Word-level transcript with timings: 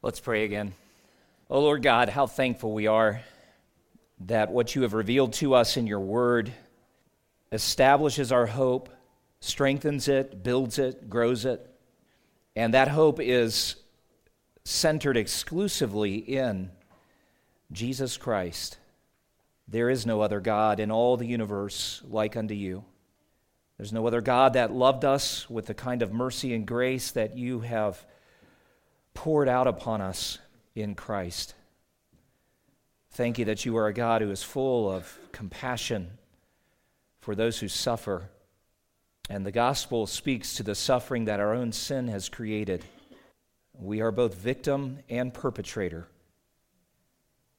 Let's 0.00 0.20
pray 0.20 0.44
again. 0.44 0.74
Oh 1.50 1.60
Lord 1.60 1.82
God, 1.82 2.08
how 2.08 2.28
thankful 2.28 2.72
we 2.72 2.86
are 2.86 3.20
that 4.26 4.52
what 4.52 4.76
you 4.76 4.82
have 4.82 4.92
revealed 4.92 5.32
to 5.34 5.54
us 5.54 5.76
in 5.76 5.88
your 5.88 5.98
word 5.98 6.52
establishes 7.50 8.30
our 8.30 8.46
hope, 8.46 8.90
strengthens 9.40 10.06
it, 10.06 10.44
builds 10.44 10.78
it, 10.78 11.10
grows 11.10 11.44
it. 11.44 11.68
And 12.54 12.74
that 12.74 12.86
hope 12.86 13.18
is 13.18 13.74
centered 14.64 15.16
exclusively 15.16 16.14
in 16.14 16.70
Jesus 17.72 18.16
Christ. 18.16 18.78
There 19.66 19.90
is 19.90 20.06
no 20.06 20.20
other 20.20 20.38
God 20.38 20.78
in 20.78 20.92
all 20.92 21.16
the 21.16 21.26
universe 21.26 22.02
like 22.08 22.36
unto 22.36 22.54
you. 22.54 22.84
There's 23.78 23.92
no 23.92 24.06
other 24.06 24.20
God 24.20 24.52
that 24.52 24.70
loved 24.70 25.04
us 25.04 25.50
with 25.50 25.66
the 25.66 25.74
kind 25.74 26.02
of 26.02 26.12
mercy 26.12 26.54
and 26.54 26.64
grace 26.64 27.10
that 27.10 27.36
you 27.36 27.60
have 27.60 28.06
poured 29.14 29.48
out 29.48 29.66
upon 29.66 30.00
us 30.00 30.38
in 30.74 30.94
Christ. 30.94 31.54
Thank 33.12 33.38
you 33.38 33.46
that 33.46 33.64
you 33.64 33.76
are 33.76 33.88
a 33.88 33.92
God 33.92 34.22
who 34.22 34.30
is 34.30 34.42
full 34.42 34.90
of 34.90 35.18
compassion 35.32 36.10
for 37.18 37.34
those 37.34 37.58
who 37.58 37.68
suffer. 37.68 38.30
And 39.28 39.44
the 39.44 39.52
gospel 39.52 40.06
speaks 40.06 40.54
to 40.54 40.62
the 40.62 40.74
suffering 40.74 41.24
that 41.26 41.40
our 41.40 41.52
own 41.52 41.72
sin 41.72 42.08
has 42.08 42.28
created. 42.28 42.84
We 43.74 44.00
are 44.00 44.10
both 44.10 44.34
victim 44.34 45.00
and 45.08 45.34
perpetrator, 45.34 46.08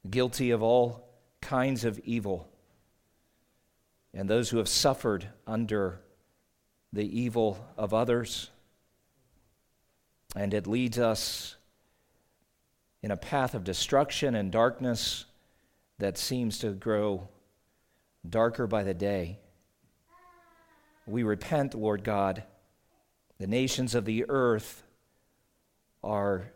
guilty 0.09 0.51
of 0.51 0.63
all 0.63 1.09
kinds 1.41 1.85
of 1.85 1.99
evil. 1.99 2.47
And 4.13 4.29
those 4.29 4.49
who 4.49 4.57
have 4.57 4.69
suffered 4.69 5.27
under 5.45 5.99
the 6.91 7.19
evil 7.19 7.63
of 7.77 7.93
others 7.93 8.49
and 10.35 10.53
it 10.53 10.67
leads 10.67 10.99
us 10.99 11.55
in 13.01 13.11
a 13.11 13.17
path 13.17 13.53
of 13.53 13.63
destruction 13.63 14.35
and 14.35 14.51
darkness 14.51 15.25
that 15.97 16.17
seems 16.17 16.59
to 16.59 16.71
grow 16.71 17.27
darker 18.27 18.67
by 18.67 18.83
the 18.83 18.93
day. 18.93 19.39
We 21.07 21.23
repent, 21.23 21.73
Lord 21.73 22.03
God. 22.03 22.43
The 23.39 23.47
nations 23.47 23.95
of 23.95 24.05
the 24.05 24.25
earth 24.29 24.83
are 26.03 26.51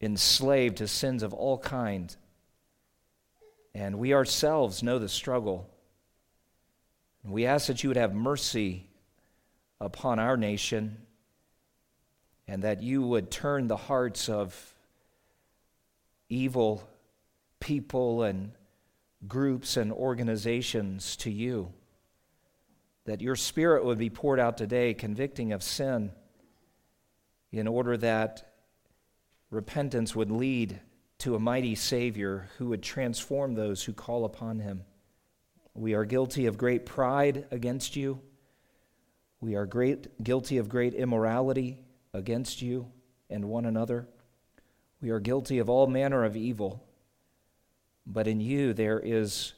enslaved 0.00 0.76
to 0.78 0.88
sins 0.88 1.22
of 1.22 1.34
all 1.34 1.58
kinds, 1.58 2.16
and 3.74 3.98
we 3.98 4.14
ourselves 4.14 4.82
know 4.82 4.98
the 4.98 5.08
struggle. 5.08 5.68
We 7.24 7.46
ask 7.46 7.66
that 7.66 7.82
you 7.82 7.90
would 7.90 7.96
have 7.96 8.14
mercy 8.14 8.88
upon 9.80 10.18
our 10.18 10.36
nation 10.36 10.96
and 12.48 12.62
that 12.62 12.82
you 12.82 13.02
would 13.02 13.30
turn 13.30 13.68
the 13.68 13.76
hearts 13.76 14.30
of 14.30 14.74
evil 16.30 16.88
people 17.60 18.22
and 18.22 18.52
groups 19.28 19.76
and 19.76 19.92
organizations 19.92 21.14
to 21.16 21.30
you. 21.30 21.70
That 23.04 23.20
your 23.20 23.36
spirit 23.36 23.84
would 23.84 23.98
be 23.98 24.08
poured 24.08 24.40
out 24.40 24.56
today, 24.56 24.94
convicting 24.94 25.52
of 25.52 25.62
sin, 25.62 26.10
in 27.52 27.68
order 27.68 27.96
that 27.98 28.50
repentance 29.50 30.16
would 30.16 30.30
lead 30.30 30.80
to 31.18 31.34
a 31.34 31.40
mighty 31.40 31.74
Savior 31.74 32.48
who 32.56 32.68
would 32.68 32.82
transform 32.82 33.54
those 33.54 33.84
who 33.84 33.92
call 33.92 34.24
upon 34.24 34.60
him. 34.60 34.84
We 35.74 35.94
are 35.94 36.04
guilty 36.04 36.46
of 36.46 36.56
great 36.56 36.86
pride 36.86 37.46
against 37.50 37.94
you. 37.94 38.20
We 39.40 39.54
are 39.54 39.66
great, 39.66 40.22
guilty 40.22 40.58
of 40.58 40.68
great 40.68 40.94
immorality 40.94 41.78
against 42.12 42.62
you 42.62 42.90
and 43.30 43.44
one 43.44 43.64
another. 43.64 44.08
We 45.00 45.10
are 45.10 45.20
guilty 45.20 45.58
of 45.58 45.68
all 45.68 45.86
manner 45.86 46.24
of 46.24 46.36
evil, 46.36 46.84
but 48.06 48.26
in 48.26 48.40
you 48.40 48.72
there 48.72 48.98
is 48.98 49.54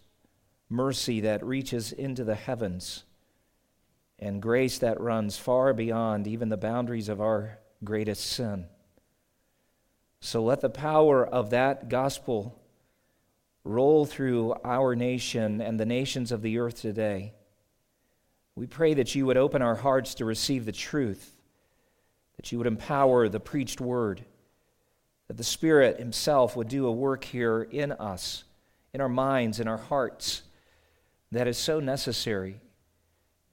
mercy 0.69 1.21
that 1.21 1.45
reaches 1.45 1.93
into 1.93 2.25
the 2.25 2.35
heavens 2.35 3.05
and 4.19 4.43
grace 4.43 4.79
that 4.79 5.01
runs 5.01 5.39
far 5.39 5.73
beyond 5.73 6.27
even 6.27 6.51
the 6.51 6.57
boundaries 6.57 7.09
of 7.09 7.21
our 7.21 7.59
greatest 7.83 8.25
sin. 8.27 8.67
So 10.21 10.45
let 10.45 10.61
the 10.61 10.69
power 10.69 11.27
of 11.27 11.51
that 11.51 11.89
gospel 11.89 12.61
roll 13.65 14.05
through 14.05 14.55
our 14.65 14.95
nation 14.95 15.61
and 15.61 15.81
the 15.81 15.87
nations 15.87 16.33
of 16.33 16.43
the 16.43 16.59
earth 16.59 16.81
today. 16.81 17.33
We 18.55 18.67
pray 18.67 18.95
that 18.95 19.15
you 19.15 19.25
would 19.27 19.39
open 19.39 19.63
our 19.63 19.77
hearts 19.77 20.15
to 20.17 20.27
receive 20.27 20.67
the 20.67 20.73
truth 20.73 21.35
that 22.41 22.51
you 22.51 22.57
would 22.57 22.67
empower 22.67 23.29
the 23.29 23.39
preached 23.39 23.83
word, 23.83 24.25
that 25.29 25.37
the 25.37 25.45
Spirit 25.45 25.99
Himself 25.99 26.57
would 26.57 26.69
do 26.69 26.87
a 26.87 26.91
work 26.91 27.23
here 27.23 27.69
in 27.71 27.93
us, 27.93 28.45
in 28.95 29.03
our 29.03 29.11
minds, 29.11 29.61
in 29.61 29.69
our 29.69 29.77
hearts, 29.77 30.41
that 31.33 31.47
is 31.47 31.59
so 31.59 31.81
necessary. 31.81 32.59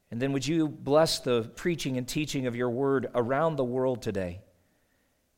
And 0.09 0.21
then 0.21 0.31
would 0.31 0.47
you 0.47 0.69
bless 0.69 1.19
the 1.19 1.51
preaching 1.57 1.97
and 1.97 2.07
teaching 2.07 2.47
of 2.47 2.55
your 2.55 2.69
word 2.69 3.09
around 3.13 3.57
the 3.57 3.65
world 3.65 4.01
today? 4.01 4.39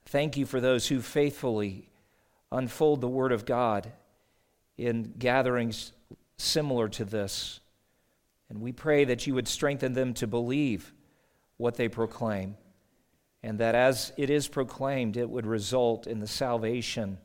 Thank 0.06 0.38
you 0.38 0.46
for 0.46 0.62
those 0.62 0.88
who 0.88 1.02
faithfully 1.02 1.90
unfold 2.52 3.02
the 3.02 3.08
word 3.08 3.32
of 3.32 3.48
God 3.48 3.92
in 4.78 5.16
gatherings 5.18 5.92
similar 6.38 6.88
to 6.90 7.04
this. 7.04 7.62
And 8.48 8.62
we 8.62 8.74
pray 8.74 9.06
that 9.06 9.26
you 9.26 9.34
would 9.34 9.48
strengthen 9.48 9.94
them 9.94 10.14
to 10.14 10.28
believe 10.28 10.94
what 11.58 11.78
they 11.78 11.90
proclaim 11.90 12.56
and 13.42 13.60
that 13.60 13.76
as 13.76 14.12
it 14.18 14.30
is 14.30 14.48
proclaimed, 14.48 15.16
it 15.16 15.30
would 15.30 15.46
result 15.46 16.08
in 16.08 16.20
the 16.20 16.28
salvation 16.28 17.18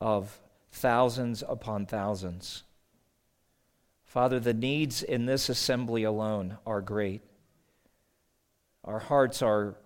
of 0.00 0.40
thousands 0.70 1.42
upon 1.48 1.86
thousands. 1.86 2.62
Father, 4.04 4.38
the 4.38 4.54
needs 4.54 5.02
in 5.02 5.26
this 5.26 5.48
assembly 5.48 6.04
alone 6.04 6.58
are 6.64 6.80
great. 6.80 7.22
Our 8.84 9.00
hearts 9.00 9.42
are 9.42 9.76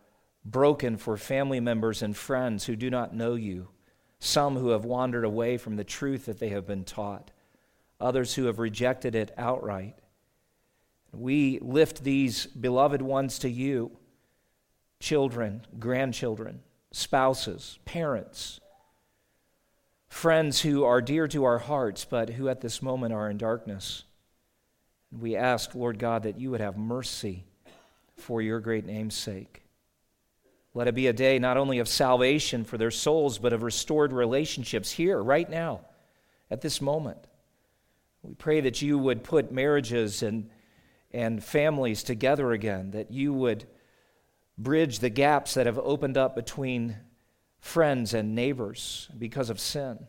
broken 0.44 0.97
for 0.97 1.16
family 1.16 1.60
members 1.60 2.03
and 2.03 2.16
friends 2.16 2.66
who 2.66 2.76
do 2.76 2.91
not 2.91 3.15
know 3.15 3.34
you, 3.34 3.69
some 4.19 4.56
who 4.56 4.70
have 4.70 4.84
wandered 4.84 5.25
away 5.25 5.56
from 5.56 5.76
the 5.76 5.84
truth 5.84 6.26
that 6.26 6.41
they 6.41 6.50
have 6.50 6.66
been 6.66 6.84
taught, 6.84 7.30
others 8.00 8.34
who 8.34 8.44
have 8.44 8.59
rejected 8.59 9.15
it 9.15 9.32
outright. 9.38 9.97
We 11.12 11.59
lift 11.60 12.04
these 12.04 12.47
beloved 12.47 13.00
ones 13.00 13.38
to 13.41 13.48
you 13.48 13.97
children, 15.00 15.64
grandchildren, 15.78 16.60
spouses, 16.91 17.78
parents, 17.84 18.60
friends 20.09 20.60
who 20.62 20.84
are 20.84 21.00
dear 21.00 21.28
to 21.28 21.44
our 21.44 21.59
hearts, 21.59 22.04
but 22.04 22.31
who 22.31 22.48
at 22.48 22.60
this 22.60 22.82
moment 22.82 23.12
are 23.12 23.31
in 23.31 23.38
darkness. 23.38 24.04
We 25.10 25.36
ask, 25.36 25.75
Lord 25.75 25.98
God, 25.98 26.25
that 26.25 26.38
you 26.38 26.50
would 26.50 26.60
have 26.60 26.76
mercy 26.76 27.44
for 28.16 28.42
your 28.42 28.60
great 28.60 28.84
name's 28.84 29.14
sake. 29.14 29.62
Let 30.75 30.88
it 30.88 30.94
be 30.94 31.06
a 31.06 31.12
day 31.12 31.38
not 31.38 31.56
only 31.56 31.78
of 31.78 31.88
salvation 31.88 32.65
for 32.65 32.78
their 32.78 32.91
souls, 32.91 33.38
but 33.38 33.53
of 33.53 33.62
restored 33.62 34.12
relationships 34.12 34.91
here, 34.91 35.22
right 35.22 35.48
now, 35.48 35.80
at 36.50 36.60
this 36.60 36.80
moment. 36.80 37.19
We 38.22 38.34
pray 38.34 38.60
that 38.60 38.82
you 38.82 38.98
would 38.98 39.25
put 39.25 39.53
marriages 39.53 40.22
and, 40.22 40.50
and 41.12 41.42
families 41.42 42.03
together 42.03 42.53
again, 42.53 42.91
that 42.91 43.10
you 43.10 43.32
would 43.32 43.66
bridge 44.58 44.98
the 44.98 45.08
gaps 45.08 45.54
that 45.54 45.66
have 45.66 45.78
opened 45.78 46.19
up 46.19 46.34
between 46.34 46.96
friends 47.60 48.12
and 48.12 48.34
neighbors 48.34 49.08
because 49.16 49.50
of 49.50 49.60
sin. 49.60 50.06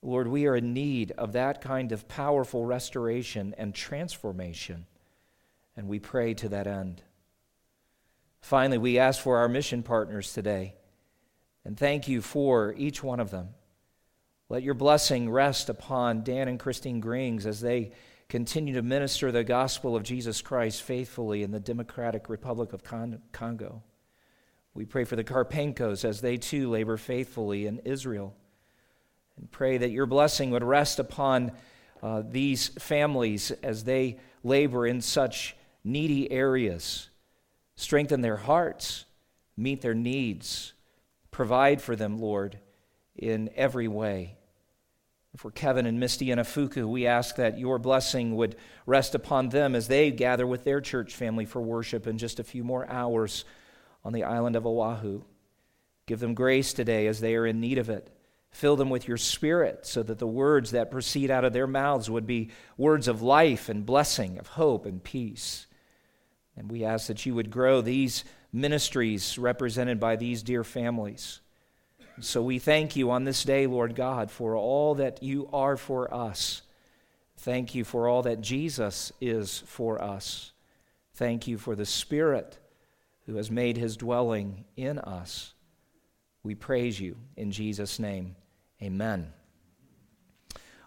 Lord, 0.00 0.26
we 0.26 0.46
are 0.46 0.56
in 0.56 0.72
need 0.72 1.12
of 1.12 1.32
that 1.32 1.60
kind 1.60 1.92
of 1.92 2.08
powerful 2.08 2.64
restoration 2.64 3.54
and 3.56 3.74
transformation, 3.74 4.86
and 5.76 5.86
we 5.86 6.00
pray 6.00 6.34
to 6.34 6.48
that 6.48 6.66
end. 6.66 7.02
Finally, 8.40 8.78
we 8.78 8.98
ask 8.98 9.22
for 9.22 9.38
our 9.38 9.48
mission 9.48 9.84
partners 9.84 10.32
today, 10.32 10.74
and 11.64 11.78
thank 11.78 12.08
you 12.08 12.20
for 12.20 12.74
each 12.76 13.04
one 13.04 13.20
of 13.20 13.30
them. 13.30 13.50
Let 14.48 14.64
your 14.64 14.74
blessing 14.74 15.30
rest 15.30 15.68
upon 15.68 16.24
Dan 16.24 16.48
and 16.48 16.58
Christine 16.58 16.98
Grings 16.98 17.46
as 17.46 17.60
they 17.60 17.92
continue 18.28 18.74
to 18.74 18.82
minister 18.82 19.30
the 19.30 19.44
gospel 19.44 19.94
of 19.94 20.02
Jesus 20.02 20.40
Christ 20.40 20.82
faithfully 20.82 21.42
in 21.42 21.50
the 21.50 21.60
Democratic 21.60 22.28
Republic 22.28 22.72
of 22.72 22.82
Congo. 22.82 23.82
We 24.74 24.86
pray 24.86 25.04
for 25.04 25.16
the 25.16 25.24
Karpenkos 25.24 26.04
as 26.04 26.20
they 26.20 26.38
too 26.38 26.70
labor 26.70 26.96
faithfully 26.96 27.66
in 27.66 27.80
Israel. 27.80 28.34
And 29.36 29.50
pray 29.50 29.78
that 29.78 29.90
your 29.90 30.06
blessing 30.06 30.50
would 30.50 30.64
rest 30.64 30.98
upon 30.98 31.52
uh, 32.02 32.22
these 32.28 32.68
families 32.68 33.50
as 33.62 33.84
they 33.84 34.18
labor 34.42 34.86
in 34.86 35.00
such 35.00 35.56
needy 35.84 36.30
areas. 36.30 37.08
Strengthen 37.76 38.20
their 38.20 38.36
hearts, 38.36 39.04
meet 39.56 39.80
their 39.82 39.94
needs, 39.94 40.72
provide 41.30 41.80
for 41.80 41.96
them, 41.96 42.18
Lord, 42.18 42.58
in 43.16 43.50
every 43.56 43.88
way. 43.88 44.36
For 45.36 45.50
Kevin 45.50 45.86
and 45.86 45.98
Misty 45.98 46.30
and 46.30 46.40
Afuku, 46.40 46.86
we 46.86 47.06
ask 47.06 47.36
that 47.36 47.58
your 47.58 47.78
blessing 47.78 48.36
would 48.36 48.56
rest 48.84 49.14
upon 49.14 49.48
them 49.48 49.74
as 49.74 49.88
they 49.88 50.10
gather 50.10 50.46
with 50.46 50.64
their 50.64 50.80
church 50.80 51.14
family 51.14 51.46
for 51.46 51.62
worship 51.62 52.06
in 52.06 52.18
just 52.18 52.38
a 52.38 52.44
few 52.44 52.62
more 52.62 52.88
hours 52.88 53.46
on 54.04 54.12
the 54.12 54.24
island 54.24 54.56
of 54.56 54.66
Oahu. 54.66 55.22
Give 56.06 56.20
them 56.20 56.34
grace 56.34 56.74
today 56.74 57.06
as 57.06 57.20
they 57.20 57.34
are 57.36 57.46
in 57.46 57.60
need 57.60 57.78
of 57.78 57.88
it. 57.88 58.14
Fill 58.50 58.76
them 58.76 58.90
with 58.90 59.08
your 59.08 59.16
spirit 59.16 59.86
so 59.86 60.02
that 60.02 60.18
the 60.18 60.26
words 60.26 60.72
that 60.72 60.90
proceed 60.90 61.30
out 61.30 61.44
of 61.44 61.54
their 61.54 61.66
mouths 61.66 62.10
would 62.10 62.26
be 62.26 62.50
words 62.76 63.08
of 63.08 63.22
life 63.22 63.70
and 63.70 63.86
blessing, 63.86 64.38
of 64.38 64.48
hope 64.48 64.84
and 64.84 65.02
peace. 65.02 65.66
And 66.54 66.70
we 66.70 66.84
ask 66.84 67.06
that 67.06 67.24
you 67.24 67.34
would 67.34 67.50
grow 67.50 67.80
these 67.80 68.24
ministries 68.52 69.38
represented 69.38 69.98
by 69.98 70.16
these 70.16 70.42
dear 70.42 70.64
families. 70.64 71.40
So 72.20 72.42
we 72.42 72.58
thank 72.58 72.94
you 72.94 73.10
on 73.10 73.24
this 73.24 73.42
day, 73.42 73.66
Lord 73.66 73.94
God, 73.94 74.30
for 74.30 74.56
all 74.56 74.96
that 74.96 75.22
you 75.22 75.48
are 75.52 75.76
for 75.76 76.12
us. 76.12 76.62
Thank 77.38 77.74
you 77.74 77.84
for 77.84 78.06
all 78.06 78.22
that 78.22 78.40
Jesus 78.40 79.12
is 79.20 79.62
for 79.66 80.00
us. 80.00 80.52
Thank 81.14 81.48
you 81.48 81.58
for 81.58 81.74
the 81.74 81.86
Spirit 81.86 82.58
who 83.26 83.36
has 83.36 83.50
made 83.50 83.76
his 83.76 83.96
dwelling 83.96 84.64
in 84.76 84.98
us. 84.98 85.54
We 86.42 86.54
praise 86.54 87.00
you 87.00 87.16
in 87.36 87.50
Jesus' 87.50 87.98
name. 87.98 88.36
Amen. 88.82 89.32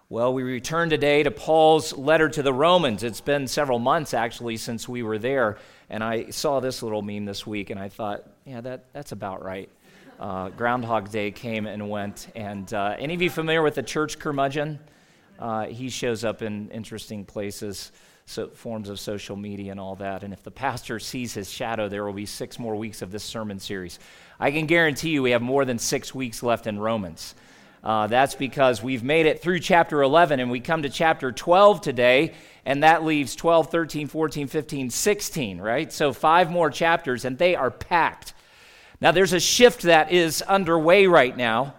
Well, 0.08 0.34
we 0.34 0.44
return 0.44 0.90
today 0.90 1.24
to 1.24 1.32
Paul's 1.32 1.92
letter 1.98 2.30
to 2.30 2.44
the 2.44 2.54
Romans. 2.54 3.04
It's 3.04 3.22
been 3.22 3.48
several 3.48 3.80
months 3.80 4.14
actually 4.14 4.58
since 4.58 4.88
we 4.88 5.02
were 5.02 5.18
there, 5.18 5.58
and 5.90 6.04
I 6.04 6.30
saw 6.30 6.60
this 6.60 6.84
little 6.84 7.02
meme 7.02 7.26
this 7.26 7.48
week, 7.48 7.72
and 7.72 7.80
I 7.80 7.90
thought, 7.90 8.24
yeah, 8.46 8.62
that, 8.62 8.94
that's 8.94 9.12
about 9.12 9.44
right. 9.44 9.70
Uh, 10.20 10.50
Groundhog 10.50 11.12
Day 11.12 11.32
came 11.32 11.68
and 11.68 11.90
went, 11.90 12.28
and 12.36 12.74
uh, 12.74 12.96
any 12.98 13.14
of 13.14 13.22
you 13.22 13.30
familiar 13.30 13.62
with 13.62 13.76
the 13.76 13.84
church 13.84 14.18
curmudgeon? 14.18 14.80
Uh, 15.38 15.66
he 15.66 15.90
shows 15.90 16.24
up 16.24 16.42
in 16.42 16.70
interesting 16.72 17.26
places, 17.26 17.92
so 18.26 18.48
forms 18.48 18.88
of 18.88 18.98
social 18.98 19.36
media 19.36 19.72
and 19.72 19.80
all 19.80 19.96
that. 19.98 20.24
And 20.24 20.32
if 20.32 20.42
the 20.42 20.52
pastor 20.52 21.00
sees 21.00 21.34
his 21.34 21.52
shadow, 21.52 21.90
there 21.90 22.06
will 22.06 22.14
be 22.14 22.26
six 22.26 22.58
more 22.58 22.78
weeks 22.78 23.02
of 23.02 23.12
this 23.12 23.26
sermon 23.26 23.60
series. 23.60 24.00
I 24.40 24.52
can 24.52 24.68
guarantee 24.68 25.10
you 25.10 25.22
we 25.22 25.32
have 25.32 25.42
more 25.42 25.66
than 25.66 25.80
six 25.80 26.16
weeks 26.16 26.42
left 26.42 26.66
in 26.66 26.80
Romans. 26.80 27.36
Uh, 27.84 28.08
that's 28.08 28.36
because 28.36 28.82
we've 28.82 29.04
made 29.04 29.26
it 29.26 29.42
through 29.42 29.60
chapter 29.60 30.02
11 30.02 30.40
and 30.40 30.50
we 30.50 30.60
come 30.60 30.82
to 30.84 30.90
chapter 30.90 31.32
12 31.34 31.82
today, 31.82 32.34
and 32.66 32.84
that 32.84 33.04
leaves 33.04 33.36
12, 33.36 33.70
13, 33.70 34.08
14, 34.08 34.48
15, 34.48 34.90
16, 34.90 35.60
right? 35.60 35.92
So 35.92 36.14
five 36.14 36.50
more 36.50 36.70
chapters, 36.70 37.26
and 37.26 37.38
they 37.38 37.54
are 37.56 37.70
packed. 37.70 38.34
Now, 39.02 39.12
there's 39.12 39.34
a 39.34 39.40
shift 39.40 39.84
that 39.84 40.12
is 40.12 40.42
underway 40.42 41.08
right 41.08 41.36
now, 41.36 41.76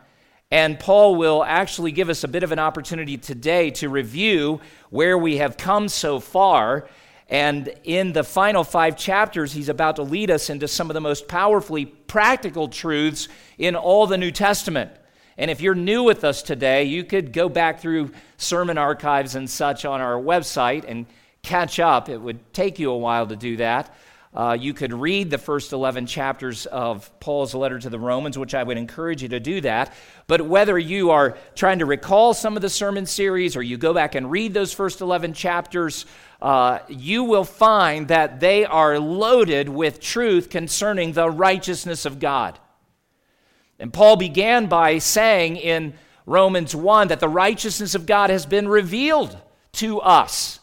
and 0.51 0.79
Paul 0.79 1.17
will 1.17 1.43
actually 1.43 1.93
give 1.93 2.09
us 2.09 2.25
a 2.25 2.29
bit 2.29 2.43
of 2.43 2.53
an 2.53 2.59
opportunity 2.59 3.17
today 3.17 3.71
to 3.73 3.89
review 3.89 4.61
where 4.91 5.17
we 5.17 5.39
have 5.39 5.57
come 5.57 5.89
so 5.89 6.21
far. 6.21 6.89
And 7.29 7.75
in 7.83 8.13
the 8.13 8.23
final 8.23 8.63
five 8.63 8.97
chapters, 8.97 9.53
he's 9.53 9.69
about 9.69 9.97
to 9.97 10.03
lead 10.03 10.31
us 10.31 10.49
into 10.51 10.69
some 10.69 10.91
of 10.91 10.95
the 10.95 11.01
most 11.01 11.27
powerfully 11.27 11.87
practical 11.87 12.69
truths 12.69 13.29
in 13.59 13.75
all 13.75 14.07
the 14.07 14.19
New 14.19 14.31
Testament. 14.31 14.93
And 15.37 15.51
if 15.51 15.61
you're 15.61 15.75
new 15.75 16.03
with 16.03 16.23
us 16.23 16.43
today, 16.43 16.85
you 16.85 17.03
could 17.03 17.33
go 17.33 17.49
back 17.49 17.81
through 17.81 18.13
sermon 18.37 18.79
archives 18.79 19.35
and 19.35 19.51
such 19.51 19.85
on 19.85 20.01
our 20.01 20.15
website 20.15 20.85
and 20.87 21.07
catch 21.43 21.81
up. 21.81 22.09
It 22.09 22.19
would 22.19 22.53
take 22.53 22.79
you 22.79 22.91
a 22.91 22.97
while 22.97 23.27
to 23.27 23.37
do 23.37 23.57
that. 23.57 23.95
Uh, 24.37 24.53
you 24.53 24.75
could 24.75 24.93
read 24.93 25.31
the 25.31 25.39
first 25.39 25.73
11 25.73 26.05
chapters 26.05 26.67
of 26.67 27.11
Paul's 27.21 27.55
letter 27.55 27.79
to 27.79 27.89
the 27.89 27.99
Romans, 27.99 28.37
which 28.37 28.55
I 28.55 28.63
would 28.63 28.77
encourage 28.77 29.23
you 29.23 29.31
to 29.31 29.41
do 29.41 29.63
that. 29.63 29.95
But 30.27 30.43
whether 30.43 30.79
you 30.79 31.11
are 31.11 31.39
trying 31.55 31.79
to 31.79 31.87
recall 31.87 32.35
some 32.35 32.55
of 32.55 32.61
the 32.61 32.69
sermon 32.69 33.07
series 33.07 33.57
or 33.57 33.63
you 33.63 33.79
go 33.79 33.95
back 33.95 34.15
and 34.15 34.31
read 34.31 34.53
those 34.53 34.75
first 34.75 35.01
11 35.01 35.33
chapters, 35.33 36.05
uh, 36.43 36.81
you 36.89 37.25
will 37.25 37.45
find 37.45 38.09
that 38.09 38.39
they 38.39 38.67
are 38.67 38.99
loaded 38.99 39.71
with 39.71 40.01
truth 40.01 40.51
concerning 40.51 41.13
the 41.13 41.31
righteousness 41.31 42.05
of 42.05 42.19
God. 42.19 42.59
And 43.79 43.91
Paul 43.91 44.17
began 44.17 44.67
by 44.67 44.99
saying 44.99 45.57
in 45.57 45.95
Romans 46.27 46.77
1 46.77 47.09
that 47.09 47.21
the 47.21 47.29
righteousness 47.29 47.95
of 47.95 48.05
God 48.05 48.29
has 48.29 48.45
been 48.45 48.69
revealed 48.69 49.39
to 49.73 50.01
us. 50.01 50.61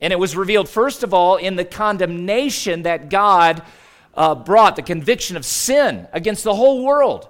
And 0.00 0.12
it 0.12 0.18
was 0.18 0.36
revealed, 0.36 0.68
first 0.68 1.02
of 1.02 1.14
all, 1.14 1.36
in 1.36 1.56
the 1.56 1.64
condemnation 1.64 2.82
that 2.82 3.08
God 3.08 3.62
uh, 4.14 4.34
brought, 4.34 4.76
the 4.76 4.82
conviction 4.82 5.36
of 5.36 5.44
sin 5.44 6.08
against 6.12 6.44
the 6.44 6.54
whole 6.54 6.84
world. 6.84 7.28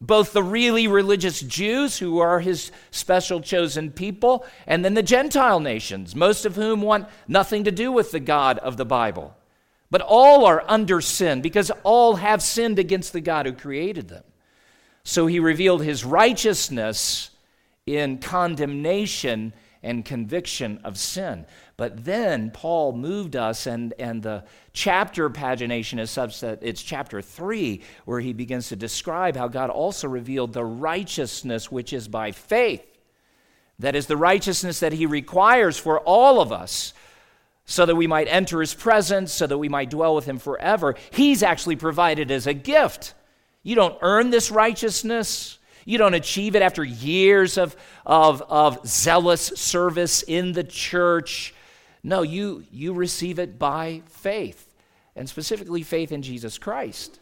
Both 0.00 0.32
the 0.32 0.42
really 0.42 0.88
religious 0.88 1.40
Jews, 1.40 1.98
who 1.98 2.18
are 2.18 2.40
his 2.40 2.70
special 2.90 3.40
chosen 3.40 3.90
people, 3.90 4.44
and 4.66 4.84
then 4.84 4.92
the 4.92 5.02
Gentile 5.02 5.60
nations, 5.60 6.14
most 6.14 6.44
of 6.44 6.54
whom 6.54 6.82
want 6.82 7.08
nothing 7.26 7.64
to 7.64 7.70
do 7.70 7.90
with 7.90 8.10
the 8.10 8.20
God 8.20 8.58
of 8.58 8.76
the 8.76 8.84
Bible. 8.84 9.34
But 9.90 10.02
all 10.02 10.44
are 10.44 10.64
under 10.66 11.00
sin 11.00 11.40
because 11.40 11.70
all 11.82 12.16
have 12.16 12.42
sinned 12.42 12.78
against 12.78 13.12
the 13.12 13.20
God 13.20 13.46
who 13.46 13.52
created 13.52 14.08
them. 14.08 14.24
So 15.04 15.26
he 15.26 15.38
revealed 15.38 15.82
his 15.82 16.04
righteousness 16.04 17.30
in 17.86 18.18
condemnation 18.18 19.52
and 19.82 20.04
conviction 20.04 20.80
of 20.82 20.98
sin. 20.98 21.46
But 21.76 22.04
then 22.04 22.50
Paul 22.52 22.92
moved 22.92 23.36
us, 23.36 23.66
and, 23.66 23.92
and 23.98 24.22
the 24.22 24.44
chapter 24.72 25.28
pagination 25.28 25.98
is 25.98 26.10
such 26.10 26.40
that 26.40 26.60
it's 26.62 26.82
chapter 26.82 27.20
3 27.20 27.82
where 28.06 28.20
he 28.20 28.32
begins 28.32 28.70
to 28.70 28.76
describe 28.76 29.36
how 29.36 29.48
God 29.48 29.68
also 29.68 30.08
revealed 30.08 30.54
the 30.54 30.64
righteousness 30.64 31.70
which 31.70 31.92
is 31.92 32.08
by 32.08 32.32
faith. 32.32 32.84
That 33.78 33.94
is 33.94 34.06
the 34.06 34.16
righteousness 34.16 34.80
that 34.80 34.94
he 34.94 35.04
requires 35.04 35.76
for 35.76 36.00
all 36.00 36.40
of 36.40 36.50
us 36.50 36.94
so 37.66 37.84
that 37.84 37.96
we 37.96 38.06
might 38.06 38.28
enter 38.28 38.60
his 38.60 38.72
presence, 38.72 39.32
so 39.32 39.46
that 39.46 39.58
we 39.58 39.68
might 39.68 39.90
dwell 39.90 40.14
with 40.14 40.24
him 40.24 40.38
forever. 40.38 40.94
He's 41.10 41.42
actually 41.42 41.76
provided 41.76 42.30
as 42.30 42.46
a 42.46 42.54
gift. 42.54 43.12
You 43.62 43.74
don't 43.74 43.98
earn 44.00 44.30
this 44.30 44.50
righteousness. 44.50 45.58
You 45.84 45.98
don't 45.98 46.14
achieve 46.14 46.56
it 46.56 46.62
after 46.62 46.84
years 46.84 47.58
of, 47.58 47.76
of, 48.06 48.42
of 48.48 48.86
zealous 48.86 49.46
service 49.56 50.22
in 50.22 50.52
the 50.52 50.64
church. 50.64 51.52
No, 52.06 52.22
you, 52.22 52.62
you 52.70 52.92
receive 52.92 53.40
it 53.40 53.58
by 53.58 54.02
faith, 54.06 54.72
and 55.16 55.28
specifically 55.28 55.82
faith 55.82 56.12
in 56.12 56.22
Jesus 56.22 56.56
Christ. 56.56 57.18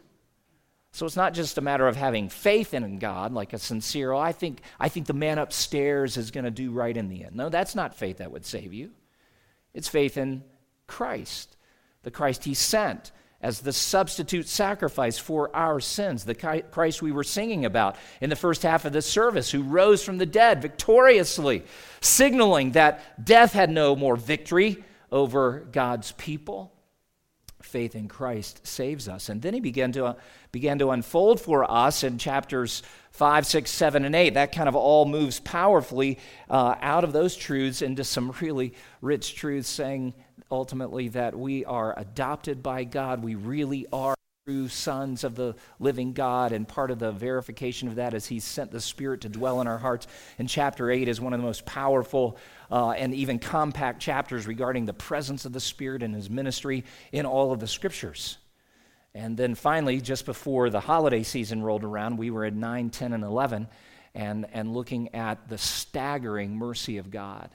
So 0.92 1.06
it's 1.06 1.16
not 1.16 1.32
just 1.32 1.56
a 1.56 1.62
matter 1.62 1.88
of 1.88 1.96
having 1.96 2.28
faith 2.28 2.74
in 2.74 2.98
God, 2.98 3.32
like 3.32 3.54
a 3.54 3.58
sincere, 3.58 4.12
oh, 4.12 4.18
I 4.18 4.32
think, 4.32 4.60
I 4.78 4.90
think 4.90 5.06
the 5.06 5.14
man 5.14 5.38
upstairs 5.38 6.18
is 6.18 6.30
going 6.30 6.44
to 6.44 6.50
do 6.50 6.70
right 6.70 6.94
in 6.94 7.08
the 7.08 7.24
end. 7.24 7.34
No, 7.34 7.48
that's 7.48 7.74
not 7.74 7.96
faith 7.96 8.18
that 8.18 8.30
would 8.30 8.44
save 8.44 8.74
you. 8.74 8.90
It's 9.72 9.88
faith 9.88 10.18
in 10.18 10.44
Christ, 10.86 11.56
the 12.02 12.10
Christ 12.10 12.44
he 12.44 12.52
sent 12.52 13.10
as 13.44 13.60
the 13.60 13.74
substitute 13.74 14.48
sacrifice 14.48 15.18
for 15.18 15.54
our 15.54 15.78
sins, 15.78 16.24
the 16.24 16.34
Christ 16.34 17.02
we 17.02 17.12
were 17.12 17.22
singing 17.22 17.66
about 17.66 17.96
in 18.22 18.30
the 18.30 18.36
first 18.36 18.62
half 18.62 18.86
of 18.86 18.94
this 18.94 19.04
service, 19.04 19.50
who 19.50 19.62
rose 19.62 20.02
from 20.02 20.16
the 20.16 20.24
dead 20.24 20.62
victoriously, 20.62 21.62
signaling 22.00 22.72
that 22.72 23.22
death 23.22 23.52
had 23.52 23.68
no 23.68 23.94
more 23.94 24.16
victory 24.16 24.82
over 25.12 25.60
God's 25.70 26.12
people. 26.12 26.72
Faith 27.60 27.94
in 27.94 28.08
Christ 28.08 28.66
saves 28.66 29.08
us. 29.08 29.28
And 29.28 29.42
then 29.42 29.52
he 29.52 29.60
began 29.60 29.92
to, 29.92 30.06
uh, 30.06 30.14
began 30.50 30.78
to 30.78 30.90
unfold 30.92 31.38
for 31.38 31.70
us 31.70 32.02
in 32.02 32.16
chapters 32.16 32.82
5, 33.10 33.46
6, 33.46 33.70
7, 33.70 34.06
and 34.06 34.16
8. 34.16 34.34
That 34.34 34.52
kind 34.52 34.70
of 34.70 34.74
all 34.74 35.04
moves 35.04 35.38
powerfully 35.40 36.18
uh, 36.48 36.76
out 36.80 37.04
of 37.04 37.12
those 37.12 37.36
truths 37.36 37.82
into 37.82 38.04
some 38.04 38.34
really 38.40 38.72
rich 39.02 39.34
truths, 39.34 39.68
saying 39.68 40.14
ultimately 40.50 41.08
that 41.08 41.38
we 41.38 41.64
are 41.64 41.98
adopted 41.98 42.62
by 42.62 42.84
God. 42.84 43.22
We 43.22 43.34
really 43.34 43.86
are 43.92 44.14
true 44.46 44.68
sons 44.68 45.24
of 45.24 45.34
the 45.34 45.54
living 45.80 46.12
God, 46.12 46.52
and 46.52 46.68
part 46.68 46.90
of 46.90 46.98
the 46.98 47.12
verification 47.12 47.88
of 47.88 47.94
that 47.94 48.12
is 48.12 48.26
He 48.26 48.40
sent 48.40 48.70
the 48.70 48.80
Spirit 48.80 49.22
to 49.22 49.30
dwell 49.30 49.62
in 49.62 49.66
our 49.66 49.78
hearts. 49.78 50.06
And 50.38 50.48
chapter 50.48 50.90
8 50.90 51.08
is 51.08 51.18
one 51.18 51.32
of 51.32 51.40
the 51.40 51.46
most 51.46 51.64
powerful 51.64 52.36
uh, 52.70 52.90
and 52.90 53.14
even 53.14 53.38
compact 53.38 54.02
chapters 54.02 54.46
regarding 54.46 54.84
the 54.84 54.92
presence 54.92 55.46
of 55.46 55.54
the 55.54 55.60
Spirit 55.60 56.02
and 56.02 56.14
His 56.14 56.28
ministry 56.28 56.84
in 57.10 57.24
all 57.24 57.52
of 57.52 57.60
the 57.60 57.66
Scriptures. 57.66 58.36
And 59.14 59.36
then 59.36 59.54
finally, 59.54 60.00
just 60.00 60.26
before 60.26 60.68
the 60.68 60.80
holiday 60.80 61.22
season 61.22 61.62
rolled 61.62 61.84
around, 61.84 62.18
we 62.18 62.30
were 62.30 62.44
at 62.44 62.54
9, 62.54 62.90
10, 62.90 63.12
and 63.14 63.24
11 63.24 63.68
and, 64.14 64.46
and 64.52 64.74
looking 64.74 65.14
at 65.14 65.48
the 65.48 65.56
staggering 65.56 66.54
mercy 66.56 66.98
of 66.98 67.10
God 67.10 67.50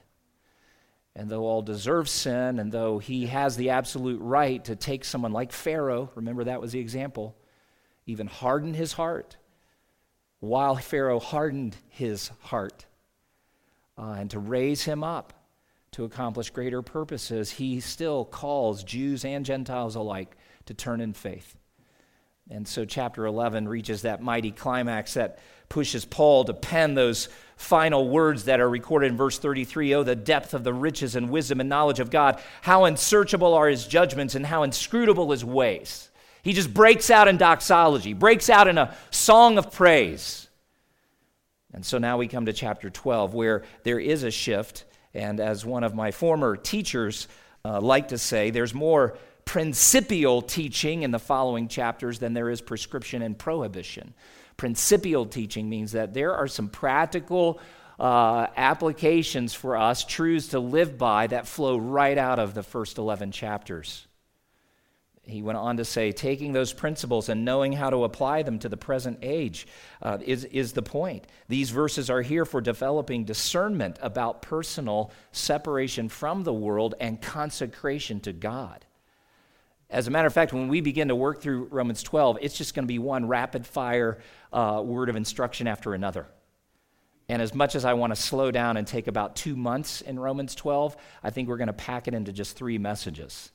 and 1.15 1.29
though 1.29 1.43
all 1.43 1.61
deserve 1.61 2.07
sin, 2.07 2.59
and 2.59 2.71
though 2.71 2.99
he 2.99 3.25
has 3.27 3.55
the 3.55 3.71
absolute 3.71 4.21
right 4.21 4.63
to 4.65 4.75
take 4.75 5.03
someone 5.03 5.31
like 5.31 5.51
Pharaoh, 5.51 6.11
remember 6.15 6.43
that 6.45 6.61
was 6.61 6.71
the 6.71 6.79
example, 6.79 7.35
even 8.05 8.27
harden 8.27 8.73
his 8.73 8.93
heart, 8.93 9.37
while 10.39 10.75
Pharaoh 10.75 11.19
hardened 11.19 11.75
his 11.89 12.31
heart, 12.41 12.85
uh, 13.97 14.15
and 14.17 14.29
to 14.31 14.39
raise 14.39 14.83
him 14.83 15.03
up 15.03 15.33
to 15.91 16.05
accomplish 16.05 16.51
greater 16.51 16.81
purposes, 16.81 17.51
he 17.51 17.79
still 17.79 18.23
calls 18.23 18.83
Jews 18.83 19.25
and 19.25 19.45
Gentiles 19.45 19.95
alike 19.95 20.37
to 20.65 20.73
turn 20.73 21.01
in 21.01 21.13
faith. 21.13 21.55
And 22.49 22.67
so, 22.67 22.83
chapter 22.83 23.25
11 23.25 23.67
reaches 23.67 24.01
that 24.01 24.21
mighty 24.21 24.51
climax 24.51 25.13
that 25.13 25.39
pushes 25.69 26.03
Paul 26.03 26.45
to 26.45 26.53
pen 26.53 26.95
those 26.95 27.29
final 27.57 28.09
words 28.09 28.45
that 28.45 28.59
are 28.59 28.69
recorded 28.69 29.11
in 29.11 29.17
verse 29.17 29.37
33 29.37 29.93
Oh, 29.93 30.03
the 30.03 30.15
depth 30.15 30.55
of 30.55 30.63
the 30.63 30.73
riches 30.73 31.15
and 31.15 31.29
wisdom 31.29 31.59
and 31.59 31.69
knowledge 31.69 31.99
of 31.99 32.09
God! 32.09 32.41
How 32.61 32.85
unsearchable 32.85 33.53
are 33.53 33.67
his 33.67 33.85
judgments 33.85 34.33
and 34.33 34.45
how 34.45 34.63
inscrutable 34.63 35.29
his 35.31 35.45
ways! 35.45 36.09
He 36.41 36.53
just 36.53 36.73
breaks 36.73 37.11
out 37.11 37.27
in 37.27 37.37
doxology, 37.37 38.13
breaks 38.13 38.49
out 38.49 38.67
in 38.67 38.77
a 38.77 38.95
song 39.11 39.57
of 39.57 39.71
praise. 39.71 40.47
And 41.73 41.85
so 41.85 41.99
now 41.99 42.17
we 42.17 42.27
come 42.27 42.47
to 42.47 42.53
chapter 42.53 42.89
12, 42.89 43.33
where 43.33 43.63
there 43.83 43.99
is 43.99 44.23
a 44.23 44.31
shift. 44.31 44.85
And 45.13 45.39
as 45.39 45.65
one 45.65 45.83
of 45.83 45.93
my 45.93 46.11
former 46.11 46.55
teachers 46.55 47.27
uh, 47.63 47.79
like 47.81 48.07
to 48.07 48.17
say, 48.17 48.49
there's 48.49 48.73
more 48.73 49.17
principial 49.49 50.43
teaching 50.43 51.01
in 51.01 51.09
the 51.09 51.17
following 51.17 51.67
chapters 51.67 52.19
than 52.19 52.35
there 52.35 52.51
is 52.51 52.61
prescription 52.61 53.23
and 53.23 53.35
prohibition. 53.35 54.13
Principial 54.57 55.25
teaching 55.25 55.67
means 55.67 55.93
that 55.93 56.13
there 56.13 56.35
are 56.35 56.47
some 56.47 56.69
practical 56.69 57.59
uh, 57.99 58.45
applications 58.55 59.55
for 59.55 59.75
us, 59.75 60.05
truths 60.05 60.49
to 60.49 60.59
live 60.59 60.99
by, 60.99 61.25
that 61.25 61.47
flow 61.47 61.77
right 61.77 62.15
out 62.15 62.37
of 62.37 62.53
the 62.53 62.61
first 62.61 62.99
11 62.99 63.31
chapters 63.31 64.05
he 65.29 65.41
went 65.41 65.57
on 65.57 65.77
to 65.77 65.85
say, 65.85 66.11
taking 66.11 66.53
those 66.53 66.73
principles 66.73 67.29
and 67.29 67.45
knowing 67.45 67.71
how 67.71 67.91
to 67.91 68.03
apply 68.03 68.41
them 68.41 68.57
to 68.59 68.69
the 68.69 68.77
present 68.77 69.19
age 69.21 69.67
uh, 70.01 70.17
is, 70.25 70.43
is 70.45 70.73
the 70.73 70.81
point. 70.81 71.27
These 71.47 71.69
verses 71.69 72.09
are 72.09 72.23
here 72.23 72.45
for 72.45 72.61
developing 72.61 73.25
discernment 73.25 73.99
about 74.01 74.41
personal 74.41 75.11
separation 75.31 76.09
from 76.09 76.43
the 76.43 76.53
world 76.53 76.95
and 76.99 77.21
consecration 77.21 78.19
to 78.21 78.33
God. 78.33 78.85
As 79.89 80.07
a 80.07 80.11
matter 80.11 80.27
of 80.27 80.33
fact, 80.33 80.53
when 80.53 80.67
we 80.67 80.81
begin 80.81 81.07
to 81.07 81.15
work 81.15 81.41
through 81.41 81.65
Romans 81.71 82.03
12, 82.03 82.37
it's 82.41 82.55
just 82.55 82.75
going 82.75 82.83
to 82.83 82.87
be 82.87 82.99
one 82.99 83.27
rapid 83.27 83.65
fire 83.65 84.19
uh, 84.53 84.81
word 84.85 85.09
of 85.09 85.15
instruction 85.15 85.67
after 85.67 85.95
another. 85.95 86.27
And 87.27 87.41
as 87.41 87.55
much 87.55 87.75
as 87.75 87.85
I 87.85 87.93
want 87.93 88.11
to 88.11 88.15
slow 88.15 88.51
down 88.51 88.77
and 88.77 88.85
take 88.85 89.07
about 89.07 89.35
two 89.35 89.55
months 89.55 90.01
in 90.01 90.19
Romans 90.19 90.53
12, 90.53 90.95
I 91.23 91.31
think 91.31 91.47
we're 91.47 91.57
going 91.57 91.67
to 91.67 91.73
pack 91.73 92.07
it 92.07 92.13
into 92.13 92.31
just 92.31 92.55
three 92.55 92.77
messages. 92.77 93.51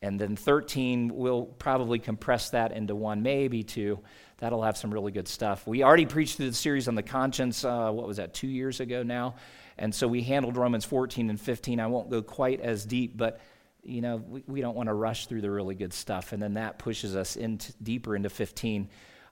And 0.00 0.18
then 0.18 0.36
13, 0.36 1.14
we'll 1.14 1.44
probably 1.44 1.98
compress 1.98 2.50
that 2.50 2.72
into 2.72 2.94
one, 2.94 3.22
maybe 3.22 3.62
two. 3.62 4.00
That'll 4.38 4.62
have 4.62 4.76
some 4.76 4.92
really 4.92 5.12
good 5.12 5.28
stuff. 5.28 5.66
We 5.66 5.84
already 5.84 6.06
preached 6.06 6.38
through 6.38 6.50
the 6.50 6.56
series 6.56 6.88
on 6.88 6.94
the 6.94 7.02
conscience, 7.02 7.64
uh, 7.64 7.90
what 7.90 8.06
was 8.06 8.16
that, 8.16 8.34
two 8.34 8.48
years 8.48 8.80
ago 8.80 9.02
now? 9.02 9.36
And 9.78 9.94
so 9.94 10.08
we 10.08 10.22
handled 10.22 10.56
Romans 10.56 10.84
14 10.84 11.30
and 11.30 11.40
15. 11.40 11.78
I 11.78 11.86
won't 11.86 12.10
go 12.10 12.20
quite 12.20 12.60
as 12.60 12.84
deep, 12.84 13.16
but 13.16 13.40
you 13.82 14.00
know, 14.00 14.16
we, 14.16 14.42
we 14.46 14.60
don't 14.60 14.76
want 14.76 14.88
to 14.88 14.94
rush 14.94 15.26
through 15.26 15.40
the 15.40 15.50
really 15.50 15.74
good 15.74 15.92
stuff. 15.92 16.32
And 16.32 16.42
then 16.42 16.54
that 16.54 16.78
pushes 16.78 17.16
us 17.16 17.36
into, 17.36 17.72
deeper 17.82 18.14
into 18.14 18.30
15, 18.30 18.88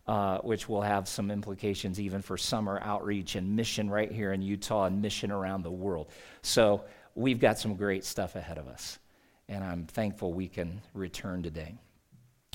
uh, 0.07 0.39
which 0.39 0.69
will 0.69 0.83
have 0.83 1.09
some 1.09 1.31
implications 1.31 2.01
even 2.01 2.23
for 2.23 2.37
summer 2.37 2.81
outreach 2.83 3.37
and 3.37 3.57
mission 3.57 3.89
right 3.89 4.11
here 4.11 4.33
in 4.33 4.43
Utah 4.43 4.87
and 4.87 5.01
mission 5.01 5.31
around 5.31 5.63
the 5.63 5.71
world. 5.71 6.09
So 6.43 6.85
we've 7.15 7.39
got 7.39 7.59
some 7.59 7.77
great 7.77 8.05
stuff 8.05 8.35
ahead 8.35 8.59
of 8.59 8.67
us 8.67 8.99
and 9.51 9.65
I'm 9.65 9.85
thankful 9.85 10.33
we 10.33 10.49
can 10.49 10.81
return 10.95 11.43
today. 11.43 11.75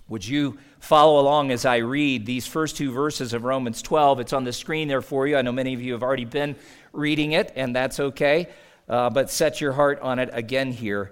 Would 0.07 0.25
you 0.25 0.57
follow 0.79 1.19
along 1.19 1.51
as 1.51 1.65
I 1.65 1.77
read 1.77 2.25
these 2.25 2.47
first 2.47 2.77
two 2.77 2.91
verses 2.91 3.33
of 3.33 3.43
Romans 3.43 3.81
12? 3.81 4.21
It's 4.21 4.33
on 4.33 4.43
the 4.43 4.53
screen 4.53 4.87
there 4.87 5.01
for 5.01 5.27
you. 5.27 5.35
I 5.35 5.41
know 5.41 5.51
many 5.51 5.73
of 5.73 5.81
you 5.81 5.93
have 5.93 6.03
already 6.03 6.25
been 6.25 6.55
reading 6.93 7.33
it, 7.33 7.51
and 7.55 7.75
that's 7.75 7.99
okay. 7.99 8.47
Uh, 8.87 9.09
but 9.09 9.29
set 9.29 9.59
your 9.59 9.73
heart 9.73 9.99
on 10.01 10.19
it 10.19 10.29
again 10.31 10.71
here 10.71 11.11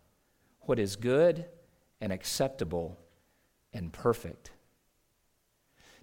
what 0.61 0.79
is 0.79 0.95
good 0.95 1.45
and 1.99 2.11
acceptable 2.11 2.97
and 3.73 3.91
perfect. 3.91 4.51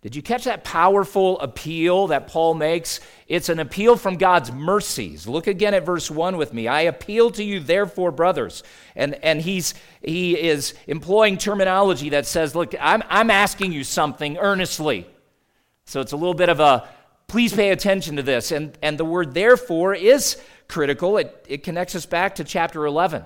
Did 0.01 0.15
you 0.15 0.23
catch 0.23 0.45
that 0.45 0.63
powerful 0.63 1.41
appeal 1.41 2.07
that 2.09 2.29
Paul 2.29 2.55
makes? 2.55 3.01
It's 3.27 3.49
an 3.49 3.59
appeal 3.59 3.97
from 3.97 4.17
God's 4.17 4.53
mercies. 4.53 5.27
Look 5.27 5.49
again 5.49 5.75
at 5.75 5.85
verse 5.85 6.09
1 6.09 6.37
with 6.37 6.55
me. 6.55 6.69
I 6.69 6.83
appeal 6.83 7.33
to 7.33 7.43
you, 7.43 7.59
therefore, 7.59 8.13
brothers. 8.13 8.63
And, 8.95 9.17
and 9.25 9.41
he's, 9.41 9.75
he 10.01 10.39
is 10.39 10.75
employing 10.87 11.37
terminology 11.37 12.11
that 12.11 12.27
says, 12.27 12.55
Look, 12.55 12.75
I'm, 12.81 13.03
I'm 13.09 13.29
asking 13.29 13.73
you 13.73 13.83
something 13.83 14.39
earnestly. 14.39 15.05
So 15.85 16.01
it's 16.01 16.13
a 16.13 16.17
little 16.17 16.35
bit 16.35 16.49
of 16.49 16.61
a 16.61 16.89
please 17.27 17.53
pay 17.53 17.71
attention 17.71 18.17
to 18.17 18.23
this. 18.23 18.53
And, 18.53 18.79
and 18.81 18.99
the 18.99 19.05
word 19.05 19.35
therefore 19.35 19.95
is 19.95 20.41
critical, 20.69 21.17
it, 21.17 21.45
it 21.49 21.63
connects 21.65 21.97
us 21.97 22.07
back 22.07 22.37
to 22.37 22.45
chapter 22.45 22.87
11. 22.87 23.25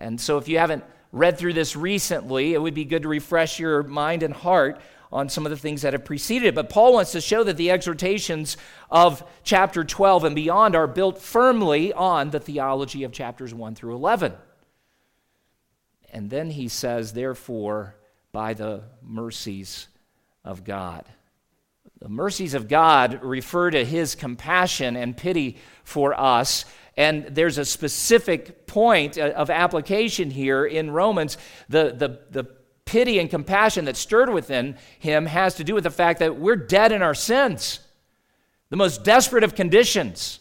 And 0.00 0.20
so 0.20 0.38
if 0.38 0.48
you 0.48 0.58
haven't 0.58 0.82
read 1.12 1.38
through 1.38 1.52
this 1.52 1.76
recently, 1.76 2.54
it 2.54 2.62
would 2.62 2.74
be 2.74 2.84
good 2.84 3.02
to 3.02 3.08
refresh 3.08 3.60
your 3.60 3.82
mind 3.82 4.22
and 4.22 4.34
heart 4.34 4.80
on 5.12 5.28
some 5.28 5.44
of 5.44 5.50
the 5.50 5.56
things 5.56 5.82
that 5.82 5.92
have 5.92 6.04
preceded 6.04 6.48
it. 6.48 6.54
But 6.54 6.70
Paul 6.70 6.94
wants 6.94 7.12
to 7.12 7.20
show 7.20 7.42
that 7.44 7.56
the 7.56 7.70
exhortations 7.70 8.56
of 8.90 9.24
chapter 9.42 9.84
12 9.84 10.24
and 10.24 10.36
beyond 10.36 10.76
are 10.76 10.86
built 10.86 11.20
firmly 11.20 11.92
on 11.92 12.30
the 12.30 12.40
theology 12.40 13.04
of 13.04 13.12
chapters 13.12 13.52
1 13.52 13.74
through 13.74 13.94
11. 13.94 14.34
And 16.12 16.30
then 16.30 16.50
he 16.50 16.68
says, 16.68 17.12
therefore, 17.12 17.96
by 18.32 18.54
the 18.54 18.82
mercies 19.02 19.88
of 20.44 20.64
God. 20.64 21.04
The 22.00 22.08
mercies 22.08 22.54
of 22.54 22.68
God 22.68 23.22
refer 23.22 23.70
to 23.70 23.84
his 23.84 24.14
compassion 24.14 24.96
and 24.96 25.16
pity 25.16 25.58
for 25.84 26.18
us. 26.18 26.64
And 27.00 27.24
there's 27.28 27.56
a 27.56 27.64
specific 27.64 28.66
point 28.66 29.16
uh, 29.16 29.32
of 29.34 29.48
application 29.48 30.30
here 30.30 30.66
in 30.66 30.90
Romans. 30.90 31.38
The, 31.70 31.94
the, 31.96 32.20
the 32.30 32.44
pity 32.84 33.18
and 33.18 33.30
compassion 33.30 33.86
that 33.86 33.96
stirred 33.96 34.28
within 34.28 34.76
him 34.98 35.24
has 35.24 35.54
to 35.54 35.64
do 35.64 35.74
with 35.74 35.84
the 35.84 35.90
fact 35.90 36.18
that 36.18 36.36
we're 36.36 36.56
dead 36.56 36.92
in 36.92 37.00
our 37.00 37.14
sins, 37.14 37.80
the 38.68 38.76
most 38.76 39.02
desperate 39.02 39.44
of 39.44 39.54
conditions. 39.54 40.40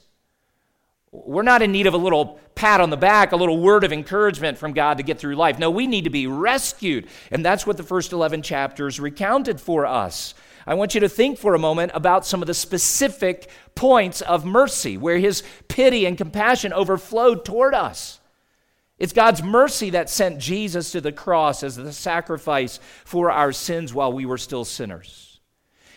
We're 1.14 1.44
not 1.44 1.62
in 1.62 1.72
need 1.72 1.88
of 1.88 1.94
a 1.94 1.98
little 1.98 2.42
pat 2.56 2.82
on 2.82 2.90
the 2.90 2.98
back, 2.98 3.32
a 3.32 3.38
little 3.38 3.62
word 3.62 3.86
of 3.86 3.94
encouragement 3.94 4.58
from 4.58 4.74
God 4.74 4.98
to 4.98 5.04
get 5.04 5.18
through 5.18 5.38
life. 5.38 5.60
No, 5.60 5.72
we 5.72 5.88
need 5.88 6.04
to 6.04 6.10
be 6.10 6.28
rescued. 6.28 7.08
And 7.32 7.46
that's 7.46 7.66
what 7.66 7.78
the 7.78 7.84
first 7.84 8.12
11 8.12 8.42
chapters 8.42 9.00
recounted 9.00 9.62
for 9.62 9.86
us. 9.86 10.34
I 10.70 10.76
want 10.76 10.94
you 10.94 11.02
to 11.02 11.10
think 11.10 11.40
for 11.40 11.56
a 11.56 11.60
moment 11.60 11.94
about 11.96 12.28
some 12.28 12.44
of 12.44 12.48
the 12.48 12.54
specific 12.54 13.50
points 13.74 14.22
of 14.22 14.46
mercy 14.46 14.98
where 14.98 15.18
his 15.18 15.42
pity 15.68 16.06
and 16.06 16.16
compassion 16.16 16.74
overflowed 16.74 17.44
toward 17.44 17.74
us. 17.74 18.20
It's 19.00 19.12
God's 19.12 19.42
mercy 19.42 19.90
that 19.90 20.12
sent 20.12 20.38
Jesus 20.38 20.92
to 20.92 21.02
the 21.02 21.12
cross 21.12 21.64
as 21.64 21.76
the 21.76 21.92
sacrifice 21.92 22.80
for 23.04 23.32
our 23.32 23.52
sins 23.52 23.96
while 23.96 24.14
we 24.14 24.28
were 24.28 24.38
still 24.38 24.64
sinners. 24.64 25.40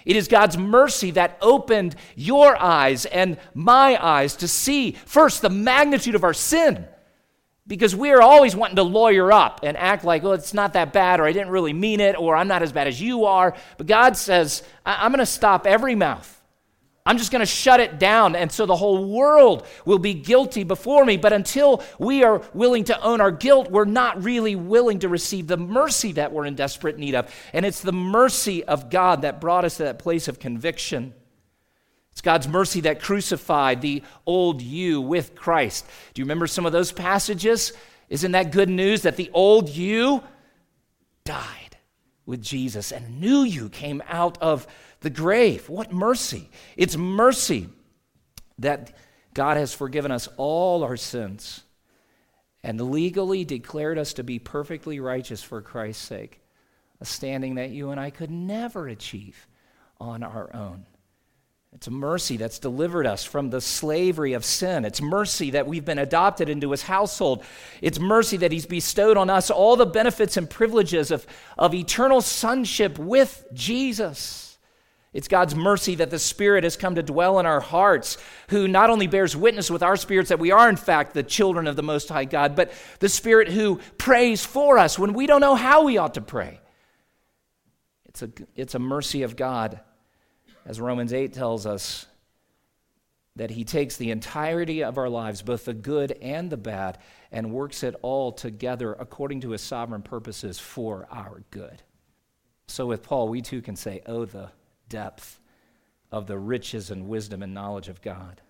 It 0.07 0.17
is 0.17 0.27
God's 0.27 0.57
mercy 0.57 1.11
that 1.11 1.37
opened 1.43 1.95
your 2.17 2.57
eyes 2.57 3.05
and 3.05 3.37
my 3.53 4.03
eyes 4.03 4.37
to 4.37 4.49
see, 4.49 4.93
first, 5.05 5.43
the 5.43 5.51
magnitude 5.51 6.15
of 6.15 6.25
our 6.25 6.33
sin. 6.33 6.89
Because 7.67 7.95
we 7.95 8.11
are 8.11 8.21
always 8.21 8.57
wanting 8.57 8.77
to 8.77 8.83
lawyer 8.83 9.31
up 9.31 9.61
and 9.63 9.77
act 9.77 10.05
like, 10.05 10.25
well, 10.25 10.33
it's 10.33 10.53
not 10.53 10.73
that 10.73 10.93
bad, 10.93 11.21
or 11.21 11.27
I 11.27 11.33
didn't 11.33 11.51
really 11.51 11.73
mean 11.73 12.01
it, 12.01 12.17
or 12.19 12.35
I'm 12.35 12.49
not 12.49 12.63
as 12.63 12.73
bad 12.73 12.89
as 12.89 13.01
you 13.01 13.25
are. 13.25 13.55
But 13.79 13.87
God 13.87 14.17
says, 14.17 14.65
I'm 14.85 15.13
going 15.13 15.21
to 15.21 15.27
stop 15.27 15.67
every 15.67 15.95
mouth. 15.95 16.41
I'm 17.05 17.19
just 17.19 17.33
going 17.33 17.41
to 17.41 17.47
shut 17.47 17.81
it 17.81 17.99
down. 17.99 18.37
And 18.37 18.51
so 18.51 18.65
the 18.65 18.77
whole 18.77 19.05
world 19.09 19.67
will 19.85 19.99
be 19.99 20.15
guilty 20.15 20.63
before 20.63 21.05
me. 21.05 21.17
But 21.17 21.33
until 21.33 21.83
we 21.99 22.23
are 22.23 22.43
willing 22.55 22.85
to 22.85 23.01
own 23.01 23.21
our 23.21 23.33
guilt, 23.33 23.71
we're 23.71 23.85
not 23.85 24.23
really 24.23 24.55
willing 24.55 25.01
to 25.01 25.09
receive 25.09 25.49
the 25.49 25.57
mercy 25.57 26.13
that 26.13 26.33
we're 26.33 26.47
in 26.47 26.55
desperate 26.55 26.99
need 26.99 27.17
of. 27.17 27.33
And 27.53 27.67
it's 27.67 27.81
the 27.81 27.93
mercy 27.93 28.65
of 28.65 28.89
God 28.89 29.23
that 29.23 29.41
brought 29.41 29.65
us 29.65 29.79
to 29.79 29.85
that 29.85 29.99
place 29.99 30.29
of 30.29 30.39
conviction. 30.39 31.15
God's 32.23 32.49
mercy 32.49 32.81
that 32.83 33.03
crucified 33.03 33.81
the 33.81 34.03
old 34.27 34.63
you 34.63 35.01
with 35.01 35.35
Christ. 35.35 35.87
Do 36.15 36.21
you 36.21 36.25
remember 36.25 36.47
some 36.47 36.67
of 36.67 36.73
those 36.73 36.93
passages? 36.93 37.73
Isn't 38.09 38.33
that 38.33 38.53
good 38.53 38.69
news 38.69 39.03
that 39.03 39.17
the 39.17 39.31
old 39.33 39.69
you 39.69 40.23
died 41.25 41.77
with 42.27 42.43
Jesus 42.43 42.93
and 42.93 43.21
new 43.21 43.43
you 43.43 43.69
came 43.69 44.03
out 44.09 44.41
of 44.41 44.67
the 45.01 45.11
grave. 45.11 45.69
What 45.69 45.93
mercy! 45.93 46.51
It's 46.77 46.97
mercy 46.97 47.69
that 48.59 48.93
God 49.35 49.57
has 49.57 49.75
forgiven 49.75 50.11
us 50.11 50.29
all 50.37 50.85
our 50.85 50.97
sins 50.97 51.63
and 52.63 52.81
legally 52.91 53.45
declared 53.45 53.99
us 53.99 54.13
to 54.15 54.23
be 54.23 54.39
perfectly 54.39 55.01
righteous 55.01 55.43
for 55.43 55.61
Christ's 55.61 56.05
sake, 56.05 56.41
a 57.01 57.05
standing 57.05 57.57
that 57.57 57.71
you 57.71 57.91
and 57.91 58.01
I 58.01 58.11
could 58.11 58.31
never 58.31 58.87
achieve 58.87 59.49
on 60.01 60.23
our 60.23 60.55
own. 60.55 60.87
It's 61.83 61.91
mercy 61.91 62.37
that's 62.37 62.61
delivered 62.61 63.09
us 63.09 63.25
from 63.25 63.51
the 63.51 63.61
slavery 63.61 64.35
of 64.35 64.45
sin. 64.45 64.85
It's 64.85 65.03
mercy 65.03 65.51
that 65.51 65.67
we've 65.67 65.85
been 65.85 65.99
adopted 65.99 66.49
into 66.49 66.71
his 66.71 66.83
household. 66.83 67.43
It's 67.81 67.99
mercy 67.99 68.37
that 68.37 68.53
he's 68.53 68.67
bestowed 68.67 69.17
on 69.17 69.29
us 69.29 69.51
all 69.51 69.75
the 69.75 69.85
benefits 69.85 70.37
and 70.37 70.49
privileges 70.49 71.11
of, 71.11 71.27
of 71.59 71.75
eternal 71.75 72.21
sonship 72.21 73.01
with 73.01 73.45
Jesus. 73.53 74.59
It's 75.13 75.27
God's 75.27 75.57
mercy 75.57 75.97
that 75.97 76.11
the 76.11 76.21
Spirit 76.21 76.63
has 76.63 76.77
come 76.77 76.95
to 76.95 77.03
dwell 77.03 77.41
in 77.41 77.47
our 77.47 77.59
hearts, 77.59 78.17
who 78.51 78.69
not 78.69 78.89
only 78.89 79.09
bears 79.09 79.37
witness 79.37 79.69
with 79.69 79.83
our 79.83 79.97
spirits 79.97 80.29
that 80.29 80.39
we 80.39 80.53
are, 80.53 80.69
in 80.69 80.77
fact, 80.77 81.15
the 81.15 81.25
children 81.25 81.67
of 81.67 81.75
the 81.75 81.83
Most 81.83 82.09
High 82.09 82.27
God, 82.27 82.55
but 82.55 82.71
the 83.01 83.09
Spirit 83.09 83.49
who 83.49 83.81
prays 83.99 84.47
for 84.47 84.79
us 84.79 85.01
when 85.01 85.15
we 85.15 85.27
don't 85.27 85.41
know 85.41 85.57
how 85.57 85.83
we 85.83 85.99
ought 85.99 86.15
to 86.15 86.21
pray. 86.21 86.61
It's 88.05 88.23
a, 88.23 88.31
it's 88.55 88.77
a 88.77 88.79
mercy 88.79 89.25
of 89.25 89.35
God 89.35 89.81
as 90.67 90.81
Romans 90.81 91.13
8 91.13 91.33
tells 91.33 91.67
us, 91.67 92.07
that 93.37 93.51
he 93.51 93.65
takes 93.65 93.97
the 93.97 94.11
entirety 94.11 94.85
of 94.85 94.99
our 94.99 95.09
lives, 95.09 95.43
both 95.43 95.65
the 95.65 95.75
good 95.75 96.13
and 96.21 96.51
the 96.51 96.57
bad, 96.57 96.99
and 97.31 97.53
works 97.53 97.83
it 97.83 97.95
all 98.03 98.31
together 98.31 98.93
according 98.93 99.41
to 99.41 99.51
his 99.51 99.63
sovereign 99.63 100.03
purposes 100.03 100.59
for 100.59 101.07
our 101.11 101.43
good. 101.51 101.83
So 102.67 102.87
with 102.87 103.03
Paul, 103.03 103.29
we 103.29 103.41
too 103.41 103.63
can 103.63 103.77
say, 103.77 104.03
Oh, 104.07 104.25
the 104.25 104.51
depth 104.89 105.41
of 106.11 106.27
the 106.27 106.39
riches 106.39 106.91
and 106.91 107.09
wisdom 107.09 107.43
and 107.43 107.55
knowledge 107.55 107.89
of 107.89 108.03
God. 108.03 108.43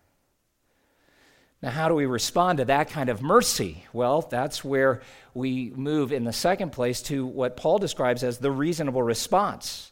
Now, 1.63 1.71
how 1.71 1.89
do 1.89 1.95
we 1.95 2.07
respond 2.07 2.59
to 2.59 2.65
that 2.65 2.91
kind 2.91 3.09
of 3.09 3.23
mercy? 3.23 3.85
Well, 3.93 4.23
that's 4.23 4.65
where 4.65 5.03
we 5.33 5.71
move 5.77 6.13
in 6.13 6.25
the 6.25 6.33
second 6.33 6.73
place 6.73 7.03
to 7.03 7.25
what 7.25 7.57
Paul 7.57 7.79
describes 7.79 8.25
as 8.25 8.39
the 8.39 8.51
reasonable 8.51 9.03
response. 9.03 9.92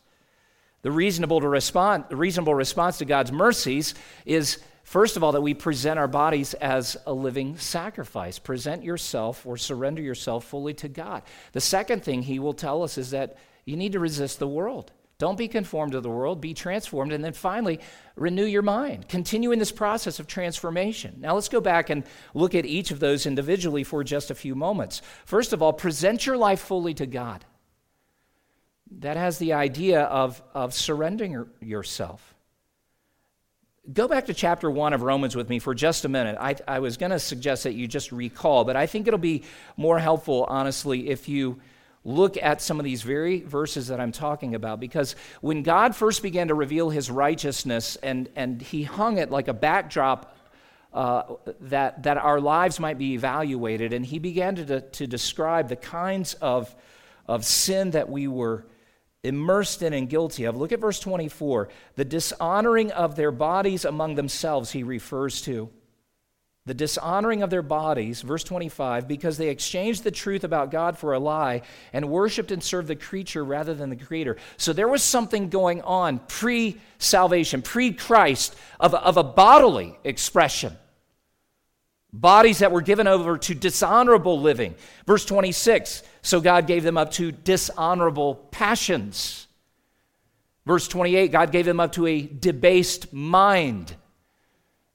The 0.82 0.90
reasonable, 0.90 1.40
to 1.40 1.48
respond, 1.48 2.04
the 2.08 2.16
reasonable 2.16 2.54
response 2.54 2.98
to 2.98 3.04
God's 3.04 3.30
mercies 3.30 3.94
is, 4.24 4.58
first 4.82 5.16
of 5.16 5.22
all, 5.22 5.32
that 5.32 5.42
we 5.42 5.52
present 5.52 5.98
our 5.98 6.08
bodies 6.08 6.54
as 6.54 6.96
a 7.06 7.12
living 7.12 7.58
sacrifice. 7.58 8.38
Present 8.38 8.82
yourself 8.82 9.44
or 9.44 9.58
surrender 9.58 10.00
yourself 10.00 10.46
fully 10.46 10.72
to 10.74 10.88
God. 10.88 11.22
The 11.52 11.60
second 11.60 12.02
thing 12.02 12.22
he 12.22 12.38
will 12.38 12.54
tell 12.54 12.82
us 12.82 12.96
is 12.96 13.10
that 13.10 13.36
you 13.66 13.76
need 13.76 13.92
to 13.92 14.00
resist 14.00 14.38
the 14.38 14.48
world. 14.48 14.90
Don't 15.18 15.36
be 15.36 15.48
conformed 15.48 15.92
to 15.92 16.00
the 16.00 16.08
world, 16.08 16.40
be 16.40 16.54
transformed. 16.54 17.12
And 17.12 17.22
then 17.22 17.34
finally, 17.34 17.80
renew 18.16 18.46
your 18.46 18.62
mind. 18.62 19.06
Continue 19.06 19.52
in 19.52 19.58
this 19.58 19.70
process 19.70 20.18
of 20.18 20.26
transformation. 20.26 21.16
Now, 21.18 21.34
let's 21.34 21.50
go 21.50 21.60
back 21.60 21.90
and 21.90 22.04
look 22.32 22.54
at 22.54 22.64
each 22.64 22.90
of 22.90 23.00
those 23.00 23.26
individually 23.26 23.84
for 23.84 24.02
just 24.02 24.30
a 24.30 24.34
few 24.34 24.54
moments. 24.54 25.02
First 25.26 25.52
of 25.52 25.60
all, 25.60 25.74
present 25.74 26.24
your 26.24 26.38
life 26.38 26.60
fully 26.60 26.94
to 26.94 27.04
God 27.04 27.44
that 28.98 29.16
has 29.16 29.38
the 29.38 29.52
idea 29.52 30.02
of, 30.02 30.42
of 30.54 30.74
surrendering 30.74 31.46
yourself. 31.60 32.34
Go 33.92 34.08
back 34.08 34.26
to 34.26 34.34
chapter 34.34 34.70
1 34.70 34.92
of 34.92 35.02
Romans 35.02 35.34
with 35.34 35.48
me 35.48 35.58
for 35.58 35.74
just 35.74 36.04
a 36.04 36.08
minute. 36.08 36.36
I, 36.38 36.56
I 36.68 36.80
was 36.80 36.96
going 36.96 37.10
to 37.10 37.18
suggest 37.18 37.64
that 37.64 37.72
you 37.72 37.88
just 37.88 38.12
recall, 38.12 38.64
but 38.64 38.76
I 38.76 38.86
think 38.86 39.06
it'll 39.06 39.18
be 39.18 39.44
more 39.76 39.98
helpful, 39.98 40.44
honestly, 40.48 41.08
if 41.08 41.28
you 41.28 41.60
look 42.04 42.36
at 42.36 42.62
some 42.62 42.78
of 42.78 42.84
these 42.84 43.02
very 43.02 43.40
verses 43.40 43.88
that 43.88 44.00
I'm 44.00 44.12
talking 44.12 44.54
about. 44.54 44.80
Because 44.80 45.16
when 45.40 45.62
God 45.62 45.94
first 45.94 46.22
began 46.22 46.48
to 46.48 46.54
reveal 46.54 46.90
his 46.90 47.10
righteousness 47.10 47.96
and, 47.96 48.28
and 48.36 48.60
he 48.60 48.82
hung 48.82 49.18
it 49.18 49.30
like 49.30 49.48
a 49.48 49.54
backdrop 49.54 50.36
uh, 50.92 51.22
that, 51.60 52.02
that 52.02 52.16
our 52.16 52.40
lives 52.40 52.80
might 52.80 52.98
be 52.98 53.14
evaluated, 53.14 53.92
and 53.92 54.04
he 54.04 54.18
began 54.18 54.56
to, 54.56 54.80
to 54.80 55.06
describe 55.06 55.68
the 55.68 55.76
kinds 55.76 56.34
of, 56.34 56.74
of 57.28 57.44
sin 57.44 57.92
that 57.92 58.08
we 58.08 58.26
were 58.26 58.66
immersed 59.22 59.82
in 59.82 59.92
and 59.92 60.08
guilty 60.08 60.44
of. 60.44 60.56
Look 60.56 60.72
at 60.72 60.80
verse 60.80 61.00
24. 61.00 61.68
The 61.96 62.04
dishonoring 62.04 62.90
of 62.92 63.16
their 63.16 63.32
bodies 63.32 63.84
among 63.84 64.14
themselves, 64.14 64.70
he 64.70 64.82
refers 64.82 65.42
to. 65.42 65.70
The 66.66 66.74
dishonoring 66.74 67.42
of 67.42 67.50
their 67.50 67.62
bodies, 67.62 68.20
verse 68.20 68.44
25, 68.44 69.08
because 69.08 69.38
they 69.38 69.48
exchanged 69.48 70.04
the 70.04 70.10
truth 70.10 70.44
about 70.44 70.70
God 70.70 70.98
for 70.98 71.14
a 71.14 71.18
lie 71.18 71.62
and 71.92 72.10
worshiped 72.10 72.52
and 72.52 72.62
served 72.62 72.86
the 72.86 72.96
creature 72.96 73.44
rather 73.44 73.74
than 73.74 73.90
the 73.90 73.96
creator. 73.96 74.36
So 74.56 74.72
there 74.72 74.88
was 74.88 75.02
something 75.02 75.48
going 75.48 75.80
on 75.82 76.18
pre 76.20 76.78
salvation, 76.98 77.62
pre 77.62 77.92
Christ, 77.92 78.54
of, 78.78 78.94
of 78.94 79.16
a 79.16 79.24
bodily 79.24 79.98
expression 80.04 80.76
bodies 82.12 82.58
that 82.58 82.72
were 82.72 82.80
given 82.80 83.06
over 83.06 83.38
to 83.38 83.54
dishonorable 83.54 84.40
living. 84.40 84.74
Verse 85.06 85.24
26 85.24 86.02
so 86.22 86.40
God 86.40 86.66
gave 86.66 86.82
them 86.82 86.98
up 86.98 87.12
to 87.12 87.32
dishonorable 87.32 88.34
passions. 88.34 89.46
Verse 90.66 90.86
28 90.88 91.32
God 91.32 91.52
gave 91.52 91.64
them 91.64 91.80
up 91.80 91.92
to 91.92 92.06
a 92.06 92.22
debased 92.22 93.12
mind. 93.12 93.94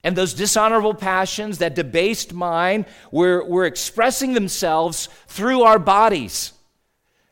And 0.03 0.15
those 0.15 0.35
dishonorable 0.35 0.93
passions, 0.93 1.57
that 1.57 1.73
debased 1.73 2.31
mind, 2.31 2.85
were, 3.11 3.43
were 3.43 3.65
expressing 3.65 4.33
themselves 4.33 5.09
through 5.27 5.63
our 5.63 5.79
bodies. 5.79 6.53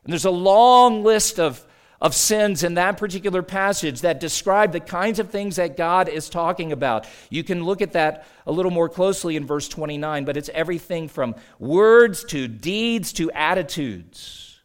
And 0.04 0.12
there's 0.12 0.26
a 0.26 0.32
long 0.32 1.04
list 1.04 1.40
of 1.40 1.64
of 2.04 2.14
sins 2.14 2.64
in 2.64 2.74
that 2.74 2.98
particular 2.98 3.42
passage 3.42 4.02
that 4.02 4.20
describe 4.20 4.74
the 4.74 4.80
kinds 4.82 5.20
of 5.20 5.30
things 5.30 5.56
that 5.56 5.78
God 5.78 6.10
is 6.10 6.30
talking 6.30 6.74
about. 6.74 7.08
You 7.30 7.46
can 7.46 7.64
look 7.64 7.82
at 7.82 7.94
that 7.94 8.28
a 8.46 8.52
little 8.52 8.72
more 8.72 8.90
closely 8.90 9.38
in 9.38 9.48
verse 9.48 9.70
29, 9.70 10.26
but 10.26 10.36
it's 10.36 10.50
everything 10.54 11.08
from 11.08 11.34
words 11.60 12.26
to 12.26 12.50
deeds 12.50 13.14
to 13.14 13.32
attitudes. 13.32 14.60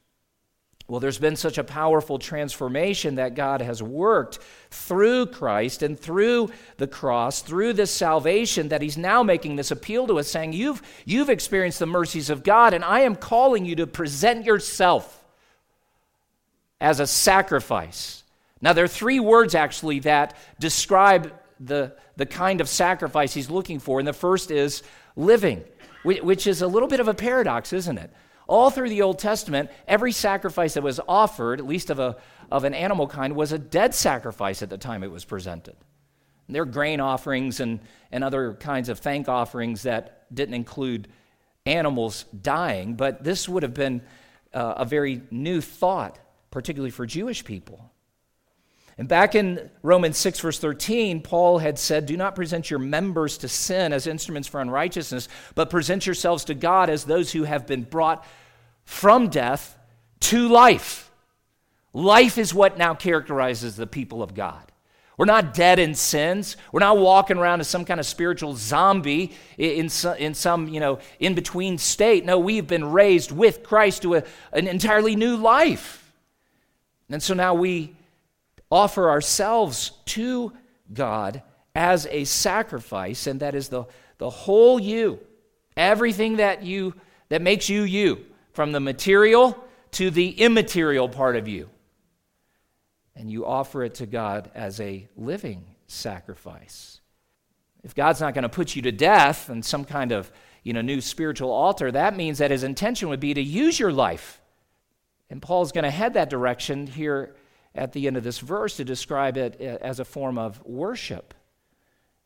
Well, 0.88 1.00
there's 1.00 1.18
been 1.18 1.36
such 1.36 1.58
a 1.58 1.64
powerful 1.64 2.18
transformation 2.18 3.16
that 3.16 3.34
God 3.34 3.60
has 3.60 3.82
worked 3.82 4.38
through 4.70 5.26
Christ 5.26 5.82
and 5.82 6.00
through 6.00 6.50
the 6.78 6.86
cross, 6.88 7.42
through 7.42 7.74
this 7.74 7.90
salvation, 7.90 8.70
that 8.70 8.82
He's 8.82 8.96
now 8.96 9.22
making 9.22 9.56
this 9.56 9.70
appeal 9.70 10.06
to 10.06 10.18
us, 10.18 10.28
saying, 10.28 10.54
You've, 10.54 10.82
you've 11.04 11.28
experienced 11.28 11.78
the 11.78 11.86
mercies 11.86 12.30
of 12.30 12.42
God, 12.42 12.72
and 12.72 12.82
I 12.82 13.00
am 13.00 13.16
calling 13.16 13.66
you 13.66 13.76
to 13.76 13.86
present 13.86 14.46
yourself 14.46 15.17
as 16.80 17.00
a 17.00 17.06
sacrifice. 17.06 18.22
Now, 18.60 18.72
there 18.72 18.84
are 18.84 18.88
three 18.88 19.20
words 19.20 19.54
actually 19.54 20.00
that 20.00 20.36
describe 20.58 21.32
the, 21.60 21.96
the 22.16 22.26
kind 22.26 22.60
of 22.60 22.68
sacrifice 22.68 23.34
he's 23.34 23.50
looking 23.50 23.78
for. 23.78 23.98
And 23.98 24.08
the 24.08 24.12
first 24.12 24.50
is 24.50 24.82
living, 25.16 25.64
which 26.04 26.46
is 26.46 26.62
a 26.62 26.66
little 26.66 26.88
bit 26.88 27.00
of 27.00 27.08
a 27.08 27.14
paradox, 27.14 27.72
isn't 27.72 27.98
it? 27.98 28.12
All 28.46 28.70
through 28.70 28.88
the 28.88 29.02
Old 29.02 29.18
Testament, 29.18 29.70
every 29.86 30.12
sacrifice 30.12 30.74
that 30.74 30.82
was 30.82 31.00
offered, 31.06 31.60
at 31.60 31.66
least 31.66 31.90
of, 31.90 31.98
a, 31.98 32.16
of 32.50 32.64
an 32.64 32.74
animal 32.74 33.06
kind, 33.06 33.36
was 33.36 33.52
a 33.52 33.58
dead 33.58 33.94
sacrifice 33.94 34.62
at 34.62 34.70
the 34.70 34.78
time 34.78 35.02
it 35.02 35.10
was 35.10 35.24
presented. 35.24 35.76
And 36.46 36.54
there 36.54 36.62
are 36.62 36.66
grain 36.66 37.00
offerings 37.00 37.60
and, 37.60 37.80
and 38.10 38.24
other 38.24 38.54
kinds 38.54 38.88
of 38.88 39.00
thank 39.00 39.28
offerings 39.28 39.82
that 39.82 40.34
didn't 40.34 40.54
include 40.54 41.08
animals 41.66 42.24
dying, 42.40 42.94
but 42.94 43.22
this 43.22 43.48
would 43.48 43.62
have 43.62 43.74
been 43.74 44.00
uh, 44.54 44.74
a 44.78 44.84
very 44.86 45.20
new 45.30 45.60
thought 45.60 46.18
particularly 46.50 46.90
for 46.90 47.06
Jewish 47.06 47.44
people. 47.44 47.92
And 48.98 49.06
back 49.06 49.36
in 49.36 49.70
Romans 49.82 50.18
6, 50.18 50.40
verse 50.40 50.58
13, 50.58 51.22
Paul 51.22 51.58
had 51.58 51.78
said, 51.78 52.06
Do 52.06 52.16
not 52.16 52.34
present 52.34 52.68
your 52.68 52.80
members 52.80 53.38
to 53.38 53.48
sin 53.48 53.92
as 53.92 54.08
instruments 54.08 54.48
for 54.48 54.60
unrighteousness, 54.60 55.28
but 55.54 55.70
present 55.70 56.04
yourselves 56.04 56.44
to 56.46 56.54
God 56.54 56.90
as 56.90 57.04
those 57.04 57.30
who 57.30 57.44
have 57.44 57.64
been 57.64 57.84
brought 57.84 58.26
from 58.84 59.28
death 59.28 59.78
to 60.20 60.48
life. 60.48 61.12
Life 61.92 62.38
is 62.38 62.52
what 62.52 62.76
now 62.76 62.92
characterizes 62.94 63.76
the 63.76 63.86
people 63.86 64.20
of 64.20 64.34
God. 64.34 64.72
We're 65.16 65.26
not 65.26 65.54
dead 65.54 65.78
in 65.78 65.94
sins. 65.94 66.56
We're 66.70 66.80
not 66.80 66.98
walking 66.98 67.38
around 67.38 67.60
as 67.60 67.68
some 67.68 67.84
kind 67.84 67.98
of 67.98 68.06
spiritual 68.06 68.54
zombie 68.54 69.32
in 69.56 69.88
some, 69.88 70.16
in 70.16 70.34
some 70.34 70.68
you 70.68 70.78
know, 70.78 71.00
in 71.18 71.34
between 71.34 71.78
state. 71.78 72.24
No, 72.24 72.38
we've 72.38 72.66
been 72.66 72.92
raised 72.92 73.32
with 73.32 73.64
Christ 73.64 74.02
to 74.02 74.16
a, 74.16 74.24
an 74.52 74.68
entirely 74.68 75.16
new 75.16 75.36
life. 75.36 76.07
And 77.10 77.22
so 77.22 77.34
now 77.34 77.54
we 77.54 77.96
offer 78.70 79.08
ourselves 79.08 79.92
to 80.06 80.52
God 80.92 81.42
as 81.74 82.06
a 82.06 82.24
sacrifice, 82.24 83.26
and 83.26 83.40
that 83.40 83.54
is 83.54 83.68
the, 83.68 83.84
the 84.18 84.30
whole 84.30 84.80
you, 84.80 85.20
everything 85.76 86.36
that 86.36 86.62
you 86.62 86.94
that 87.28 87.42
makes 87.42 87.68
you 87.68 87.82
you, 87.82 88.24
from 88.52 88.72
the 88.72 88.80
material 88.80 89.56
to 89.92 90.10
the 90.10 90.30
immaterial 90.30 91.08
part 91.08 91.36
of 91.36 91.46
you. 91.46 91.68
And 93.14 93.30
you 93.30 93.44
offer 93.44 93.84
it 93.84 93.96
to 93.96 94.06
God 94.06 94.50
as 94.54 94.80
a 94.80 95.06
living 95.16 95.64
sacrifice. 95.86 97.00
If 97.84 97.94
God's 97.94 98.20
not 98.20 98.34
going 98.34 98.42
to 98.42 98.48
put 98.48 98.76
you 98.76 98.82
to 98.82 98.92
death 98.92 99.50
in 99.50 99.62
some 99.62 99.84
kind 99.84 100.12
of 100.12 100.30
you 100.62 100.72
know, 100.72 100.80
new 100.80 101.00
spiritual 101.00 101.50
altar, 101.50 101.90
that 101.92 102.16
means 102.16 102.38
that 102.38 102.50
his 102.50 102.62
intention 102.62 103.08
would 103.08 103.20
be 103.20 103.34
to 103.34 103.42
use 103.42 103.78
your 103.78 103.92
life 103.92 104.40
and 105.30 105.42
Paul's 105.42 105.72
going 105.72 105.84
to 105.84 105.90
head 105.90 106.14
that 106.14 106.30
direction 106.30 106.86
here 106.86 107.36
at 107.74 107.92
the 107.92 108.06
end 108.06 108.16
of 108.16 108.24
this 108.24 108.38
verse 108.38 108.76
to 108.76 108.84
describe 108.84 109.36
it 109.36 109.60
uh, 109.60 109.84
as 109.84 110.00
a 110.00 110.04
form 110.04 110.38
of 110.38 110.64
worship. 110.64 111.34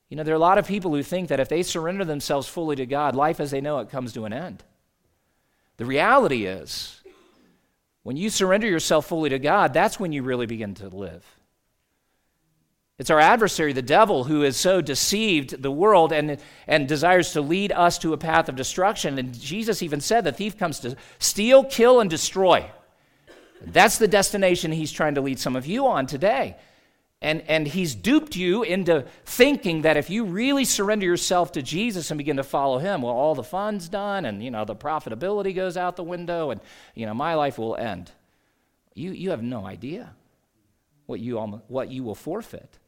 You 0.09 0.17
know, 0.17 0.23
there 0.23 0.35
are 0.35 0.37
a 0.37 0.41
lot 0.41 0.59
of 0.59 0.67
people 0.67 0.95
who 0.95 1.03
think 1.03 1.29
that 1.29 1.41
if 1.41 1.49
they 1.49 1.63
surrender 1.63 2.05
themselves 2.05 2.47
fully 2.47 2.77
to 2.77 2.87
God, 2.87 3.17
life 3.17 3.41
as 3.41 3.51
they 3.51 3.61
know 3.61 3.79
it 3.79 3.91
comes 3.91 4.13
to 4.13 4.25
an 4.25 4.33
end. 4.33 4.63
The 5.79 5.87
reality 5.87 6.45
is, 6.45 7.01
when 8.03 8.17
you 8.17 8.31
surrender 8.31 8.67
yourself 8.67 9.07
fully 9.07 9.31
to 9.31 9.39
God, 9.39 9.73
that's 9.73 9.99
when 9.99 10.13
you 10.13 10.23
really 10.23 10.47
begin 10.47 10.75
to 10.75 10.89
live. 10.89 11.25
It's 12.99 13.11
our 13.11 13.19
adversary, 13.19 13.73
the 13.73 13.83
devil, 13.83 14.25
who 14.25 14.43
has 14.43 14.57
so 14.57 14.81
deceived 14.81 15.63
the 15.63 15.71
world 15.71 16.13
and, 16.13 16.39
and 16.67 16.87
desires 16.87 17.33
to 17.33 17.41
lead 17.41 17.73
us 17.73 17.99
to 17.99 18.13
a 18.13 18.19
path 18.19 18.49
of 18.49 18.55
destruction. 18.55 19.19
And 19.19 19.39
Jesus 19.39 19.83
even 19.83 20.01
said 20.01 20.25
the 20.25 20.31
thief 20.31 20.59
comes 20.59 20.79
to 20.81 20.97
steal, 21.19 21.65
kill, 21.65 22.01
and 22.01 22.11
destroy. 22.11 22.71
That's 23.67 23.99
the 23.99 24.09
destination 24.09 24.73
he's 24.73 24.93
trying 24.93 25.15
to 25.15 25.21
lead 25.21 25.39
some 25.39 25.57
of 25.57 25.67
you 25.67 25.87
on 25.87 26.07
today. 26.07 26.57
And, 27.21 27.43
and 27.43 27.69
he's 27.69 27.95
duped 27.95 28.35
you 28.35 28.65
into 28.65 29.07
thinking 29.25 29.83
that 29.83 29.97
if 29.97 30.11
you 30.11 30.25
really 30.25 30.65
surrender 30.65 31.07
yourself 31.07 31.53
to 31.53 31.63
Jesus 31.63 32.11
and 32.11 32.19
begin 32.19 32.39
to 32.39 32.43
follow 32.43 32.79
him, 32.79 33.03
well, 33.03 33.15
all 33.15 33.37
the 33.37 33.45
fun's 33.45 33.89
done 33.89 34.25
and, 34.25 34.43
you 34.43 34.51
know, 34.51 34.65
the 34.65 34.75
profitability 34.75 35.55
goes 35.55 35.77
out 35.77 35.95
the 35.95 36.03
window 36.03 36.51
and, 36.51 36.61
you 36.97 37.07
know, 37.07 37.15
my 37.15 37.35
life 37.35 37.59
will 37.59 37.77
end. 37.77 38.11
You, 38.95 39.13
you 39.13 39.31
have 39.31 39.43
no 39.43 39.65
idea 39.65 40.15
what 41.07 41.21
you, 41.21 41.39
what 41.69 41.91
you 41.91 42.03
will 42.03 42.17
forfeit. 42.17 42.79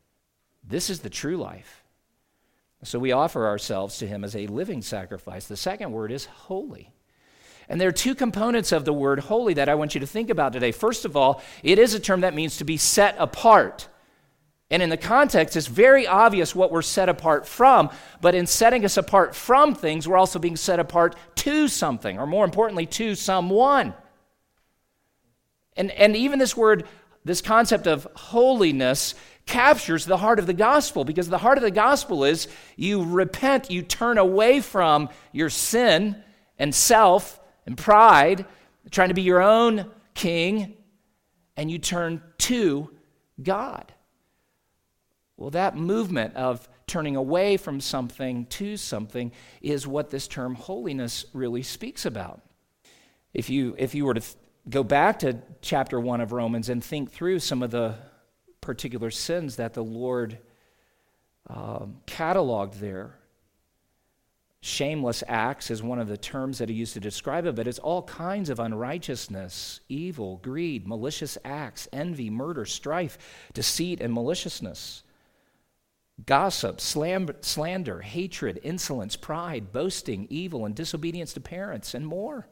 This 0.66 0.90
is 0.90 1.00
the 1.00 1.10
true 1.10 1.37
life. 1.37 1.84
So 2.82 2.98
we 2.98 3.12
offer 3.12 3.46
ourselves 3.46 3.98
to 3.98 4.06
him 4.06 4.24
as 4.24 4.34
a 4.34 4.46
living 4.46 4.82
sacrifice. 4.82 5.46
The 5.46 5.56
second 5.56 5.92
word 5.92 6.10
is 6.10 6.24
holy. 6.26 6.93
And 7.68 7.81
there 7.81 7.88
are 7.88 7.92
two 7.92 8.14
components 8.14 8.72
of 8.72 8.85
the 8.85 8.92
word 8.92 9.20
holy 9.20 9.55
that 9.55 9.68
I 9.68 9.74
want 9.74 9.94
you 9.94 10.00
to 10.00 10.07
think 10.07 10.31
about 10.31 10.53
today. 10.53 10.72
First 10.72 11.05
of 11.05 11.16
all, 11.16 11.42
it 11.62 11.79
is 11.79 11.94
a 11.94 12.00
term 12.00 12.20
that 12.20 12.35
means 12.35 12.59
to 12.59 12.64
be 12.64 12.77
set 12.77 13.16
apart. 13.18 13.88
And 14.70 14.83
in 14.83 14.90
the 14.90 14.96
context, 14.96 15.57
it's 15.57 15.66
very 15.66 16.07
obvious 16.07 16.55
what 16.55 16.72
we're 16.72 16.83
set 16.83 17.09
apart 17.09 17.46
from, 17.46 17.90
but 18.20 18.35
in 18.35 18.46
setting 18.46 18.85
us 18.85 18.96
apart 18.96 19.35
from 19.35 19.74
things, 19.74 20.09
we're 20.09 20.16
also 20.16 20.38
being 20.38 20.57
set 20.57 20.81
apart 20.81 21.16
to 21.37 21.68
something, 21.68 22.18
or 22.18 22.27
more 22.27 22.44
importantly, 22.44 22.87
to 22.87 23.14
someone. 23.14 23.94
And, 25.77 25.90
and 25.92 26.16
even 26.16 26.38
this 26.38 26.57
word, 26.57 26.87
this 27.24 27.40
concept 27.40 27.87
of 27.87 28.09
holiness, 28.14 29.14
captures 29.46 30.07
the 30.07 30.16
heart 30.16 30.38
of 30.38 30.46
the 30.46 30.55
gospel 30.55 31.05
because 31.05 31.29
the 31.29 31.38
heart 31.38 31.59
of 31.59 31.62
the 31.62 31.70
gospel 31.70 32.24
is 32.24 32.48
you 32.77 33.05
repent, 33.05 33.70
you 33.70 33.83
turn 33.83 34.18
away 34.18 34.61
from 34.61 35.09
your 35.33 35.50
sin 35.50 36.16
and 36.59 36.74
self 36.74 37.38
and 37.66 37.77
pride, 37.77 38.46
trying 38.90 39.09
to 39.09 39.14
be 39.14 39.22
your 39.22 39.42
own 39.42 39.90
king, 40.14 40.77
and 41.57 41.70
you 41.70 41.79
turn 41.79 42.22
to 42.38 42.90
God. 43.42 43.92
Well, 45.37 45.50
that 45.50 45.77
movement 45.77 46.37
of 46.37 46.68
turning 46.87 47.16
away 47.16 47.57
from 47.57 47.81
something 47.81 48.46
to 48.46 48.77
something 48.77 49.33
is 49.62 49.87
what 49.87 50.11
this 50.11 50.29
term 50.29 50.55
holiness 50.55 51.24
really 51.33 51.62
speaks 51.62 52.07
about. 52.07 52.40
If 53.33 53.50
you, 53.50 53.74
if 53.79 53.94
you 53.94 54.05
were 54.05 54.14
to 54.14 54.20
th- 54.20 54.37
go 54.68 54.85
back 54.85 55.20
to 55.20 55.38
chapter 55.61 55.98
1 55.98 56.20
of 56.20 56.33
Romans 56.33 56.68
and 56.68 56.83
think 56.83 57.11
through 57.11 57.40
some 57.40 57.62
of 57.62 57.70
the 57.70 57.96
particular 58.61 59.11
sins 59.11 59.57
that 59.57 59.74
the 59.74 59.85
Lord 59.85 60.38
um, 61.48 61.96
cataloged 62.07 62.79
there. 62.81 63.18
Shameless 64.66 65.22
acts 65.29 65.70
is 65.70 65.83
one 65.83 65.98
of 65.98 66.09
the 66.09 66.16
terms 66.16 66.57
that 66.57 66.70
he 66.70 66.74
used 66.74 66.94
to 66.94 67.00
describe 67.00 67.44
it, 67.44 67.55
but 67.55 67.66
it's 67.66 67.79
all 67.79 68.03
kinds 68.05 68.48
of 68.48 68.59
unrighteousness, 68.59 69.81
evil, 69.90 70.38
greed, 70.38 70.88
malicious 70.88 71.37
acts, 71.44 71.87
envy, 71.92 72.31
murder, 72.31 72.64
strife, 72.64 73.18
deceit, 73.53 74.00
and 74.00 74.14
maliciousness. 74.14 75.03
Gossip, 76.24 76.81
slander, 76.81 78.00
hatred, 78.00 78.59
insolence, 78.62 79.16
pride, 79.16 79.70
boasting, 79.70 80.27
evil, 80.31 80.64
and 80.64 80.74
disobedience 80.74 81.35
to 81.35 81.42
parents, 81.42 81.92
and 81.92 82.07
more. 82.07 82.48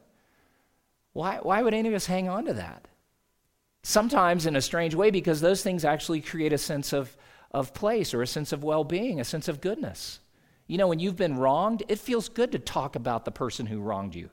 Why, 1.13 1.39
why 1.41 1.63
would 1.63 1.73
any 1.73 1.89
of 1.89 1.95
us 1.95 2.05
hang 2.05 2.29
on 2.29 2.45
to 2.45 2.53
that? 2.53 2.87
Sometimes 3.81 4.45
in 4.45 4.55
a 4.55 4.61
strange 4.61 4.93
way, 4.93 5.09
because 5.09 5.41
those 5.41 5.63
things 5.63 5.83
actually 5.83 6.21
create 6.21 6.53
a 6.53 6.59
sense 6.59 6.93
of, 6.93 7.17
of 7.51 7.73
place 7.73 8.13
or 8.13 8.21
a 8.21 8.27
sense 8.27 8.51
of 8.51 8.63
well 8.63 8.83
being, 8.83 9.19
a 9.19 9.25
sense 9.25 9.47
of 9.47 9.61
goodness. 9.61 10.19
You 10.67 10.77
know, 10.77 10.87
when 10.87 10.99
you've 10.99 11.15
been 11.15 11.37
wronged, 11.37 11.83
it 11.87 11.99
feels 11.99 12.29
good 12.29 12.51
to 12.53 12.59
talk 12.59 12.95
about 12.95 13.25
the 13.25 13.31
person 13.31 13.65
who 13.65 13.79
wronged 13.79 14.15
you. 14.15 14.29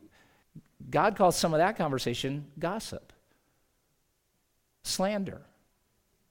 God 0.89 1.17
calls 1.17 1.37
some 1.37 1.53
of 1.53 1.59
that 1.59 1.77
conversation 1.77 2.47
gossip, 2.59 3.13
slander. 4.83 5.43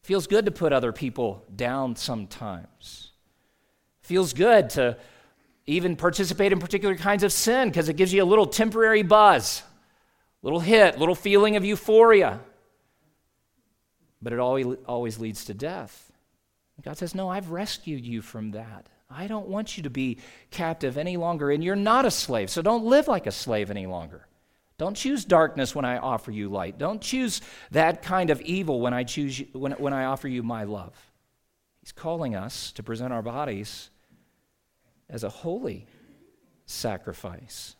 Feels 0.01 0.27
good 0.27 0.45
to 0.45 0.51
put 0.51 0.73
other 0.73 0.91
people 0.91 1.45
down 1.55 1.95
sometimes. 1.95 3.11
Feels 4.01 4.33
good 4.33 4.69
to 4.71 4.97
even 5.67 5.95
participate 5.95 6.51
in 6.51 6.59
particular 6.59 6.95
kinds 6.95 7.23
of 7.23 7.31
sin 7.31 7.69
because 7.69 7.89
it 7.89 7.95
gives 7.95 8.11
you 8.11 8.23
a 8.23 8.25
little 8.25 8.47
temporary 8.47 9.03
buzz, 9.03 9.61
little 10.41 10.61
hit, 10.61 10.97
little 10.97 11.15
feeling 11.15 11.55
of 11.55 11.65
euphoria 11.65 12.39
but 14.21 14.33
it 14.33 14.39
always, 14.39 14.65
always 14.85 15.19
leads 15.19 15.45
to 15.45 15.53
death. 15.53 16.11
God 16.81 16.97
says, 16.97 17.15
No, 17.15 17.29
I've 17.29 17.51
rescued 17.51 18.05
you 18.05 18.21
from 18.21 18.51
that. 18.51 18.87
I 19.09 19.27
don't 19.27 19.47
want 19.47 19.75
you 19.75 19.83
to 19.83 19.89
be 19.89 20.19
captive 20.51 20.97
any 20.97 21.17
longer, 21.17 21.49
and 21.49 21.63
you're 21.63 21.75
not 21.75 22.05
a 22.05 22.11
slave, 22.11 22.49
so 22.49 22.61
don't 22.61 22.85
live 22.85 23.07
like 23.07 23.25
a 23.25 23.31
slave 23.31 23.71
any 23.71 23.87
longer. 23.87 24.27
Don't 24.77 24.95
choose 24.95 25.25
darkness 25.25 25.75
when 25.75 25.83
I 25.83 25.97
offer 25.97 26.31
you 26.31 26.47
light. 26.49 26.77
Don't 26.77 27.01
choose 27.01 27.41
that 27.71 28.01
kind 28.01 28.29
of 28.29 28.39
evil 28.41 28.79
when 28.79 28.93
I, 28.93 29.03
choose 29.03 29.39
you, 29.39 29.47
when, 29.51 29.73
when 29.73 29.93
I 29.93 30.05
offer 30.05 30.27
you 30.27 30.41
my 30.41 30.63
love. 30.63 30.95
He's 31.81 31.91
calling 31.91 32.35
us 32.35 32.71
to 32.73 32.83
present 32.83 33.11
our 33.11 33.21
bodies 33.21 33.89
as 35.09 35.23
a 35.23 35.29
holy 35.29 35.87
sacrifice. 36.65 37.75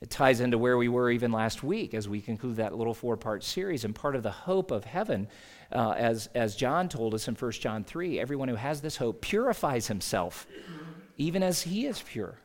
It 0.00 0.08
ties 0.08 0.40
into 0.40 0.56
where 0.56 0.78
we 0.78 0.88
were 0.88 1.10
even 1.10 1.32
last 1.32 1.62
week 1.62 1.94
as 1.94 2.08
we 2.08 2.20
conclude 2.20 2.56
that 2.56 2.76
little 2.76 2.94
four 2.94 3.16
part 3.16 3.42
series. 3.42 3.84
And 3.84 3.94
part 3.94 4.14
of 4.14 4.22
the 4.22 4.30
hope 4.30 4.70
of 4.70 4.84
heaven, 4.84 5.28
uh, 5.72 5.90
as, 5.92 6.28
as 6.34 6.56
John 6.56 6.88
told 6.88 7.14
us 7.14 7.28
in 7.28 7.34
1 7.34 7.52
John 7.52 7.84
3, 7.84 8.20
everyone 8.20 8.48
who 8.48 8.54
has 8.54 8.80
this 8.80 8.96
hope 8.96 9.20
purifies 9.20 9.88
himself, 9.88 10.46
even 11.16 11.42
as 11.42 11.62
he 11.62 11.86
is 11.86 12.02
pure. 12.02 12.38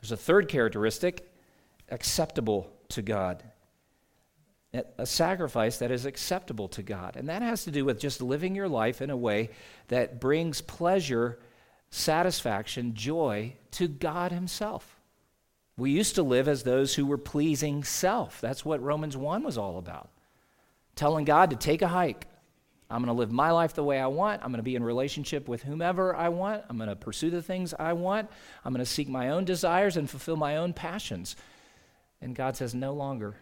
There's 0.00 0.12
a 0.12 0.16
third 0.16 0.48
characteristic 0.48 1.28
acceptable 1.88 2.70
to 2.90 3.02
God. 3.02 3.42
A 4.98 5.06
sacrifice 5.06 5.78
that 5.78 5.90
is 5.90 6.04
acceptable 6.04 6.68
to 6.68 6.82
God. 6.82 7.16
And 7.16 7.28
that 7.28 7.40
has 7.40 7.64
to 7.64 7.70
do 7.70 7.84
with 7.84 7.98
just 7.98 8.20
living 8.20 8.54
your 8.54 8.68
life 8.68 9.00
in 9.00 9.08
a 9.08 9.16
way 9.16 9.50
that 9.88 10.20
brings 10.20 10.60
pleasure, 10.60 11.38
satisfaction, 11.90 12.94
joy 12.94 13.54
to 13.72 13.88
God 13.88 14.32
Himself. 14.32 15.00
We 15.78 15.92
used 15.92 16.14
to 16.16 16.22
live 16.22 16.46
as 16.46 16.62
those 16.62 16.94
who 16.94 17.06
were 17.06 17.18
pleasing 17.18 17.84
self. 17.84 18.40
That's 18.40 18.64
what 18.64 18.82
Romans 18.82 19.16
1 19.16 19.42
was 19.42 19.56
all 19.56 19.78
about. 19.78 20.10
Telling 20.96 21.24
God 21.24 21.50
to 21.50 21.56
take 21.56 21.82
a 21.82 21.88
hike. 21.88 22.26
I'm 22.88 23.02
going 23.02 23.14
to 23.14 23.18
live 23.18 23.32
my 23.32 23.50
life 23.50 23.74
the 23.74 23.84
way 23.84 24.00
I 24.00 24.06
want. 24.06 24.42
I'm 24.42 24.50
going 24.50 24.58
to 24.58 24.62
be 24.62 24.76
in 24.76 24.82
relationship 24.82 25.48
with 25.48 25.62
whomever 25.62 26.14
I 26.14 26.28
want. 26.28 26.64
I'm 26.68 26.76
going 26.76 26.88
to 26.88 26.96
pursue 26.96 27.30
the 27.30 27.42
things 27.42 27.74
I 27.78 27.92
want. 27.94 28.30
I'm 28.64 28.72
going 28.72 28.84
to 28.84 28.90
seek 28.90 29.08
my 29.08 29.30
own 29.30 29.44
desires 29.44 29.96
and 29.96 30.08
fulfill 30.08 30.36
my 30.36 30.56
own 30.56 30.72
passions. 30.72 31.36
And 32.20 32.34
God 32.34 32.56
says, 32.56 32.74
no 32.74 32.92
longer. 32.92 33.36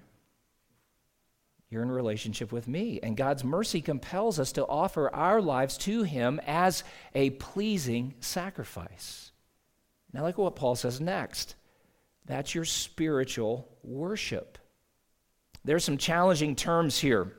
You're 1.68 1.82
in 1.82 1.90
relationship 1.90 2.52
with 2.52 2.68
me. 2.68 3.00
And 3.02 3.16
God's 3.16 3.44
mercy 3.44 3.80
compels 3.80 4.38
us 4.38 4.52
to 4.52 4.66
offer 4.66 5.14
our 5.14 5.42
lives 5.42 5.76
to 5.78 6.04
Him 6.04 6.40
as 6.46 6.84
a 7.14 7.30
pleasing 7.30 8.14
sacrifice. 8.20 9.32
Now, 10.12 10.22
look 10.22 10.36
at 10.36 10.38
what 10.38 10.56
Paul 10.56 10.76
says 10.76 11.00
next. 11.00 11.54
That's 12.26 12.54
your 12.54 12.64
spiritual 12.64 13.68
worship. 13.82 14.56
There's 15.64 15.84
some 15.84 15.98
challenging 15.98 16.56
terms 16.56 16.98
here. 16.98 17.32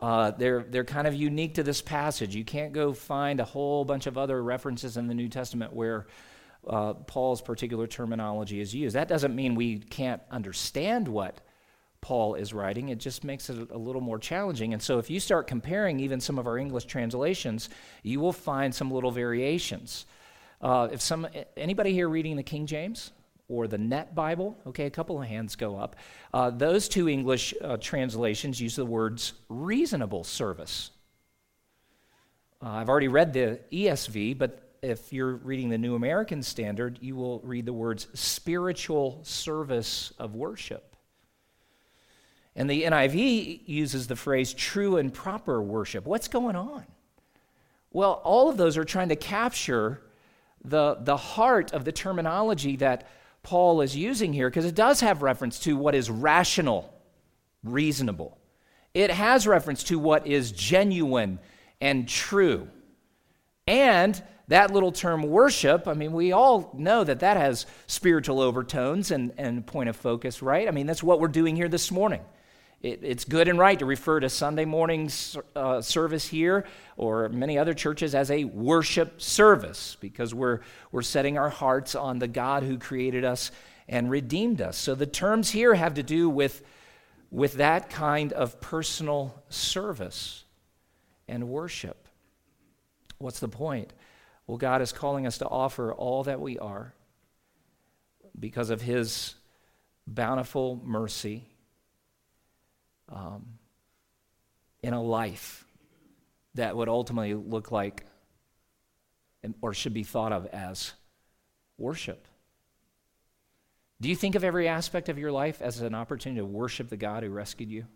Uh, 0.00 0.30
they're, 0.32 0.62
they're 0.62 0.84
kind 0.84 1.06
of 1.06 1.14
unique 1.14 1.54
to 1.54 1.62
this 1.62 1.82
passage. 1.82 2.34
You 2.34 2.44
can't 2.44 2.72
go 2.72 2.92
find 2.92 3.40
a 3.40 3.44
whole 3.44 3.84
bunch 3.84 4.06
of 4.06 4.16
other 4.16 4.42
references 4.42 4.96
in 4.96 5.08
the 5.08 5.14
New 5.14 5.28
Testament 5.28 5.72
where 5.72 6.06
uh, 6.66 6.94
Paul's 6.94 7.42
particular 7.42 7.86
terminology 7.86 8.60
is 8.60 8.74
used. 8.74 8.94
That 8.94 9.08
doesn't 9.08 9.34
mean 9.34 9.54
we 9.54 9.78
can't 9.78 10.22
understand 10.30 11.08
what 11.08 11.40
Paul 12.00 12.36
is 12.36 12.54
writing, 12.54 12.90
it 12.90 12.98
just 12.98 13.24
makes 13.24 13.50
it 13.50 13.70
a 13.70 13.78
little 13.78 14.00
more 14.00 14.18
challenging. 14.18 14.72
And 14.72 14.80
so 14.80 14.98
if 14.98 15.10
you 15.10 15.18
start 15.18 15.48
comparing 15.48 15.98
even 16.00 16.20
some 16.20 16.38
of 16.38 16.46
our 16.46 16.56
English 16.56 16.84
translations, 16.84 17.68
you 18.04 18.20
will 18.20 18.32
find 18.32 18.72
some 18.72 18.90
little 18.90 19.10
variations. 19.10 20.06
Uh, 20.60 20.88
if 20.92 21.00
some 21.00 21.26
anybody 21.56 21.92
here 21.92 22.08
reading 22.08 22.36
the 22.36 22.42
King 22.42 22.66
James? 22.66 23.10
Or 23.48 23.66
the 23.66 23.78
Net 23.78 24.14
Bible. 24.14 24.56
Okay, 24.66 24.86
a 24.86 24.90
couple 24.90 25.20
of 25.20 25.26
hands 25.26 25.56
go 25.56 25.76
up. 25.76 25.96
Uh, 26.32 26.50
those 26.50 26.88
two 26.88 27.08
English 27.08 27.54
uh, 27.62 27.78
translations 27.78 28.60
use 28.60 28.76
the 28.76 28.84
words 28.84 29.32
reasonable 29.48 30.24
service. 30.24 30.90
Uh, 32.62 32.70
I've 32.70 32.88
already 32.88 33.08
read 33.08 33.32
the 33.32 33.60
ESV, 33.72 34.36
but 34.36 34.68
if 34.82 35.12
you're 35.12 35.36
reading 35.36 35.70
the 35.70 35.78
New 35.78 35.94
American 35.94 36.42
Standard, 36.42 36.98
you 37.00 37.16
will 37.16 37.40
read 37.40 37.66
the 37.66 37.72
words 37.72 38.08
spiritual 38.14 39.20
service 39.22 40.12
of 40.18 40.34
worship. 40.34 40.96
And 42.54 42.68
the 42.68 42.82
NIV 42.82 43.68
uses 43.68 44.08
the 44.08 44.16
phrase 44.16 44.52
true 44.52 44.96
and 44.96 45.14
proper 45.14 45.62
worship. 45.62 46.06
What's 46.06 46.28
going 46.28 46.56
on? 46.56 46.84
Well, 47.92 48.20
all 48.24 48.48
of 48.48 48.56
those 48.56 48.76
are 48.76 48.84
trying 48.84 49.08
to 49.10 49.16
capture 49.16 50.02
the, 50.64 50.96
the 51.00 51.16
heart 51.16 51.72
of 51.72 51.84
the 51.84 51.92
terminology 51.92 52.76
that 52.76 53.08
Paul 53.48 53.80
is 53.80 53.96
using 53.96 54.34
here 54.34 54.50
because 54.50 54.66
it 54.66 54.74
does 54.74 55.00
have 55.00 55.22
reference 55.22 55.58
to 55.60 55.74
what 55.74 55.94
is 55.94 56.10
rational, 56.10 56.92
reasonable. 57.64 58.36
it 58.92 59.10
has 59.10 59.46
reference 59.46 59.84
to 59.84 59.98
what 59.98 60.26
is 60.26 60.52
genuine 60.52 61.38
and 61.80 62.06
true. 62.06 62.68
And 63.66 64.22
that 64.48 64.70
little 64.70 64.92
term 64.92 65.22
worship, 65.22 65.88
I 65.88 65.94
mean, 65.94 66.12
we 66.12 66.32
all 66.32 66.70
know 66.76 67.04
that 67.04 67.20
that 67.20 67.38
has 67.38 67.64
spiritual 67.86 68.42
overtones 68.42 69.12
and, 69.12 69.32
and 69.38 69.66
point 69.66 69.88
of 69.88 69.96
focus, 69.96 70.42
right? 70.42 70.68
I 70.68 70.70
mean, 70.70 70.86
that's 70.86 71.02
what 71.02 71.18
we're 71.18 71.28
doing 71.28 71.56
here 71.56 71.68
this 71.68 71.90
morning. 71.90 72.20
It, 72.80 73.00
it's 73.02 73.24
good 73.24 73.48
and 73.48 73.58
right 73.58 73.78
to 73.78 73.86
refer 73.86 74.20
to 74.20 74.28
Sunday 74.28 74.64
morning 74.64 75.10
uh, 75.56 75.80
service 75.80 76.28
here 76.28 76.64
or 76.96 77.28
many 77.28 77.58
other 77.58 77.74
churches 77.74 78.14
as 78.14 78.30
a 78.30 78.44
worship 78.44 79.20
service 79.20 79.96
because 80.00 80.32
we're, 80.32 80.60
we're 80.92 81.02
setting 81.02 81.36
our 81.36 81.48
hearts 81.48 81.96
on 81.96 82.20
the 82.20 82.28
God 82.28 82.62
who 82.62 82.78
created 82.78 83.24
us 83.24 83.50
and 83.88 84.10
redeemed 84.10 84.60
us. 84.60 84.76
So 84.76 84.94
the 84.94 85.06
terms 85.06 85.50
here 85.50 85.74
have 85.74 85.94
to 85.94 86.04
do 86.04 86.30
with, 86.30 86.62
with 87.32 87.54
that 87.54 87.90
kind 87.90 88.32
of 88.32 88.60
personal 88.60 89.42
service 89.48 90.44
and 91.26 91.48
worship. 91.48 92.06
What's 93.18 93.40
the 93.40 93.48
point? 93.48 93.92
Well, 94.46 94.56
God 94.56 94.82
is 94.82 94.92
calling 94.92 95.26
us 95.26 95.38
to 95.38 95.48
offer 95.48 95.92
all 95.92 96.24
that 96.24 96.40
we 96.40 96.58
are 96.60 96.94
because 98.38 98.70
of 98.70 98.82
His 98.82 99.34
bountiful 100.06 100.80
mercy 100.84 101.44
um, 103.08 103.46
in 104.82 104.94
a 104.94 105.02
life 105.02 105.64
that 106.54 106.76
would 106.76 106.88
ultimately 106.88 107.34
look 107.34 107.70
like 107.70 108.04
or 109.60 109.72
should 109.72 109.94
be 109.94 110.02
thought 110.02 110.32
of 110.32 110.46
as 110.46 110.92
worship. 111.76 112.26
Do 114.00 114.08
you 114.08 114.16
think 114.16 114.34
of 114.34 114.44
every 114.44 114.68
aspect 114.68 115.08
of 115.08 115.18
your 115.18 115.32
life 115.32 115.60
as 115.60 115.80
an 115.80 115.94
opportunity 115.94 116.40
to 116.40 116.46
worship 116.46 116.88
the 116.88 116.96
God 116.96 117.22
who 117.22 117.30
rescued 117.30 117.70
you? 117.70 117.86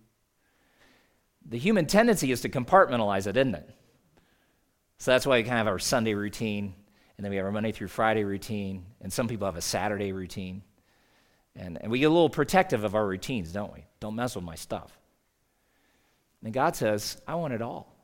The 1.45 1.59
human 1.59 1.87
tendency 1.87 2.33
is 2.33 2.41
to 2.43 2.49
compartmentalize 2.49 3.27
it, 3.27 3.37
isn't 3.37 3.55
it? 3.55 3.69
So 4.99 5.11
that's 5.11 5.27
why 5.27 5.39
we 5.39 5.43
kind 5.43 5.55
of 5.55 5.59
have 5.59 5.69
our 5.69 5.79
Sunday 5.79 6.15
routine, 6.15 6.75
and 7.17 7.25
then 7.25 7.31
we 7.31 7.37
have 7.37 7.47
our 7.47 7.53
Monday 7.53 7.73
through 7.73 7.89
Friday 7.89 8.25
routine, 8.25 8.85
and 9.01 9.13
some 9.13 9.27
people 9.29 9.47
have 9.47 9.57
a 9.57 9.63
Saturday 9.63 10.13
routine. 10.13 10.63
And, 11.57 11.79
and 11.83 11.91
we 11.91 11.99
get 11.99 12.07
a 12.07 12.11
little 12.11 12.31
protective 12.31 12.85
of 12.85 12.95
our 12.95 13.07
routines, 13.07 13.53
don't 13.53 13.73
we? 13.73 13.85
Don't 14.01 14.15
mess 14.15 14.37
with 14.37 14.45
my 14.45 14.55
stuff. 14.55 14.99
And 16.43 16.53
God 16.53 16.77
says, 16.77 17.21
I 17.27 17.35
want 17.37 17.55
it 17.55 17.63
all. 17.63 17.95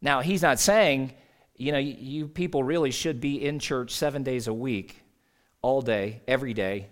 Now, 0.00 0.20
He's 0.20 0.42
not 0.42 0.58
saying, 0.58 1.14
you 1.56 1.72
know, 1.72 1.78
you, 1.78 2.28
people 2.28 2.62
really 2.62 2.90
should 2.90 3.20
be 3.20 3.44
in 3.44 3.58
church 3.58 3.92
seven 3.92 4.22
days 4.22 4.48
a 4.48 4.54
week, 4.54 5.00
all 5.60 5.82
day, 5.82 6.22
every 6.26 6.54
day. 6.54 6.88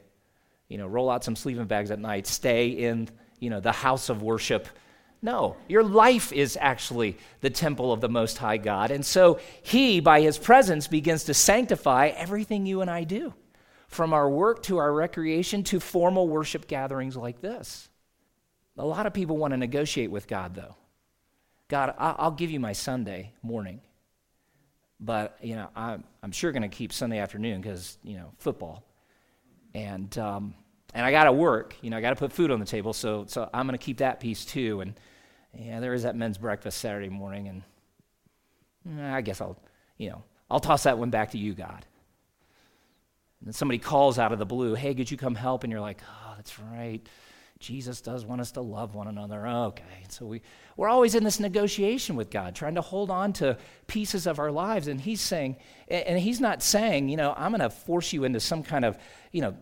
You 0.68 0.78
know, 0.78 0.86
roll 0.86 1.10
out 1.10 1.24
some 1.24 1.36
sleeping 1.36 1.66
bags 1.66 1.90
at 1.90 1.98
night, 1.98 2.26
stay 2.26 2.68
in, 2.68 3.08
you 3.40 3.50
know, 3.50 3.60
the 3.60 3.72
house 3.72 4.08
of 4.08 4.22
worship 4.22 4.68
no, 5.22 5.56
your 5.68 5.82
life 5.82 6.32
is 6.32 6.56
actually 6.58 7.18
the 7.42 7.50
temple 7.50 7.92
of 7.92 8.00
the 8.00 8.08
Most 8.08 8.38
High 8.38 8.56
God. 8.56 8.90
And 8.90 9.04
so 9.04 9.38
He, 9.62 10.00
by 10.00 10.22
His 10.22 10.38
presence, 10.38 10.88
begins 10.88 11.24
to 11.24 11.34
sanctify 11.34 12.08
everything 12.08 12.64
you 12.64 12.80
and 12.80 12.90
I 12.90 13.04
do, 13.04 13.34
from 13.88 14.14
our 14.14 14.30
work 14.30 14.62
to 14.64 14.78
our 14.78 14.92
recreation 14.92 15.62
to 15.64 15.80
formal 15.80 16.26
worship 16.26 16.66
gatherings 16.66 17.16
like 17.16 17.40
this. 17.42 17.88
A 18.80 18.86
lot 18.86 19.06
of 19.06 19.12
people 19.12 19.36
want 19.36 19.52
to 19.52 19.58
negotiate 19.58 20.10
with 20.10 20.26
God, 20.26 20.54
though. 20.54 20.74
God, 21.68 21.94
I'll 21.98 22.32
give 22.32 22.50
you 22.50 22.58
my 22.58 22.72
Sunday 22.72 23.32
morning, 23.42 23.80
but 24.98 25.38
you 25.40 25.54
know 25.54 25.68
I'm, 25.76 26.02
I'm 26.20 26.32
sure 26.32 26.50
going 26.50 26.62
to 26.62 26.68
keep 26.68 26.92
Sunday 26.92 27.18
afternoon 27.18 27.60
because 27.60 27.96
you 28.02 28.16
know 28.16 28.32
football, 28.38 28.82
and 29.72 30.16
um, 30.18 30.54
and 30.94 31.06
I 31.06 31.12
got 31.12 31.24
to 31.24 31.32
work. 31.32 31.76
You 31.80 31.90
know, 31.90 31.96
I 31.96 32.00
got 32.00 32.10
to 32.10 32.16
put 32.16 32.32
food 32.32 32.50
on 32.50 32.58
the 32.58 32.66
table, 32.66 32.92
so 32.92 33.24
so 33.28 33.48
I'm 33.54 33.66
going 33.68 33.78
to 33.78 33.84
keep 33.84 33.98
that 33.98 34.18
piece 34.18 34.44
too. 34.44 34.80
And 34.80 34.94
yeah, 35.56 35.78
there 35.78 35.94
is 35.94 36.02
that 36.02 36.16
men's 36.16 36.38
breakfast 36.38 36.78
Saturday 36.78 37.08
morning, 37.08 37.46
and 37.46 37.62
mm, 38.88 39.12
I 39.12 39.20
guess 39.20 39.40
I'll, 39.40 39.56
you 39.96 40.10
know, 40.10 40.24
I'll 40.50 40.58
toss 40.58 40.82
that 40.84 40.98
one 40.98 41.10
back 41.10 41.32
to 41.32 41.38
you, 41.38 41.54
God. 41.54 41.86
And 43.38 43.46
then 43.46 43.52
somebody 43.52 43.78
calls 43.78 44.18
out 44.18 44.32
of 44.32 44.40
the 44.40 44.46
blue, 44.46 44.74
hey, 44.74 44.94
could 44.94 45.08
you 45.08 45.16
come 45.16 45.36
help? 45.36 45.62
And 45.62 45.70
you're 45.70 45.80
like, 45.80 46.00
oh, 46.02 46.32
that's 46.36 46.58
right. 46.58 47.06
Jesus 47.60 48.00
does 48.00 48.24
want 48.24 48.40
us 48.40 48.52
to 48.52 48.62
love 48.62 48.94
one 48.94 49.06
another. 49.06 49.46
Okay. 49.46 49.84
So 50.08 50.24
we, 50.24 50.40
we're 50.78 50.88
always 50.88 51.14
in 51.14 51.22
this 51.22 51.38
negotiation 51.38 52.16
with 52.16 52.30
God, 52.30 52.54
trying 52.54 52.76
to 52.76 52.80
hold 52.80 53.10
on 53.10 53.34
to 53.34 53.58
pieces 53.86 54.26
of 54.26 54.38
our 54.38 54.50
lives. 54.50 54.88
And 54.88 54.98
He's 54.98 55.20
saying, 55.20 55.56
and 55.86 56.18
He's 56.18 56.40
not 56.40 56.62
saying, 56.62 57.10
you 57.10 57.18
know, 57.18 57.34
I'm 57.36 57.50
going 57.50 57.60
to 57.60 57.68
force 57.68 58.14
you 58.14 58.24
into 58.24 58.40
some 58.40 58.62
kind 58.62 58.86
of, 58.86 58.98
you 59.30 59.42
know, 59.42 59.54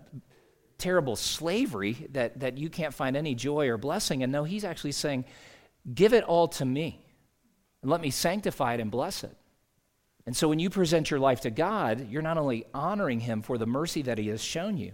terrible 0.79 1.17
slavery 1.17 2.07
that, 2.13 2.39
that 2.39 2.57
you 2.57 2.71
can't 2.71 2.95
find 2.95 3.17
any 3.17 3.35
joy 3.35 3.69
or 3.69 3.77
blessing. 3.77 4.23
And 4.23 4.31
no, 4.31 4.45
He's 4.45 4.65
actually 4.65 4.93
saying, 4.93 5.25
Give 5.93 6.13
it 6.13 6.23
all 6.23 6.49
to 6.49 6.65
me 6.65 7.05
and 7.83 7.91
let 7.91 8.01
me 8.01 8.11
sanctify 8.11 8.75
it 8.75 8.81
and 8.81 8.91
bless 8.91 9.25
it. 9.25 9.37
And 10.25 10.37
so 10.37 10.49
when 10.49 10.59
you 10.59 10.71
present 10.71 11.11
your 11.11 11.19
life 11.19 11.41
to 11.41 11.51
God, 11.51 12.09
you're 12.11 12.23
not 12.23 12.39
only 12.39 12.67
honoring 12.75 13.21
Him 13.21 13.43
for 13.43 13.59
the 13.59 13.67
mercy 13.67 14.03
that 14.03 14.19
He 14.19 14.29
has 14.29 14.43
shown 14.43 14.77
you, 14.77 14.93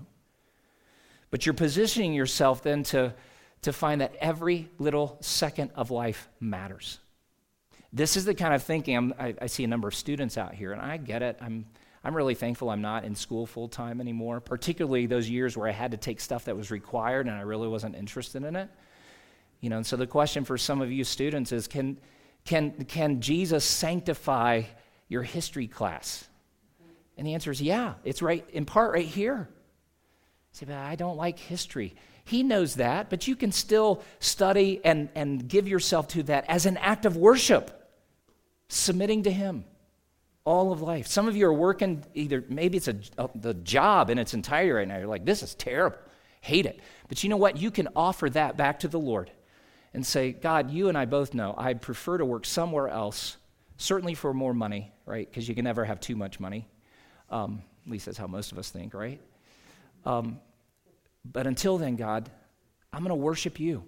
but 1.31 1.47
you're 1.47 1.55
positioning 1.55 2.15
yourself 2.15 2.63
then 2.63 2.83
to, 2.85 3.15
to 3.63 3.73
find 3.73 4.01
that 4.01 4.15
every 4.21 4.69
little 4.79 5.19
second 5.21 5.71
of 5.75 5.91
life 5.91 6.29
matters. 6.41 6.99
This 7.93 8.17
is 8.17 8.25
the 8.25 8.35
kind 8.35 8.55
of 8.55 8.63
thinking 8.63 9.13
I, 9.19 9.35
I 9.41 9.47
see 9.47 9.65
a 9.65 9.69
number 9.69 9.87
of 9.87 9.95
students 9.95 10.37
out 10.37 10.55
here, 10.55 10.73
and 10.73 10.83
I 10.83 10.97
get 10.97 11.23
it. 11.23 11.39
I'm, 11.41 11.67
I'm 12.05 12.15
really 12.15 12.35
thankful 12.35 12.69
I'm 12.69 12.83
not 12.83 13.05
in 13.05 13.15
school 13.15 13.47
full 13.47 13.69
time 13.69 14.01
anymore, 14.01 14.41
particularly 14.41 15.07
those 15.07 15.29
years 15.29 15.57
where 15.57 15.67
I 15.67 15.73
had 15.73 15.93
to 15.93 15.97
take 15.97 16.21
stuff 16.21 16.45
that 16.45 16.57
was 16.57 16.71
required 16.71 17.27
and 17.27 17.35
I 17.35 17.41
really 17.41 17.67
wasn't 17.67 17.97
interested 17.97 18.45
in 18.45 18.57
it. 18.57 18.69
You 19.61 19.71
know, 19.71 19.79
and 19.79 19.87
so 19.87 19.97
the 19.97 20.07
question 20.07 20.45
for 20.45 20.59
some 20.59 20.83
of 20.83 20.93
you 20.93 21.05
students 21.05 21.51
is 21.51 21.67
can, 21.67 21.99
can, 22.45 22.85
can 22.85 23.23
Jesus 23.23 23.65
sanctify 23.65 24.63
your 25.09 25.23
history 25.23 25.67
class? 25.67 26.29
And 27.17 27.27
the 27.27 27.33
answer 27.33 27.51
is 27.51 27.63
yeah, 27.63 27.95
it's 28.05 28.21
right 28.21 28.47
in 28.51 28.67
part 28.67 28.93
right 28.93 29.07
here. 29.07 29.49
Say, 30.55 30.67
but 30.67 30.77
I 30.77 30.95
don't 30.95 31.17
like 31.17 31.39
history. 31.39 31.97
He 32.25 32.45
knows 32.45 32.77
that, 32.77 33.11
but 33.11 33.27
you 33.27 33.35
can 33.35 33.51
still 33.51 34.03
study 34.21 34.81
and, 34.85 35.09
and 35.17 35.49
give 35.49 35.67
yourself 35.67 36.07
to 36.09 36.23
that 36.25 36.45
as 36.49 36.65
an 36.65 36.77
act 36.77 37.05
of 37.05 37.17
worship, 37.17 37.91
submitting 38.69 39.25
to 39.25 39.33
Him 39.33 39.65
all 40.45 40.73
of 40.73 40.81
life. 40.81 41.09
Some 41.09 41.27
of 41.27 41.37
you 41.37 41.49
are 41.49 41.53
working 41.53 42.05
either, 42.15 42.45
maybe 42.49 42.77
it's 42.77 42.87
a, 42.87 42.97
a, 43.19 43.29
the 43.35 43.55
job 43.55 44.11
in 44.11 44.19
its 44.19 44.33
entirety 44.33 44.71
right 44.71 44.87
now. 44.87 44.99
You're 44.99 45.09
like, 45.09 45.25
this 45.25 45.43
is 45.43 45.57
terrible, 45.57 45.99
hate 46.41 46.67
it. 46.67 46.79
But 47.09 47.25
you 47.25 47.31
know 47.31 47.37
what? 47.37 47.57
You 47.57 47.73
can 47.73 47.89
offer 47.97 48.31
that 48.31 48.57
back 48.57 48.79
to 48.81 48.89
the 48.89 48.99
Lord 49.01 49.33
and 49.93 50.07
say, 50.07 50.31
God, 50.31 50.71
you 50.71 50.89
and 50.89 50.97
I 50.97 51.05
both 51.05 51.35
know 51.35 51.53
I'd 51.59 51.83
prefer 51.83 52.19
to 52.19 52.25
work 52.25 52.47
somewhere 52.47 52.89
else, 52.89 53.39
certainly 53.77 54.15
for 54.15 54.33
more 54.33 54.55
money, 54.55 54.93
right? 55.05 55.29
Because 55.29 55.49
you 55.49 55.57
can 55.57 55.65
never 55.65 55.85
have 55.85 55.99
too 55.99 56.15
much 56.15 56.39
money. 56.39 56.69
Um, 57.29 57.63
at 57.85 57.91
least 57.91 58.07
that's 58.07 58.19
how 58.19 58.29
most 58.29 58.53
of 58.53 58.59
us 58.59 58.71
think, 58.71 58.95
right? 58.95 59.21
Um, 60.05 60.41
but 61.25 61.47
until 61.47 61.79
then, 61.79 61.97
God, 61.97 62.31
I'm 62.93 63.01
going 63.01 63.11
to 63.11 63.15
worship 63.15 63.59
you, 63.59 63.85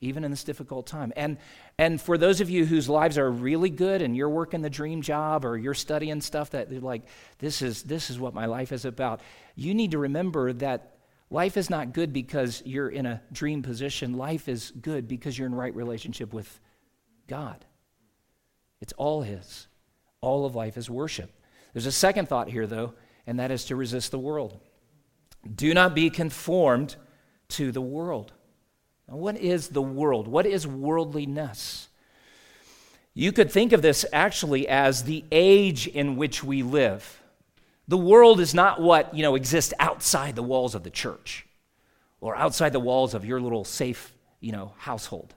even 0.00 0.24
in 0.24 0.30
this 0.30 0.44
difficult 0.44 0.86
time. 0.86 1.12
And, 1.16 1.38
and 1.78 2.00
for 2.00 2.16
those 2.16 2.40
of 2.40 2.50
you 2.50 2.64
whose 2.64 2.88
lives 2.88 3.18
are 3.18 3.30
really 3.30 3.70
good 3.70 4.02
and 4.02 4.16
you're 4.16 4.28
working 4.28 4.62
the 4.62 4.70
dream 4.70 5.02
job 5.02 5.44
or 5.44 5.56
you're 5.56 5.74
studying 5.74 6.20
stuff 6.20 6.50
that 6.50 6.70
you're 6.70 6.80
like, 6.80 7.02
this 7.38 7.62
is, 7.62 7.82
this 7.82 8.10
is 8.10 8.18
what 8.18 8.34
my 8.34 8.46
life 8.46 8.72
is 8.72 8.84
about, 8.84 9.20
you 9.54 9.74
need 9.74 9.90
to 9.92 9.98
remember 9.98 10.52
that 10.54 10.94
Life 11.34 11.56
is 11.56 11.68
not 11.68 11.92
good 11.92 12.12
because 12.12 12.62
you're 12.64 12.88
in 12.88 13.06
a 13.06 13.20
dream 13.32 13.62
position. 13.62 14.16
Life 14.16 14.48
is 14.48 14.70
good 14.70 15.08
because 15.08 15.36
you're 15.36 15.48
in 15.48 15.54
right 15.54 15.74
relationship 15.74 16.32
with 16.32 16.60
God. 17.26 17.64
It's 18.80 18.92
all 18.92 19.22
His. 19.22 19.66
All 20.20 20.46
of 20.46 20.54
life 20.54 20.76
is 20.76 20.88
worship. 20.88 21.30
There's 21.72 21.86
a 21.86 21.92
second 21.92 22.28
thought 22.28 22.48
here, 22.48 22.68
though, 22.68 22.94
and 23.26 23.40
that 23.40 23.50
is 23.50 23.64
to 23.64 23.76
resist 23.76 24.12
the 24.12 24.18
world. 24.18 24.60
Do 25.52 25.74
not 25.74 25.94
be 25.94 26.10
conformed 26.10 26.96
to 27.50 27.72
the 27.72 27.80
world. 27.80 28.32
Now, 29.08 29.16
what 29.16 29.36
is 29.36 29.68
the 29.68 29.82
world? 29.82 30.28
What 30.28 30.46
is 30.46 30.66
worldliness? 30.66 31.88
You 33.12 33.30
could 33.32 33.50
think 33.50 33.72
of 33.72 33.82
this 33.82 34.04
actually 34.12 34.66
as 34.68 35.04
the 35.04 35.24
age 35.30 35.86
in 35.86 36.16
which 36.16 36.42
we 36.42 36.62
live. 36.62 37.22
The 37.86 37.98
world 37.98 38.40
is 38.40 38.54
not 38.54 38.80
what, 38.80 39.14
you 39.14 39.22
know, 39.22 39.34
exists 39.34 39.74
outside 39.78 40.34
the 40.34 40.42
walls 40.42 40.74
of 40.74 40.82
the 40.82 40.90
church 40.90 41.46
or 42.20 42.34
outside 42.34 42.72
the 42.72 42.80
walls 42.80 43.14
of 43.14 43.24
your 43.24 43.40
little 43.40 43.64
safe, 43.64 44.14
you 44.40 44.52
know, 44.52 44.72
household. 44.78 45.34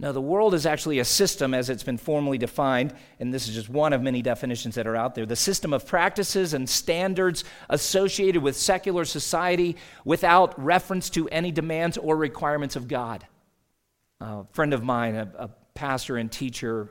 No, 0.00 0.12
the 0.12 0.20
world 0.20 0.54
is 0.54 0.64
actually 0.64 1.00
a 1.00 1.04
system 1.04 1.52
as 1.52 1.68
it's 1.68 1.82
been 1.82 1.98
formally 1.98 2.38
defined, 2.38 2.94
and 3.18 3.34
this 3.34 3.48
is 3.48 3.54
just 3.54 3.68
one 3.68 3.92
of 3.92 4.00
many 4.00 4.22
definitions 4.22 4.76
that 4.76 4.86
are 4.86 4.94
out 4.94 5.16
there. 5.16 5.26
The 5.26 5.34
system 5.34 5.72
of 5.72 5.86
practices 5.86 6.54
and 6.54 6.68
standards 6.68 7.42
associated 7.68 8.40
with 8.40 8.56
secular 8.56 9.04
society 9.04 9.76
without 10.04 10.62
reference 10.62 11.10
to 11.10 11.28
any 11.30 11.50
demands 11.50 11.98
or 11.98 12.16
requirements 12.16 12.76
of 12.76 12.86
God. 12.86 13.26
A 14.20 14.44
friend 14.52 14.72
of 14.72 14.84
mine, 14.84 15.16
a, 15.16 15.32
a 15.36 15.50
pastor 15.74 16.16
and 16.16 16.30
teacher 16.30 16.88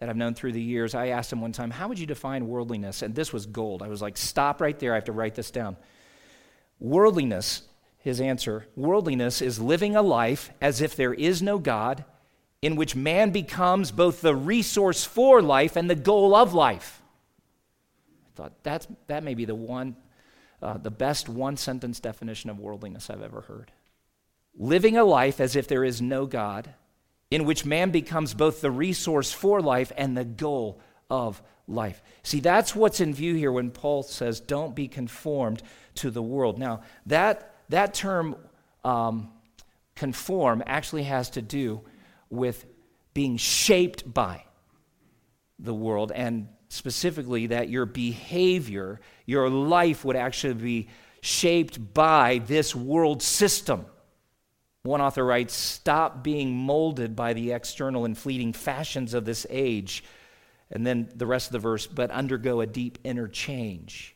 that 0.00 0.08
I've 0.08 0.16
known 0.16 0.34
through 0.34 0.52
the 0.52 0.62
years, 0.62 0.94
I 0.94 1.08
asked 1.08 1.32
him 1.32 1.42
one 1.42 1.52
time, 1.52 1.70
How 1.70 1.88
would 1.88 1.98
you 1.98 2.06
define 2.06 2.48
worldliness? 2.48 3.02
And 3.02 3.14
this 3.14 3.34
was 3.34 3.44
gold. 3.44 3.82
I 3.82 3.88
was 3.88 4.00
like, 4.00 4.16
Stop 4.16 4.62
right 4.62 4.78
there. 4.78 4.92
I 4.92 4.94
have 4.96 5.04
to 5.04 5.12
write 5.12 5.34
this 5.34 5.50
down. 5.50 5.76
Worldliness, 6.78 7.62
his 7.98 8.20
answer 8.20 8.66
worldliness 8.76 9.42
is 9.42 9.58
living 9.58 9.96
a 9.96 10.02
life 10.02 10.50
as 10.60 10.80
if 10.80 10.96
there 10.96 11.12
is 11.12 11.42
no 11.42 11.58
God, 11.58 12.04
in 12.62 12.76
which 12.76 12.96
man 12.96 13.30
becomes 13.30 13.90
both 13.90 14.20
the 14.20 14.34
resource 14.34 15.04
for 15.04 15.42
life 15.42 15.76
and 15.76 15.88
the 15.88 15.94
goal 15.94 16.34
of 16.34 16.54
life. 16.54 17.02
I 18.26 18.30
thought 18.36 18.52
that's, 18.62 18.86
that 19.06 19.22
may 19.22 19.34
be 19.34 19.44
the 19.44 19.54
one, 19.54 19.96
uh, 20.62 20.78
the 20.78 20.90
best 20.90 21.28
one 21.28 21.56
sentence 21.56 22.00
definition 22.00 22.50
of 22.50 22.58
worldliness 22.58 23.10
I've 23.10 23.22
ever 23.22 23.42
heard. 23.42 23.72
Living 24.56 24.96
a 24.96 25.04
life 25.04 25.40
as 25.40 25.54
if 25.54 25.68
there 25.68 25.84
is 25.84 26.00
no 26.00 26.26
God, 26.26 26.70
in 27.30 27.44
which 27.44 27.64
man 27.64 27.90
becomes 27.90 28.34
both 28.34 28.60
the 28.60 28.70
resource 28.70 29.32
for 29.32 29.60
life 29.60 29.92
and 29.96 30.16
the 30.16 30.24
goal 30.24 30.80
of 31.10 31.42
life. 31.68 32.02
See, 32.22 32.40
that's 32.40 32.74
what's 32.74 33.00
in 33.00 33.12
view 33.12 33.34
here 33.34 33.52
when 33.52 33.70
Paul 33.70 34.02
says, 34.02 34.40
don't 34.40 34.74
be 34.74 34.88
conformed 34.88 35.62
to 35.96 36.10
the 36.10 36.22
world. 36.22 36.58
Now, 36.58 36.82
that 37.06 37.54
that 37.68 37.94
term 37.94 38.36
um, 38.84 39.30
conform 39.94 40.62
actually 40.66 41.04
has 41.04 41.30
to 41.30 41.42
do 41.42 41.80
with 42.30 42.66
being 43.14 43.36
shaped 43.36 44.12
by 44.12 44.44
the 45.58 45.74
world, 45.74 46.12
and 46.12 46.48
specifically 46.68 47.48
that 47.48 47.68
your 47.68 47.86
behavior, 47.86 49.00
your 49.24 49.48
life 49.48 50.04
would 50.04 50.16
actually 50.16 50.54
be 50.54 50.88
shaped 51.20 51.94
by 51.94 52.40
this 52.46 52.74
world 52.74 53.22
system. 53.22 53.86
One 54.82 55.00
author 55.00 55.24
writes 55.24 55.54
Stop 55.54 56.22
being 56.22 56.56
molded 56.56 57.16
by 57.16 57.32
the 57.32 57.52
external 57.52 58.04
and 58.04 58.16
fleeting 58.16 58.52
fashions 58.52 59.14
of 59.14 59.24
this 59.24 59.46
age. 59.50 60.04
And 60.70 60.86
then 60.86 61.08
the 61.14 61.26
rest 61.26 61.48
of 61.48 61.52
the 61.52 61.58
verse, 61.60 61.86
but 61.86 62.10
undergo 62.10 62.60
a 62.60 62.66
deep 62.66 62.98
inner 63.04 63.28
change 63.28 64.15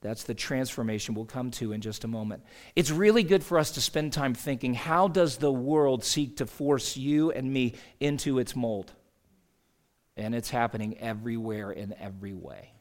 that's 0.00 0.24
the 0.24 0.34
transformation 0.34 1.14
we'll 1.14 1.24
come 1.24 1.50
to 1.52 1.72
in 1.72 1.80
just 1.80 2.04
a 2.04 2.08
moment. 2.08 2.44
It's 2.76 2.90
really 2.90 3.24
good 3.24 3.42
for 3.42 3.58
us 3.58 3.72
to 3.72 3.80
spend 3.80 4.12
time 4.12 4.34
thinking 4.34 4.74
how 4.74 5.08
does 5.08 5.38
the 5.38 5.52
world 5.52 6.04
seek 6.04 6.36
to 6.36 6.46
force 6.46 6.96
you 6.96 7.32
and 7.32 7.52
me 7.52 7.74
into 7.98 8.38
its 8.38 8.54
mold? 8.54 8.92
And 10.16 10.34
it's 10.34 10.50
happening 10.50 10.98
everywhere 10.98 11.72
in 11.72 11.94
every 11.98 12.34
way. 12.34 12.72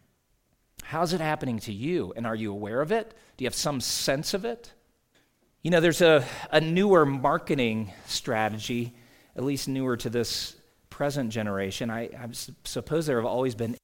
How's 0.84 1.14
it 1.14 1.22
happening 1.22 1.60
to 1.60 1.74
you? 1.74 2.14
And 2.16 2.28
are 2.28 2.36
you 2.36 2.52
aware 2.52 2.82
of 2.82 2.92
it? 2.92 3.14
Do 3.36 3.44
you 3.44 3.48
have 3.48 3.56
some 3.56 3.82
sense 3.82 4.34
of 4.34 4.46
it? 4.46 4.72
You 5.64 5.72
know, 5.72 5.80
there's 5.80 6.02
a, 6.02 6.24
a 6.52 6.62
newer 6.62 7.06
marketing 7.06 7.92
strategy, 8.06 8.96
at 9.36 9.44
least 9.44 9.68
newer 9.68 9.98
to 9.98 10.10
this 10.10 10.56
present 10.90 11.32
generation. 11.32 11.90
I, 11.90 12.04
I 12.04 12.30
suppose 12.64 13.08
there 13.08 13.18
have 13.18 13.26
always 13.26 13.56
been 13.56 13.76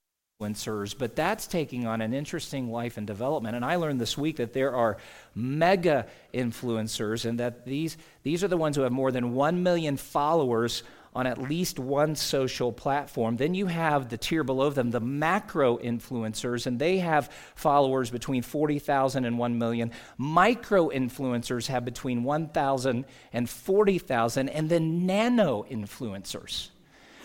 influencers, 0.44 0.96
but 0.98 1.16
that's 1.16 1.48
taking 1.48 1.86
on 1.86 2.02
an 2.02 2.14
interesting 2.14 2.72
life 2.72 2.98
and 2.98 3.08
development. 3.08 3.56
And 3.56 3.66
I 3.66 3.76
learned 3.76 4.00
this 4.00 4.18
week 4.18 4.38
that 4.38 4.54
there 4.54 4.76
are 4.76 4.98
mega 5.36 6.08
influencers, 6.34 7.26
and 7.26 7.40
that 7.40 7.66
these, 7.66 7.98
these 8.24 8.44
are 8.44 8.48
the 8.48 8.58
ones 8.58 8.76
who 8.76 8.84
have 8.84 8.92
more 8.92 9.12
than 9.12 9.34
1 9.34 9.64
million 9.64 9.98
followers 9.98 10.84
on 11.16 11.28
at 11.28 11.38
least 11.38 11.78
one 11.78 12.16
social 12.16 12.72
platform. 12.72 13.38
Then 13.38 13.54
you 13.54 13.68
have 13.68 14.10
the 14.10 14.18
tier 14.18 14.44
below 14.44 14.72
them, 14.72 14.90
the 14.90 15.00
macro 15.00 15.78
influencers, 15.78 16.66
and 16.66 16.80
they 16.80 16.98
have 17.00 17.32
followers 17.56 18.10
between 18.10 18.42
40,000 18.42 19.24
and 19.24 19.38
1 19.38 19.58
million. 19.60 19.92
Micro 20.18 20.90
influencers 20.90 21.68
have 21.68 21.86
between 21.86 22.24
1,000 22.24 23.06
and 23.32 23.50
40,000, 23.50 24.50
and 24.50 24.70
then 24.70 25.06
nano 25.06 25.66
influencers. 25.70 26.70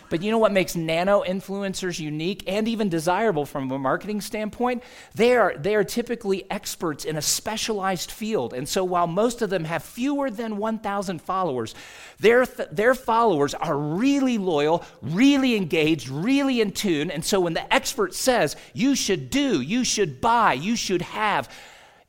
But 0.09 0.23
you 0.23 0.31
know 0.31 0.37
what 0.37 0.51
makes 0.51 0.75
nano 0.75 1.23
influencers 1.23 1.99
unique 1.99 2.43
and 2.47 2.67
even 2.67 2.89
desirable 2.89 3.45
from 3.45 3.71
a 3.71 3.77
marketing 3.77 4.21
standpoint? 4.21 4.83
They 5.13 5.35
are, 5.35 5.55
they 5.57 5.75
are 5.75 5.83
typically 5.83 6.49
experts 6.49 7.05
in 7.05 7.15
a 7.15 7.21
specialized 7.21 8.11
field. 8.11 8.53
And 8.53 8.67
so 8.67 8.83
while 8.83 9.07
most 9.07 9.41
of 9.41 9.49
them 9.49 9.65
have 9.65 9.83
fewer 9.83 10.29
than 10.29 10.57
1,000 10.57 11.21
followers, 11.21 11.75
their, 12.19 12.45
th- 12.45 12.69
their 12.71 12.95
followers 12.95 13.53
are 13.53 13.77
really 13.77 14.37
loyal, 14.37 14.83
really 15.01 15.55
engaged, 15.55 16.09
really 16.09 16.61
in 16.61 16.71
tune. 16.71 17.11
And 17.11 17.23
so 17.23 17.39
when 17.39 17.53
the 17.53 17.73
expert 17.73 18.13
says, 18.13 18.55
you 18.73 18.95
should 18.95 19.29
do, 19.29 19.61
you 19.61 19.83
should 19.83 20.21
buy, 20.21 20.53
you 20.53 20.75
should 20.75 21.03
have, 21.03 21.53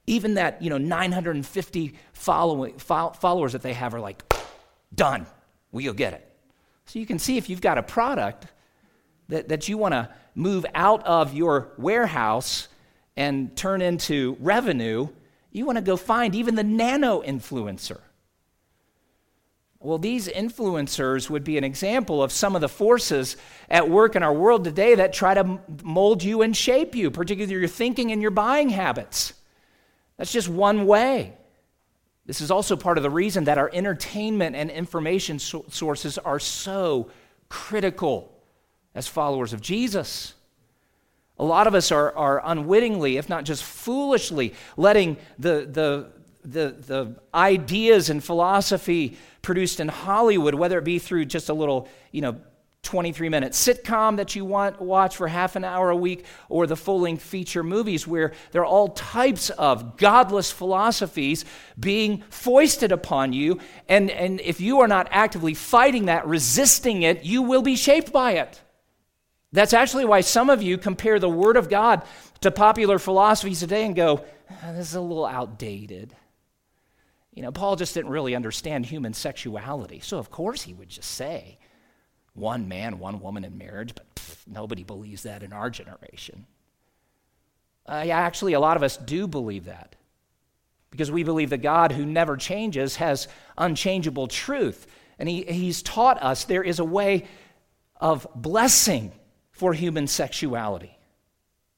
even 0.07 0.35
that, 0.35 0.63
you 0.63 0.71
know, 0.71 0.79
950 0.79 1.95
following, 2.13 2.79
fo- 2.79 3.11
followers 3.11 3.53
that 3.53 3.63
they 3.63 3.75
have 3.75 3.95
are 3.95 4.01
like, 4.01 4.25
done, 4.95 5.27
we'll 5.71 5.93
get 5.93 6.15
it. 6.15 6.30
So 6.91 6.99
you 6.99 7.07
can 7.07 7.21
see 7.21 7.37
if 7.37 7.49
you've 7.49 7.61
got 7.61 7.79
a 7.79 7.85
product 7.85 8.49
that, 9.29 9.51
that 9.51 9.69
you 9.69 9.79
want 9.79 9.95
to 9.95 10.09
move 10.35 10.67
out 10.75 11.07
of 11.07 11.33
your 11.33 11.71
warehouse 11.79 12.67
and 13.17 13.57
turn 13.57 13.81
into 13.81 14.37
revenue, 14.41 15.07
you 15.53 15.67
want 15.67 15.77
to 15.79 15.83
go 15.83 15.97
find 15.97 16.35
even 16.35 16.57
the 16.57 16.65
nano 16.65 17.23
influencer. 17.23 18.01
Well, 19.79 19.99
these 19.99 20.27
influencers 20.27 21.31
would 21.31 21.45
be 21.45 21.57
an 21.59 21.63
example 21.63 22.25
of 22.25 22.33
some 22.33 22.57
of 22.57 22.61
the 22.61 22.69
forces 22.69 23.37
at 23.69 23.89
work 23.89 24.17
in 24.17 24.25
our 24.25 24.35
world 24.35 24.65
today 24.65 24.97
that 24.97 25.13
try 25.13 25.35
to 25.35 25.61
mold 25.85 26.25
you 26.25 26.43
and 26.43 26.57
shape 26.57 26.97
you, 26.97 27.13
particularly 27.13 27.55
your 27.55 27.69
thinking 27.69 28.11
and 28.11 28.21
your 28.21 28.33
buying 28.33 28.69
habits. 28.69 29.33
That's 30.17 30.33
just 30.33 30.49
one 30.49 30.89
way. 30.89 31.35
This 32.27 32.41
is 32.41 32.51
also 32.51 32.77
part 32.77 32.97
of 32.97 33.03
the 33.03 33.11
reason 33.11 33.45
that 33.45 33.59
our 33.59 33.71
entertainment 33.73 34.55
and 34.57 34.71
information 34.71 35.39
so- 35.39 35.65
sources 35.69 36.19
are 36.19 36.39
so 36.39 37.11
critical 37.49 38.33
as 38.95 39.09
followers 39.09 39.53
of 39.53 39.61
Jesus. 39.61 40.35
A 41.39 41.45
lot 41.45 41.67
of 41.67 41.75
us 41.75 41.91
are, 41.91 42.15
are 42.17 42.43
unwittingly, 42.45 43.17
if 43.17 43.29
not 43.29 43.45
just 43.45 43.65
foolishly, 43.65 44.55
letting 44.77 45.17
the, 45.39 45.67
the, 45.71 46.11
the, 46.45 46.77
the 46.87 47.17
ideas 47.35 48.11
and 48.11 48.23
philosophy 48.23 49.17
produced 49.43 49.81
in 49.81 49.89
Hollywood, 49.89 50.55
whether 50.55 50.79
it 50.79 50.85
be 50.85 50.99
through 50.99 51.25
just 51.25 51.49
a 51.49 51.55
little, 51.55 51.89
you 52.13 52.21
know, 52.21 52.37
23 52.83 53.29
minute 53.29 53.53
sitcom 53.53 54.17
that 54.17 54.35
you 54.35 54.45
want 54.45 54.79
to 54.79 54.85
watch 54.85 55.17
for 55.17 55.29
half 55.29 55.55
an 55.55 55.65
hour 55.65 55.91
a 55.91 55.97
week 55.97 56.25
or 56.49 56.67
the 56.67 56.77
full-length 56.77 57.23
feature 57.23 57.63
movies 57.63 58.07
where 58.07 58.33
there 58.53 58.63
are 58.63 58.67
all 58.67 58.89
types 58.89 59.51
of 59.51 59.99
godless 59.99 60.51
philosophies 60.51 61.45
being 61.79 62.23
foisted 62.31 62.91
upon 62.91 63.35
you. 63.35 63.61
And, 63.89 64.11
and 64.11 64.41
if 64.41 64.61
you 64.61 64.81
are 64.81 64.89
not 64.89 65.09
actively 65.11 65.53
fighting 65.53 66.07
that 66.07 66.27
resisting 66.27 67.03
it 67.03 67.23
you 67.23 67.43
will 67.43 67.63
be 67.63 67.77
shaped 67.77 68.13
by 68.13 68.33
it. 68.33 68.61
That's 69.53 69.75
actually 69.75 70.07
why 70.07 70.23
some 70.23 70.49
of 70.49 70.63
you 70.63 70.79
compare 70.79 71.19
the 71.19 71.29
word 71.29 71.57
of 71.57 71.69
god 71.69 72.03
to 72.41 72.51
popular 72.51 72.99
philosophies 72.99 73.61
today 73.61 73.85
and 73.85 73.95
go 73.95 74.25
ah, 74.51 74.73
this 74.73 74.89
is 74.89 74.95
a 74.95 75.01
little 75.03 75.27
outdated. 75.27 76.17
You 77.35 77.43
know 77.43 77.53
paul 77.53 77.77
just 77.77 77.93
didn't 77.93 78.11
really 78.11 78.35
understand 78.35 78.87
human 78.87 79.13
sexuality. 79.13 80.01
So 80.01 80.19
of 80.19 80.31
course 80.31 80.63
he 80.63 80.73
would 80.73 80.89
just 80.89 81.11
say 81.11 81.60
one 82.41 82.69
man, 82.69 82.99
one 82.99 83.21
woman 83.21 83.45
in 83.45 83.57
marriage, 83.57 83.95
but 83.95 84.15
pff, 84.15 84.47
nobody 84.47 84.83
believes 84.83 85.23
that 85.23 85.43
in 85.43 85.53
our 85.53 85.71
generation. 85.71 86.47
Uh, 87.87 88.03
yeah, 88.07 88.19
actually, 88.19 88.55
a 88.55 88.61
lot 88.61 88.77
of 88.77 88.83
us 88.83 88.97
do 88.97 89.27
believe 89.27 89.67
that 89.67 89.97
because 90.91 91.11
we 91.11 91.23
believe 91.23 91.51
that 91.51 91.59
God, 91.63 91.93
who 91.93 92.05
never 92.05 92.37
changes, 92.37 92.97
has 92.97 93.29
unchangeable 93.57 94.27
truth. 94.27 94.87
And 95.19 95.29
he, 95.29 95.43
He's 95.43 95.83
taught 95.83 96.23
us 96.23 96.45
there 96.45 96.65
is 96.65 96.79
a 96.79 96.85
way 96.85 97.27
of 97.97 98.27
blessing 98.35 99.13
for 99.53 99.73
human 99.73 100.07
sexuality. 100.07 100.97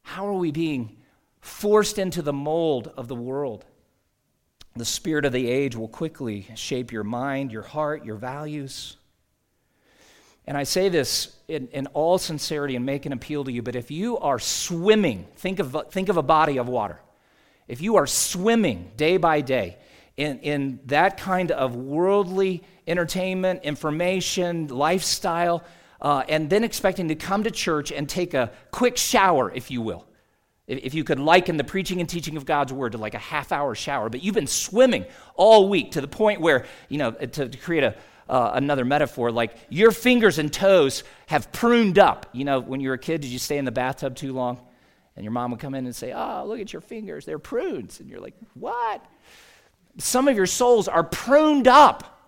How 0.03 0.27
are 0.27 0.35
we 0.35 0.51
being 0.51 0.96
forced 1.40 1.98
into 1.98 2.22
the 2.22 2.33
mold 2.33 2.92
of 2.96 3.09
the 3.09 3.14
world? 3.14 3.64
The 4.75 4.85
spirit 4.85 5.25
of 5.25 5.33
the 5.33 5.48
age 5.48 5.77
will 5.77 5.88
quickly 5.88 6.48
shape 6.55 6.92
your 6.92 7.05
mind, 7.05 7.53
your 7.53 7.62
heart, 7.62 8.05
your 8.05 8.16
values. 8.16 8.96
And 10.46 10.57
I 10.57 10.64
say 10.64 10.88
this 10.88 11.37
in, 11.46 11.68
in, 11.68 11.87
all 11.88 12.18
sincerity 12.18 12.74
and 12.74 12.85
make 12.85 13.07
an 13.07 13.12
appeal 13.12 13.44
to 13.44 13.52
you, 13.52 13.62
but 13.62 13.76
if 13.76 13.90
you 13.90 14.18
are 14.18 14.38
swimming, 14.38 15.26
think 15.37 15.61
of, 15.61 15.76
think 15.90 16.09
of 16.09 16.16
a 16.16 16.22
body 16.22 16.59
of 16.59 16.68
water. 16.68 17.00
If 17.68 17.81
you 17.81 17.96
are 17.96 18.07
swimming 18.07 18.90
day 18.96 19.18
by 19.18 19.40
day 19.40 19.78
in, 20.16 20.40
in 20.40 20.81
that 20.87 21.16
kind 21.16 21.52
of 21.52 21.76
worldly 21.76 22.64
entertainment, 22.88 23.62
information, 23.62 24.66
lifestyle, 24.66 25.62
uh, 26.00 26.24
and 26.28 26.50
then 26.50 26.64
expecting 26.64 27.09
to 27.09 27.14
come 27.14 27.44
to 27.44 27.50
church 27.50 27.92
and 27.92 28.09
take 28.09 28.35
a 28.35 28.50
quick 28.72 28.96
shower, 28.96 29.52
if 29.55 29.70
you 29.70 29.81
will, 29.81 30.05
if 30.66 30.92
you 30.94 31.05
could 31.05 31.20
liken 31.20 31.57
the 31.57 31.64
preaching 31.64 32.00
and 32.00 32.09
teaching 32.09 32.37
of 32.37 32.44
God's 32.44 32.72
word 32.72 32.92
to 32.92 32.98
like 32.98 33.14
a 33.14 33.18
half 33.18 33.52
hour 33.52 33.74
shower, 33.76 34.09
but 34.09 34.24
you've 34.24 34.35
been 34.35 34.48
swimming 34.48 35.05
all 35.37 35.68
week 35.68 35.92
to 35.92 36.00
the 36.00 36.09
point 36.09 36.40
where, 36.40 36.66
you 36.88 36.99
know, 36.99 37.12
to, 37.12 37.49
to 37.49 37.59
create 37.59 37.84
a, 37.84 37.95
uh, 38.33 38.53
another 38.55 38.85
metaphor 38.85 39.30
like 39.30 39.55
your 39.68 39.91
fingers 39.91 40.39
and 40.39 40.51
toes 40.51 41.05
have 41.26 41.53
pruned 41.53 41.99
up. 41.99 42.26
You 42.33 42.45
know, 42.45 42.61
when 42.61 42.80
you 42.80 42.89
were 42.89 42.95
a 42.95 42.99
kid, 42.99 43.20
did 43.20 43.28
you 43.28 43.39
stay 43.39 43.59
in 43.59 43.66
the 43.66 43.72
bathtub 43.72 44.16
too 44.16 44.33
long? 44.33 44.59
And 45.14 45.22
your 45.22 45.33
mom 45.33 45.51
would 45.51 45.61
come 45.61 45.74
in 45.74 45.85
and 45.85 45.95
say, 45.95 46.14
Oh, 46.14 46.45
look 46.47 46.59
at 46.59 46.72
your 46.72 46.80
fingers, 46.80 47.26
they're 47.26 47.39
prunes. 47.39 48.01
And 48.01 48.09
you're 48.09 48.20
like, 48.20 48.33
What? 48.55 49.05
Some 49.99 50.28
of 50.28 50.35
your 50.35 50.47
souls 50.47 50.89
are 50.89 51.05
pruned 51.05 51.68
up 51.68 52.20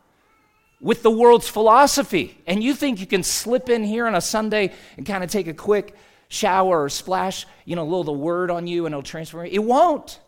with 0.79 1.03
the 1.03 1.11
world's 1.11 1.49
philosophy. 1.49 2.37
And 2.47 2.63
you 2.63 2.75
think 2.75 3.01
you 3.01 3.07
can 3.07 3.23
slip 3.23 3.71
in 3.71 3.83
here 3.83 4.07
on 4.07 4.15
a 4.15 4.21
Sunday 4.21 4.75
and 4.99 5.07
kind 5.07 5.25
of 5.25 5.31
take 5.31 5.47
a 5.47 5.55
quick 5.55 5.97
shower 6.29 6.85
or 6.85 6.91
splash, 6.91 7.47
you 7.65 7.77
know, 7.77 7.83
a 7.83 7.85
little 7.85 8.01
of 8.01 8.07
the 8.07 8.13
word 8.13 8.51
on 8.51 8.67
you 8.67 8.85
and 8.85 8.93
it'll 8.93 9.03
transform. 9.03 9.47
you. 9.47 9.53
It 9.53 9.65
won't. 9.65 10.21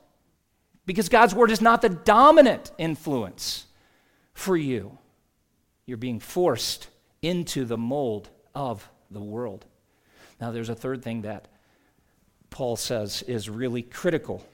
because 0.86 1.10
God's 1.10 1.34
word 1.34 1.50
is 1.50 1.60
not 1.60 1.82
the 1.82 1.90
dominant 1.90 2.70
influence 2.78 3.66
for 4.32 4.56
you. 4.56 4.96
You're 5.86 5.96
being 5.96 6.20
forced 6.20 6.88
into 7.22 7.64
the 7.64 7.78
mold 7.78 8.28
of 8.54 8.88
the 9.10 9.20
world. 9.20 9.64
Now, 10.40 10.50
there's 10.50 10.68
a 10.68 10.74
third 10.74 11.02
thing 11.02 11.22
that 11.22 11.48
Paul 12.50 12.76
says 12.76 13.22
is 13.22 13.48
really 13.48 13.82
critical. 13.82 14.44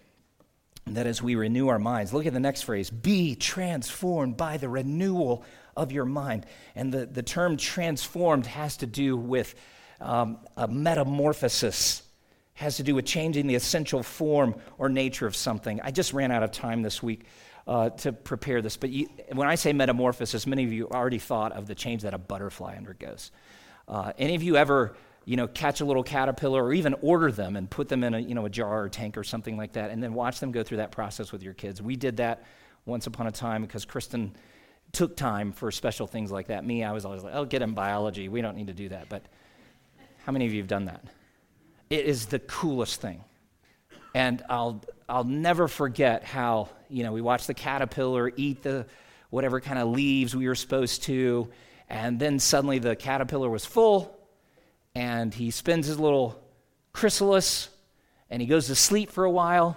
And 0.87 0.97
that 0.97 1.07
as 1.07 1.23
we 1.23 1.37
renew 1.37 1.69
our 1.69 1.79
minds, 1.79 2.13
look 2.13 2.27
at 2.27 2.33
the 2.33 2.41
next 2.41 2.63
phrase 2.63 2.91
be 2.91 3.35
transformed 3.37 4.37
by 4.37 4.57
the 4.57 4.69
renewal 4.69 5.45
of 5.77 5.93
your 5.93 6.05
mind. 6.05 6.45
And 6.75 6.93
the, 6.93 7.07
the 7.07 7.23
term 7.23 7.57
transformed 7.57 8.47
has 8.47 8.77
to 8.79 8.87
do 8.87 9.17
with 9.17 9.55
um, 10.01 10.39
a 10.57 10.67
metamorphosis, 10.67 12.03
has 12.55 12.77
to 12.79 12.83
do 12.83 12.95
with 12.95 13.07
changing 13.07 13.47
the 13.47 13.55
essential 13.55 14.03
form 14.03 14.57
or 14.77 14.89
nature 14.89 15.27
of 15.27 15.37
something. 15.37 15.81
I 15.83 15.93
just 15.93 16.13
ran 16.13 16.33
out 16.33 16.43
of 16.43 16.51
time 16.51 16.83
this 16.83 17.03
week 17.03 17.27
uh, 17.67 17.91
to 17.91 18.13
prepare 18.13 18.61
this, 18.61 18.77
but 18.77 18.91
you, 18.91 19.09
when 19.33 19.49
I 19.49 19.55
say 19.55 19.73
metamorphosis, 19.73 20.47
many 20.47 20.65
of 20.65 20.73
you 20.73 20.89
already 20.89 21.19
thought 21.19 21.53
of 21.53 21.67
the 21.67 21.75
change 21.75 22.03
that 22.03 22.15
a 22.15 22.19
butterfly 22.19 22.77
undergoes. 22.77 23.31
Uh, 23.87 24.13
any 24.19 24.35
of 24.35 24.43
you 24.43 24.57
ever 24.57 24.95
you 25.25 25.37
know, 25.37 25.47
catch 25.47 25.81
a 25.81 25.85
little 25.85 26.03
caterpillar 26.03 26.65
or 26.65 26.73
even 26.73 26.95
order 27.01 27.31
them 27.31 27.57
and 27.57 27.71
put 27.71 27.89
them 27.89 28.03
in 28.03 28.15
a, 28.15 28.19
you 28.19 28.35
know, 28.35 28.45
a 28.45 28.51
jar 28.51 28.83
or 28.83 28.89
tank 28.89 29.17
or 29.17 29.25
something 29.25 29.57
like 29.57 29.75
that 29.75 29.91
and 29.91 30.03
then 30.03 30.15
watch 30.15 30.41
them 30.41 30.51
go 30.51 30.63
through 30.63 30.79
that 30.79 30.91
process 30.91 31.33
with 31.33 31.43
your 31.43 31.55
kids. 31.55 31.81
We 31.81 31.97
did 31.97 32.17
that 32.17 32.45
once 32.87 33.07
upon 33.07 33.27
a 33.27 33.33
time 33.33 33.63
because 33.63 33.85
Kristen 33.85 34.35
took 34.91 35.17
time 35.17 35.53
for 35.53 35.71
special 35.71 36.07
things 36.07 36.31
like 36.31 36.49
that. 36.49 36.65
Me, 36.65 36.83
I 36.83 36.93
was 36.93 37.05
always 37.05 37.23
like, 37.23 37.35
oh, 37.35 37.45
get 37.45 37.63
in 37.63 37.73
biology. 37.73 38.29
We 38.29 38.43
don't 38.43 38.57
need 38.57 38.67
to 38.67 38.75
do 38.75 38.89
that. 38.89 39.09
But 39.09 39.25
how 40.25 40.33
many 40.33 40.47
of 40.47 40.53
you 40.53 40.61
have 40.61 40.69
done 40.69 40.87
that? 40.87 41.05
It 41.89 42.05
is 42.05 42.27
the 42.27 42.41
coolest 42.41 43.01
thing. 43.01 43.25
And 44.15 44.43
I'll, 44.49 44.85
I'll 45.13 45.25
never 45.25 45.69
forget 45.69 46.25
how, 46.25 46.71
you 46.89 47.03
know, 47.03 47.13
we 47.13 47.21
watched 47.21 47.47
the 47.47 47.53
caterpillar 47.53 48.33
eat 48.35 48.63
the 48.63 48.87
whatever 49.29 49.61
kind 49.61 49.79
of 49.79 49.89
leaves 49.89 50.35
we 50.35 50.49
were 50.49 50.55
supposed 50.55 51.03
to. 51.03 51.51
And 51.91 52.19
then 52.19 52.39
suddenly 52.39 52.79
the 52.79 52.97
caterpillar 52.97 53.51
was 53.51 53.67
full 53.67 54.19
and 54.95 55.35
he 55.35 55.51
spins 55.51 55.87
his 55.87 55.99
little 55.99 56.43
chrysalis 56.95 57.69
and 58.31 58.41
he 58.41 58.49
goes 58.49 58.69
to 58.69 58.75
sleep 58.75 59.11
for 59.11 59.25
a 59.25 59.31
while. 59.31 59.77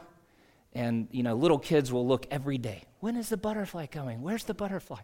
And, 0.72 1.10
you 1.12 1.22
know, 1.22 1.36
little 1.36 1.60
kids 1.60 1.92
will 1.92 2.08
look 2.08 2.26
every 2.32 2.58
day. 2.58 2.84
When 3.02 3.18
is 3.18 3.28
the 3.28 3.36
butterfly 3.36 3.88
coming? 3.88 4.22
Where's 4.22 4.46
the 4.46 4.54
butterfly? 4.54 5.02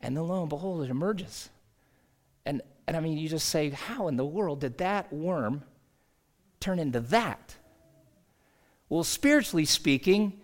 And 0.00 0.16
then 0.16 0.28
lo 0.28 0.40
and 0.42 0.48
behold, 0.48 0.84
it 0.84 0.90
emerges. 0.90 1.50
And, 2.46 2.62
and 2.86 2.96
I 2.96 3.00
mean, 3.00 3.18
you 3.18 3.28
just 3.28 3.48
say, 3.48 3.70
how 3.70 4.06
in 4.06 4.16
the 4.16 4.24
world 4.24 4.60
did 4.60 4.78
that 4.78 5.12
worm 5.12 5.64
turn 6.60 6.78
into 6.78 7.00
that? 7.00 7.56
Well, 8.88 9.04
spiritually 9.04 9.64
speaking, 9.64 10.40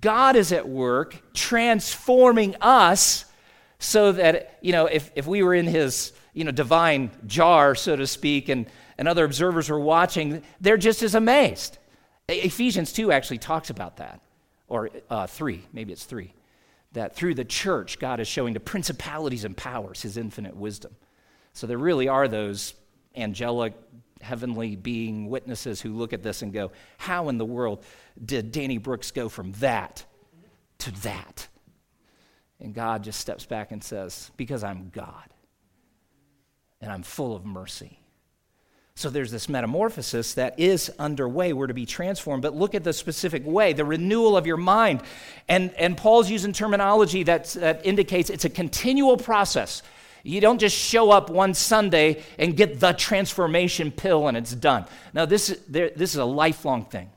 God 0.00 0.36
is 0.36 0.52
at 0.52 0.68
work 0.68 1.34
transforming 1.34 2.56
us 2.60 3.26
so 3.78 4.12
that, 4.12 4.58
you 4.62 4.72
know, 4.72 4.86
if, 4.86 5.10
if 5.14 5.26
we 5.26 5.42
were 5.42 5.54
in 5.54 5.66
his 5.66 6.12
you 6.32 6.44
know, 6.44 6.50
divine 6.50 7.10
jar, 7.26 7.74
so 7.74 7.94
to 7.96 8.06
speak, 8.06 8.48
and, 8.48 8.66
and 8.98 9.06
other 9.06 9.24
observers 9.24 9.70
were 9.70 9.80
watching, 9.80 10.42
they're 10.60 10.76
just 10.76 11.02
as 11.02 11.14
amazed. 11.14 11.78
Ephesians 12.28 12.92
2 12.92 13.12
actually 13.12 13.38
talks 13.38 13.70
about 13.70 13.98
that, 13.98 14.20
or 14.68 14.90
uh, 15.10 15.26
3, 15.26 15.62
maybe 15.72 15.92
it's 15.92 16.04
3, 16.04 16.32
that 16.92 17.14
through 17.14 17.34
the 17.34 17.44
church, 17.44 17.98
God 17.98 18.20
is 18.20 18.26
showing 18.26 18.54
to 18.54 18.60
principalities 18.60 19.44
and 19.44 19.56
powers 19.56 20.02
his 20.02 20.16
infinite 20.16 20.56
wisdom. 20.56 20.94
So 21.52 21.66
there 21.66 21.78
really 21.78 22.08
are 22.08 22.26
those 22.26 22.74
angelic, 23.14 23.74
heavenly 24.20 24.76
being 24.76 25.28
witnesses 25.28 25.80
who 25.80 25.92
look 25.94 26.12
at 26.12 26.22
this 26.22 26.42
and 26.42 26.52
go, 26.52 26.72
How 26.98 27.28
in 27.28 27.38
the 27.38 27.44
world 27.44 27.84
did 28.24 28.52
Danny 28.52 28.78
Brooks 28.78 29.10
go 29.10 29.28
from 29.28 29.52
that 29.52 30.04
to 30.78 30.90
that? 31.02 31.48
And 32.60 32.74
God 32.74 33.04
just 33.04 33.20
steps 33.20 33.46
back 33.46 33.72
and 33.72 33.82
says, 33.82 34.30
Because 34.36 34.64
I'm 34.64 34.90
God 34.90 35.28
and 36.80 36.92
I'm 36.92 37.02
full 37.02 37.34
of 37.34 37.44
mercy. 37.44 37.98
So 38.96 39.10
there's 39.10 39.32
this 39.32 39.48
metamorphosis 39.48 40.34
that 40.34 40.60
is 40.60 40.90
underway. 41.00 41.52
We're 41.52 41.66
to 41.66 41.74
be 41.74 41.86
transformed, 41.86 42.42
but 42.42 42.54
look 42.54 42.76
at 42.76 42.84
the 42.84 42.92
specific 42.92 43.44
way, 43.44 43.72
the 43.72 43.84
renewal 43.84 44.36
of 44.36 44.46
your 44.46 44.56
mind. 44.56 45.02
And, 45.48 45.74
and 45.74 45.96
Paul's 45.96 46.30
using 46.30 46.52
terminology 46.52 47.24
that, 47.24 47.46
that 47.54 47.84
indicates 47.84 48.30
it's 48.30 48.44
a 48.44 48.50
continual 48.50 49.16
process. 49.16 49.82
You 50.24 50.40
don't 50.40 50.58
just 50.58 50.76
show 50.76 51.10
up 51.10 51.28
one 51.28 51.52
Sunday 51.52 52.22
and 52.38 52.56
get 52.56 52.80
the 52.80 52.92
transformation 52.92 53.92
pill 53.92 54.26
and 54.26 54.36
it's 54.36 54.54
done. 54.54 54.86
Now, 55.12 55.26
this, 55.26 55.56
this 55.68 56.14
is 56.14 56.16
a 56.16 56.24
lifelong 56.24 56.86
thing. 56.86 57.10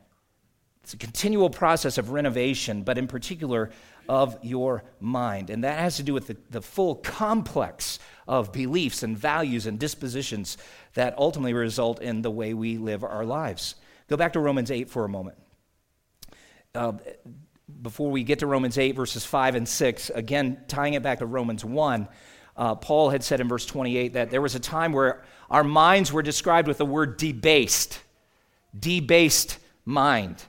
It's 0.84 0.94
a 0.94 0.98
continual 0.98 1.50
process 1.50 1.98
of 1.98 2.12
renovation, 2.12 2.84
but 2.84 2.98
in 2.98 3.08
particular 3.08 3.72
of 4.10 4.38
your 4.42 4.84
mind. 5.00 5.50
And 5.50 5.64
that 5.64 5.80
has 5.80 5.98
to 5.98 6.04
do 6.04 6.14
with 6.14 6.28
the, 6.28 6.38
the 6.50 6.62
full 6.62 6.96
complex 6.96 8.00
of 8.28 8.52
beliefs 8.52 9.04
and 9.04 9.18
values 9.18 9.66
and 9.66 9.80
dispositions 9.80 10.58
that 10.94 11.18
ultimately 11.18 11.54
result 11.54 12.02
in 12.02 12.22
the 12.22 12.32
way 12.32 12.54
we 12.54 12.78
live 12.78 13.04
our 13.04 13.26
lives. 13.26 13.76
Go 14.10 14.18
back 14.18 14.34
to 14.34 14.40
Romans 14.40 14.70
8 14.70 14.90
for 14.90 15.06
a 15.06 15.10
moment. 15.10 15.38
Uh, 16.76 16.94
before 17.82 18.12
we 18.12 18.24
get 18.24 18.40
to 18.40 18.48
Romans 18.48 18.78
8, 18.78 18.96
verses 18.96 19.26
5 19.26 19.56
and 19.56 19.68
6, 19.68 20.10
again, 20.12 20.62
tying 20.68 20.94
it 20.94 21.04
back 21.04 21.20
to 21.20 21.26
Romans 21.26 21.66
1, 21.66 22.08
uh, 22.58 22.76
Paul 22.76 23.10
had 23.10 23.24
said 23.24 23.40
in 23.40 23.48
verse 23.48 23.66
28 23.66 24.14
that 24.14 24.32
there 24.32 24.42
was 24.42 24.56
a 24.56 24.60
time 24.60 24.92
where 24.92 25.24
our 25.50 25.64
minds 25.64 26.12
were 26.12 26.24
described 26.24 26.68
with 26.68 26.78
the 26.78 26.86
word 26.86 27.18
debased, 27.18 28.00
debased 28.78 29.60
mind. 29.86 30.44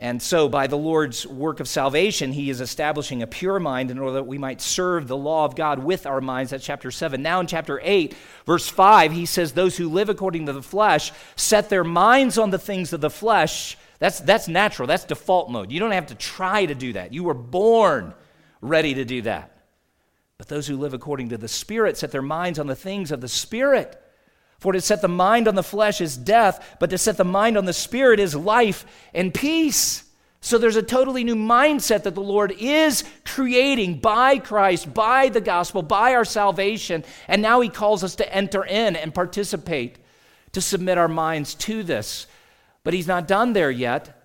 And 0.00 0.22
so, 0.22 0.48
by 0.48 0.68
the 0.68 0.76
Lord's 0.76 1.26
work 1.26 1.58
of 1.58 1.66
salvation, 1.66 2.30
he 2.30 2.50
is 2.50 2.60
establishing 2.60 3.20
a 3.20 3.26
pure 3.26 3.58
mind 3.58 3.90
in 3.90 3.98
order 3.98 4.12
that 4.12 4.28
we 4.28 4.38
might 4.38 4.60
serve 4.60 5.08
the 5.08 5.16
law 5.16 5.44
of 5.44 5.56
God 5.56 5.80
with 5.80 6.06
our 6.06 6.20
minds. 6.20 6.52
That's 6.52 6.64
chapter 6.64 6.92
7. 6.92 7.20
Now, 7.20 7.40
in 7.40 7.48
chapter 7.48 7.80
8, 7.82 8.14
verse 8.46 8.68
5, 8.68 9.10
he 9.10 9.26
says, 9.26 9.52
Those 9.52 9.76
who 9.76 9.88
live 9.88 10.08
according 10.08 10.46
to 10.46 10.52
the 10.52 10.62
flesh 10.62 11.10
set 11.34 11.68
their 11.68 11.82
minds 11.82 12.38
on 12.38 12.50
the 12.50 12.60
things 12.60 12.92
of 12.92 13.00
the 13.00 13.10
flesh. 13.10 13.76
That's, 13.98 14.20
that's 14.20 14.46
natural, 14.46 14.86
that's 14.86 15.02
default 15.02 15.50
mode. 15.50 15.72
You 15.72 15.80
don't 15.80 15.90
have 15.90 16.06
to 16.06 16.14
try 16.14 16.64
to 16.64 16.76
do 16.76 16.92
that. 16.92 17.12
You 17.12 17.24
were 17.24 17.34
born 17.34 18.14
ready 18.60 18.94
to 18.94 19.04
do 19.04 19.22
that. 19.22 19.57
But 20.38 20.48
those 20.48 20.68
who 20.68 20.76
live 20.76 20.94
according 20.94 21.30
to 21.30 21.36
the 21.36 21.48
Spirit 21.48 21.96
set 21.96 22.12
their 22.12 22.22
minds 22.22 22.58
on 22.58 22.68
the 22.68 22.76
things 22.76 23.10
of 23.10 23.20
the 23.20 23.28
Spirit. 23.28 24.00
For 24.58 24.72
to 24.72 24.80
set 24.80 25.02
the 25.02 25.08
mind 25.08 25.46
on 25.46 25.54
the 25.54 25.62
flesh 25.62 26.00
is 26.00 26.16
death, 26.16 26.76
but 26.80 26.90
to 26.90 26.98
set 26.98 27.16
the 27.16 27.24
mind 27.24 27.56
on 27.56 27.64
the 27.64 27.72
spirit 27.72 28.18
is 28.18 28.34
life 28.34 28.84
and 29.14 29.32
peace. 29.32 30.04
So 30.40 30.58
there's 30.58 30.76
a 30.76 30.82
totally 30.82 31.24
new 31.24 31.36
mindset 31.36 32.04
that 32.04 32.14
the 32.14 32.20
Lord 32.20 32.52
is 32.58 33.04
creating 33.24 33.98
by 33.98 34.38
Christ, 34.38 34.92
by 34.92 35.28
the 35.28 35.40
gospel, 35.40 35.82
by 35.82 36.14
our 36.14 36.24
salvation. 36.24 37.04
And 37.28 37.42
now 37.42 37.60
he 37.60 37.68
calls 37.68 38.02
us 38.02 38.16
to 38.16 38.34
enter 38.34 38.64
in 38.64 38.96
and 38.96 39.14
participate, 39.14 39.98
to 40.52 40.60
submit 40.60 40.98
our 40.98 41.08
minds 41.08 41.54
to 41.56 41.82
this. 41.82 42.26
But 42.82 42.94
he's 42.94 43.08
not 43.08 43.28
done 43.28 43.52
there 43.52 43.70
yet. 43.70 44.22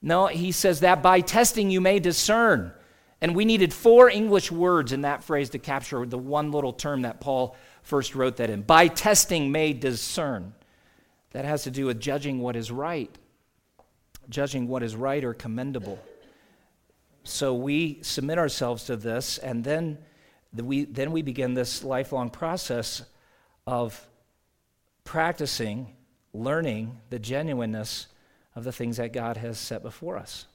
No, 0.00 0.26
he 0.26 0.52
says 0.52 0.80
that 0.80 1.02
by 1.02 1.20
testing 1.20 1.70
you 1.70 1.80
may 1.80 1.98
discern. 1.98 2.72
And 3.20 3.34
we 3.34 3.44
needed 3.44 3.72
four 3.72 4.10
English 4.10 4.52
words 4.52 4.92
in 4.92 5.02
that 5.02 5.24
phrase 5.24 5.50
to 5.50 5.58
capture 5.58 6.04
the 6.04 6.18
one 6.18 6.52
little 6.52 6.72
term 6.72 7.02
that 7.02 7.20
Paul 7.20 7.56
first 7.82 8.14
wrote 8.14 8.36
that 8.36 8.50
in. 8.50 8.62
By 8.62 8.88
testing 8.88 9.50
may 9.50 9.72
discern. 9.72 10.52
That 11.32 11.44
has 11.44 11.64
to 11.64 11.70
do 11.70 11.86
with 11.86 12.00
judging 12.00 12.40
what 12.40 12.56
is 12.56 12.70
right, 12.70 13.10
judging 14.30 14.68
what 14.68 14.82
is 14.82 14.96
right 14.96 15.22
or 15.22 15.34
commendable. 15.34 15.98
So 17.24 17.54
we 17.54 17.98
submit 18.02 18.38
ourselves 18.38 18.84
to 18.84 18.96
this, 18.96 19.36
and 19.38 19.62
then 19.62 19.98
we, 20.54 20.84
then 20.84 21.12
we 21.12 21.22
begin 21.22 21.54
this 21.54 21.84
lifelong 21.84 22.30
process 22.30 23.02
of 23.66 24.06
practicing, 25.04 25.94
learning 26.32 27.00
the 27.10 27.18
genuineness 27.18 28.06
of 28.54 28.64
the 28.64 28.72
things 28.72 28.96
that 28.96 29.12
God 29.12 29.36
has 29.36 29.58
set 29.58 29.82
before 29.82 30.16
us. 30.16 30.46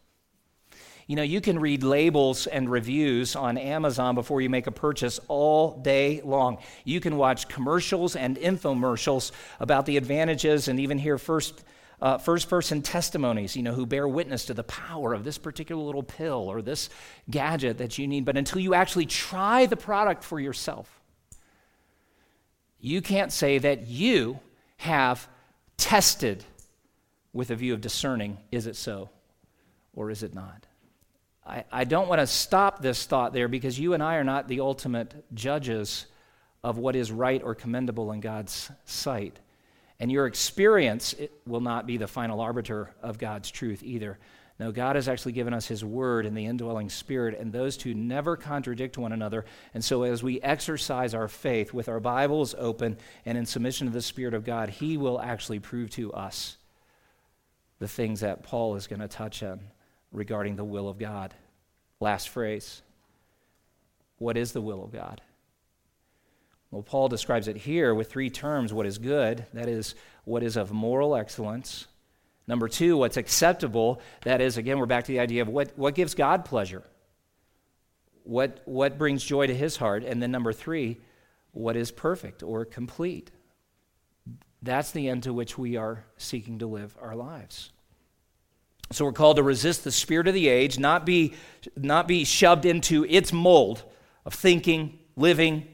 You 1.07 1.15
know, 1.15 1.23
you 1.23 1.41
can 1.41 1.59
read 1.59 1.83
labels 1.83 2.47
and 2.47 2.69
reviews 2.69 3.35
on 3.35 3.57
Amazon 3.57 4.15
before 4.15 4.41
you 4.41 4.49
make 4.49 4.67
a 4.67 4.71
purchase 4.71 5.19
all 5.27 5.77
day 5.77 6.21
long. 6.23 6.57
You 6.83 6.99
can 6.99 7.17
watch 7.17 7.47
commercials 7.47 8.15
and 8.15 8.37
infomercials 8.37 9.31
about 9.59 9.85
the 9.85 9.97
advantages 9.97 10.67
and 10.67 10.79
even 10.79 10.97
hear 10.97 11.17
first, 11.17 11.63
uh, 12.01 12.17
first 12.17 12.49
person 12.49 12.81
testimonies, 12.81 13.55
you 13.55 13.63
know, 13.63 13.73
who 13.73 13.85
bear 13.85 14.07
witness 14.07 14.45
to 14.45 14.53
the 14.53 14.63
power 14.63 15.13
of 15.13 15.23
this 15.23 15.37
particular 15.37 15.81
little 15.83 16.03
pill 16.03 16.49
or 16.49 16.61
this 16.61 16.89
gadget 17.29 17.79
that 17.79 17.97
you 17.97 18.07
need. 18.07 18.25
But 18.25 18.37
until 18.37 18.59
you 18.59 18.73
actually 18.73 19.07
try 19.07 19.65
the 19.65 19.77
product 19.77 20.23
for 20.23 20.39
yourself, 20.39 21.01
you 22.79 23.01
can't 23.01 23.31
say 23.31 23.57
that 23.57 23.87
you 23.87 24.39
have 24.77 25.27
tested 25.77 26.43
with 27.33 27.49
a 27.51 27.55
view 27.55 27.73
of 27.73 27.81
discerning 27.81 28.37
is 28.51 28.67
it 28.67 28.75
so 28.75 29.09
or 29.93 30.09
is 30.09 30.23
it 30.23 30.33
not? 30.33 30.65
I, 31.45 31.63
I 31.71 31.83
don't 31.83 32.07
want 32.07 32.19
to 32.19 32.27
stop 32.27 32.81
this 32.81 33.05
thought 33.05 33.33
there 33.33 33.47
because 33.47 33.79
you 33.79 33.93
and 33.93 34.03
I 34.03 34.15
are 34.15 34.23
not 34.23 34.47
the 34.47 34.59
ultimate 34.59 35.13
judges 35.33 36.05
of 36.63 36.77
what 36.77 36.95
is 36.95 37.11
right 37.11 37.41
or 37.43 37.55
commendable 37.55 38.11
in 38.11 38.19
God's 38.19 38.69
sight. 38.85 39.39
And 39.99 40.11
your 40.11 40.27
experience 40.27 41.15
will 41.45 41.61
not 41.61 41.87
be 41.87 41.97
the 41.97 42.07
final 42.07 42.41
arbiter 42.41 42.93
of 43.01 43.17
God's 43.17 43.49
truth 43.51 43.83
either. 43.83 44.17
No, 44.59 44.71
God 44.71 44.95
has 44.95 45.07
actually 45.07 45.31
given 45.31 45.55
us 45.55 45.65
His 45.65 45.83
Word 45.83 46.27
and 46.27 46.37
the 46.37 46.45
indwelling 46.45 46.89
Spirit, 46.89 47.39
and 47.39 47.51
those 47.51 47.77
two 47.77 47.95
never 47.95 48.35
contradict 48.35 48.95
one 48.95 49.11
another. 49.11 49.45
And 49.73 49.83
so, 49.83 50.03
as 50.03 50.21
we 50.21 50.39
exercise 50.41 51.15
our 51.15 51.27
faith 51.27 51.73
with 51.73 51.89
our 51.89 51.99
Bibles 51.99 52.53
open 52.55 52.97
and 53.25 53.39
in 53.39 53.47
submission 53.47 53.87
to 53.87 53.93
the 53.93 54.03
Spirit 54.03 54.35
of 54.35 54.45
God, 54.45 54.69
He 54.69 54.97
will 54.97 55.19
actually 55.19 55.59
prove 55.59 55.89
to 55.91 56.13
us 56.13 56.57
the 57.79 57.87
things 57.87 58.19
that 58.19 58.43
Paul 58.43 58.75
is 58.75 58.85
going 58.85 58.99
to 58.99 59.07
touch 59.07 59.41
on 59.41 59.61
regarding 60.11 60.55
the 60.55 60.63
will 60.63 60.87
of 60.87 60.97
God. 60.97 61.33
Last 61.99 62.29
phrase 62.29 62.81
What 64.17 64.37
is 64.37 64.51
the 64.51 64.61
will 64.61 64.83
of 64.83 64.91
God? 64.91 65.21
Well, 66.71 66.83
Paul 66.83 67.09
describes 67.09 67.49
it 67.49 67.57
here 67.57 67.93
with 67.93 68.09
three 68.09 68.29
terms 68.29 68.73
what 68.73 68.85
is 68.85 68.97
good, 68.97 69.45
that 69.53 69.67
is, 69.67 69.93
what 70.23 70.41
is 70.41 70.55
of 70.55 70.71
moral 70.71 71.15
excellence. 71.15 71.87
Number 72.47 72.67
two, 72.67 72.97
what's 72.97 73.17
acceptable, 73.17 74.01
that 74.23 74.41
is, 74.41 74.57
again, 74.57 74.79
we're 74.79 74.85
back 74.85 75.03
to 75.05 75.11
the 75.11 75.19
idea 75.19 75.41
of 75.41 75.49
what, 75.49 75.77
what 75.77 75.95
gives 75.95 76.15
God 76.15 76.45
pleasure, 76.45 76.83
what, 78.23 78.61
what 78.65 78.97
brings 78.97 79.23
joy 79.23 79.47
to 79.47 79.53
his 79.53 79.77
heart. 79.77 80.03
And 80.03 80.21
then 80.21 80.31
number 80.31 80.53
three, 80.53 80.99
what 81.51 81.75
is 81.75 81.91
perfect 81.91 82.41
or 82.41 82.65
complete. 82.65 83.31
That's 84.61 84.91
the 84.91 85.09
end 85.09 85.23
to 85.23 85.33
which 85.33 85.57
we 85.57 85.75
are 85.75 86.05
seeking 86.17 86.59
to 86.59 86.67
live 86.67 86.95
our 87.01 87.15
lives. 87.15 87.71
So 88.91 89.05
we're 89.05 89.13
called 89.13 89.37
to 89.37 89.43
resist 89.43 89.83
the 89.83 89.91
spirit 89.91 90.27
of 90.27 90.33
the 90.33 90.49
age, 90.49 90.77
not 90.77 91.05
be, 91.05 91.33
not 91.77 92.07
be 92.07 92.25
shoved 92.25 92.65
into 92.65 93.05
its 93.05 93.31
mold 93.31 93.83
of 94.25 94.33
thinking, 94.33 94.99
living, 95.15 95.67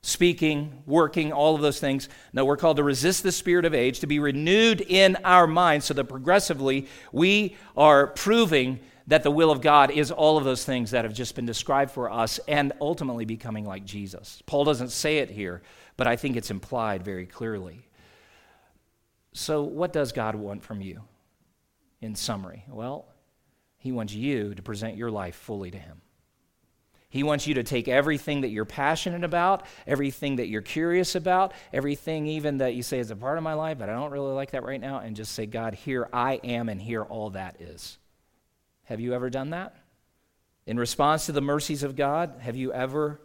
speaking, 0.00 0.82
working, 0.86 1.32
all 1.32 1.54
of 1.54 1.60
those 1.60 1.78
things. 1.78 2.08
No, 2.32 2.44
we're 2.44 2.56
called 2.56 2.78
to 2.78 2.82
resist 2.82 3.22
the 3.22 3.32
spirit 3.32 3.64
of 3.64 3.74
age, 3.74 4.00
to 4.00 4.06
be 4.06 4.18
renewed 4.18 4.80
in 4.80 5.16
our 5.24 5.46
minds 5.46 5.86
so 5.86 5.94
that 5.94 6.04
progressively 6.04 6.86
we 7.12 7.56
are 7.76 8.08
proving 8.08 8.80
that 9.06 9.22
the 9.22 9.30
will 9.30 9.50
of 9.50 9.60
God 9.60 9.90
is 9.90 10.10
all 10.10 10.38
of 10.38 10.44
those 10.44 10.64
things 10.64 10.92
that 10.92 11.04
have 11.04 11.12
just 11.12 11.34
been 11.34 11.46
described 11.46 11.90
for 11.90 12.10
us 12.10 12.40
and 12.48 12.72
ultimately 12.80 13.26
becoming 13.26 13.66
like 13.66 13.84
Jesus. 13.84 14.42
Paul 14.46 14.64
doesn't 14.64 14.90
say 14.90 15.18
it 15.18 15.30
here, 15.30 15.62
but 15.98 16.06
I 16.06 16.16
think 16.16 16.36
it's 16.36 16.50
implied 16.50 17.02
very 17.02 17.26
clearly. 17.26 17.86
So, 19.34 19.62
what 19.62 19.92
does 19.92 20.12
God 20.12 20.36
want 20.36 20.62
from 20.62 20.80
you 20.80 21.02
in 22.04 22.14
summary? 22.14 22.64
Well, 22.68 23.06
he 23.78 23.92
wants 23.92 24.14
you 24.14 24.54
to 24.54 24.62
present 24.62 24.96
your 24.96 25.10
life 25.10 25.34
fully 25.34 25.70
to 25.70 25.78
him. 25.78 26.00
He 27.08 27.22
wants 27.22 27.46
you 27.46 27.54
to 27.54 27.62
take 27.62 27.86
everything 27.86 28.40
that 28.40 28.48
you're 28.48 28.64
passionate 28.64 29.22
about, 29.22 29.66
everything 29.86 30.36
that 30.36 30.48
you're 30.48 30.62
curious 30.62 31.14
about, 31.14 31.52
everything 31.72 32.26
even 32.26 32.58
that 32.58 32.74
you 32.74 32.82
say 32.82 32.98
is 32.98 33.12
a 33.12 33.16
part 33.16 33.38
of 33.38 33.44
my 33.44 33.54
life, 33.54 33.78
but 33.78 33.88
I 33.88 33.92
don't 33.92 34.10
really 34.10 34.32
like 34.32 34.50
that 34.50 34.64
right 34.64 34.80
now, 34.80 34.98
and 34.98 35.14
just 35.14 35.32
say, 35.32 35.46
God, 35.46 35.74
here 35.74 36.08
I 36.12 36.40
am, 36.42 36.68
and 36.68 36.80
here 36.80 37.02
all 37.02 37.30
that 37.30 37.60
is. 37.60 37.98
Have 38.84 38.98
you 38.98 39.14
ever 39.14 39.30
done 39.30 39.50
that? 39.50 39.76
In 40.66 40.76
response 40.76 41.26
to 41.26 41.32
the 41.32 41.40
mercies 41.40 41.84
of 41.84 41.94
God, 41.94 42.34
have 42.40 42.56
you 42.56 42.72
ever 42.72 43.20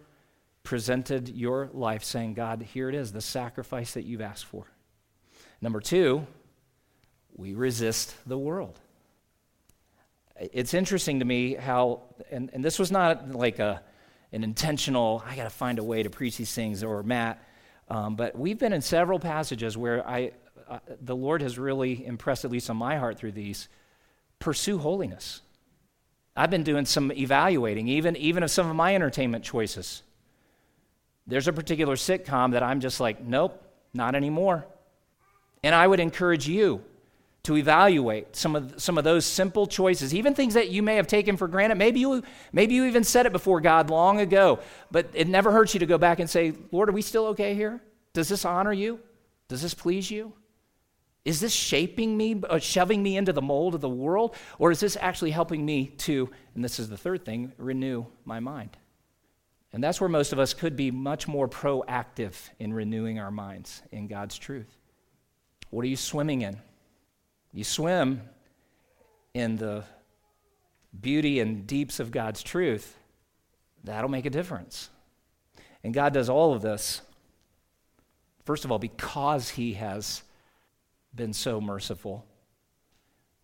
presented 0.61 1.29
your 1.29 1.69
life 1.73 2.03
saying, 2.03 2.35
God, 2.35 2.61
here 2.61 2.89
it 2.89 2.95
is, 2.95 3.11
the 3.11 3.21
sacrifice 3.21 3.93
that 3.93 4.05
you've 4.05 4.21
asked 4.21 4.45
for? 4.45 4.65
Number 5.61 5.79
two, 5.79 6.27
we 7.35 7.53
resist 7.53 8.15
the 8.27 8.37
world 8.37 8.79
it's 10.39 10.73
interesting 10.73 11.19
to 11.19 11.25
me 11.25 11.55
how, 11.55 12.01
and, 12.31 12.49
and 12.53 12.63
this 12.63 12.79
was 12.79 12.91
not 12.91 13.31
like 13.31 13.59
a, 13.59 13.81
an 14.31 14.43
intentional, 14.43 15.23
I 15.25 15.35
got 15.35 15.43
to 15.43 15.49
find 15.49 15.79
a 15.79 15.83
way 15.83 16.03
to 16.03 16.09
preach 16.09 16.37
these 16.37 16.53
things, 16.53 16.83
or 16.83 17.03
Matt, 17.03 17.43
um, 17.89 18.15
but 18.15 18.37
we've 18.37 18.57
been 18.57 18.73
in 18.73 18.81
several 18.81 19.19
passages 19.19 19.75
where 19.75 20.07
I, 20.07 20.31
uh, 20.67 20.79
the 21.01 21.15
Lord 21.15 21.41
has 21.41 21.57
really 21.57 22.05
impressed, 22.05 22.45
at 22.45 22.51
least 22.51 22.69
on 22.69 22.77
my 22.77 22.97
heart 22.97 23.17
through 23.17 23.33
these, 23.33 23.67
pursue 24.37 24.77
holiness. 24.77 25.41
I've 26.35 26.51
been 26.51 26.63
doing 26.63 26.85
some 26.85 27.11
evaluating, 27.11 27.87
even, 27.89 28.15
even 28.15 28.43
of 28.43 28.51
some 28.51 28.69
of 28.69 28.75
my 28.75 28.95
entertainment 28.95 29.43
choices. 29.43 30.03
There's 31.27 31.47
a 31.47 31.53
particular 31.53 31.95
sitcom 31.95 32.51
that 32.51 32.63
I'm 32.63 32.79
just 32.79 32.99
like, 32.99 33.21
nope, 33.21 33.61
not 33.93 34.15
anymore. 34.15 34.65
And 35.63 35.75
I 35.75 35.85
would 35.85 35.99
encourage 35.99 36.47
you 36.47 36.81
to 37.43 37.55
evaluate 37.55 38.35
some 38.35 38.55
of, 38.55 38.81
some 38.81 38.97
of 38.97 39.03
those 39.03 39.25
simple 39.25 39.65
choices, 39.65 40.13
even 40.13 40.33
things 40.33 40.53
that 40.55 40.69
you 40.69 40.83
may 40.83 40.95
have 40.95 41.07
taken 41.07 41.37
for 41.37 41.47
granted. 41.47 41.75
Maybe 41.75 41.99
you, 42.01 42.23
maybe 42.51 42.75
you 42.75 42.85
even 42.85 43.03
said 43.03 43.25
it 43.25 43.31
before 43.31 43.61
God 43.61 43.89
long 43.89 44.19
ago, 44.19 44.59
but 44.91 45.09
it 45.13 45.27
never 45.27 45.51
hurts 45.51 45.73
you 45.73 45.79
to 45.79 45.85
go 45.85 45.97
back 45.97 46.19
and 46.19 46.29
say, 46.29 46.53
Lord, 46.71 46.89
are 46.89 46.93
we 46.93 47.01
still 47.01 47.27
okay 47.27 47.55
here? 47.55 47.81
Does 48.13 48.27
this 48.27 48.45
honor 48.45 48.73
you? 48.73 48.99
Does 49.47 49.61
this 49.61 49.73
please 49.73 50.11
you? 50.11 50.33
Is 51.25 51.39
this 51.39 51.53
shaping 51.53 52.15
me, 52.17 52.41
uh, 52.49 52.59
shoving 52.59 53.03
me 53.03 53.17
into 53.17 53.33
the 53.33 53.41
mold 53.41 53.75
of 53.75 53.81
the 53.81 53.89
world? 53.89 54.35
Or 54.57 54.71
is 54.71 54.79
this 54.79 54.97
actually 54.99 55.31
helping 55.31 55.65
me 55.65 55.87
to, 55.99 56.29
and 56.55 56.63
this 56.63 56.79
is 56.79 56.89
the 56.89 56.97
third 56.97 57.25
thing, 57.25 57.51
renew 57.57 58.05
my 58.25 58.39
mind? 58.39 58.77
And 59.71 59.83
that's 59.83 60.01
where 60.01 60.09
most 60.09 60.33
of 60.33 60.39
us 60.39 60.53
could 60.53 60.75
be 60.75 60.91
much 60.91 61.27
more 61.27 61.47
proactive 61.47 62.33
in 62.57 62.73
renewing 62.73 63.19
our 63.19 63.31
minds 63.31 63.81
in 63.91 64.07
God's 64.07 64.37
truth. 64.37 64.75
What 65.69 65.83
are 65.85 65.89
you 65.89 65.95
swimming 65.95 66.41
in? 66.41 66.59
You 67.53 67.63
swim 67.63 68.21
in 69.33 69.55
the 69.57 69.83
beauty 70.99 71.39
and 71.39 71.65
deeps 71.65 71.99
of 71.99 72.11
God's 72.11 72.43
truth, 72.43 72.97
that'll 73.83 74.09
make 74.09 74.25
a 74.25 74.29
difference. 74.29 74.89
And 75.83 75.93
God 75.93 76.13
does 76.13 76.29
all 76.29 76.53
of 76.53 76.61
this, 76.61 77.01
first 78.45 78.65
of 78.65 78.71
all, 78.71 78.79
because 78.79 79.49
He 79.49 79.73
has 79.73 80.23
been 81.15 81.33
so 81.33 81.61
merciful, 81.61 82.25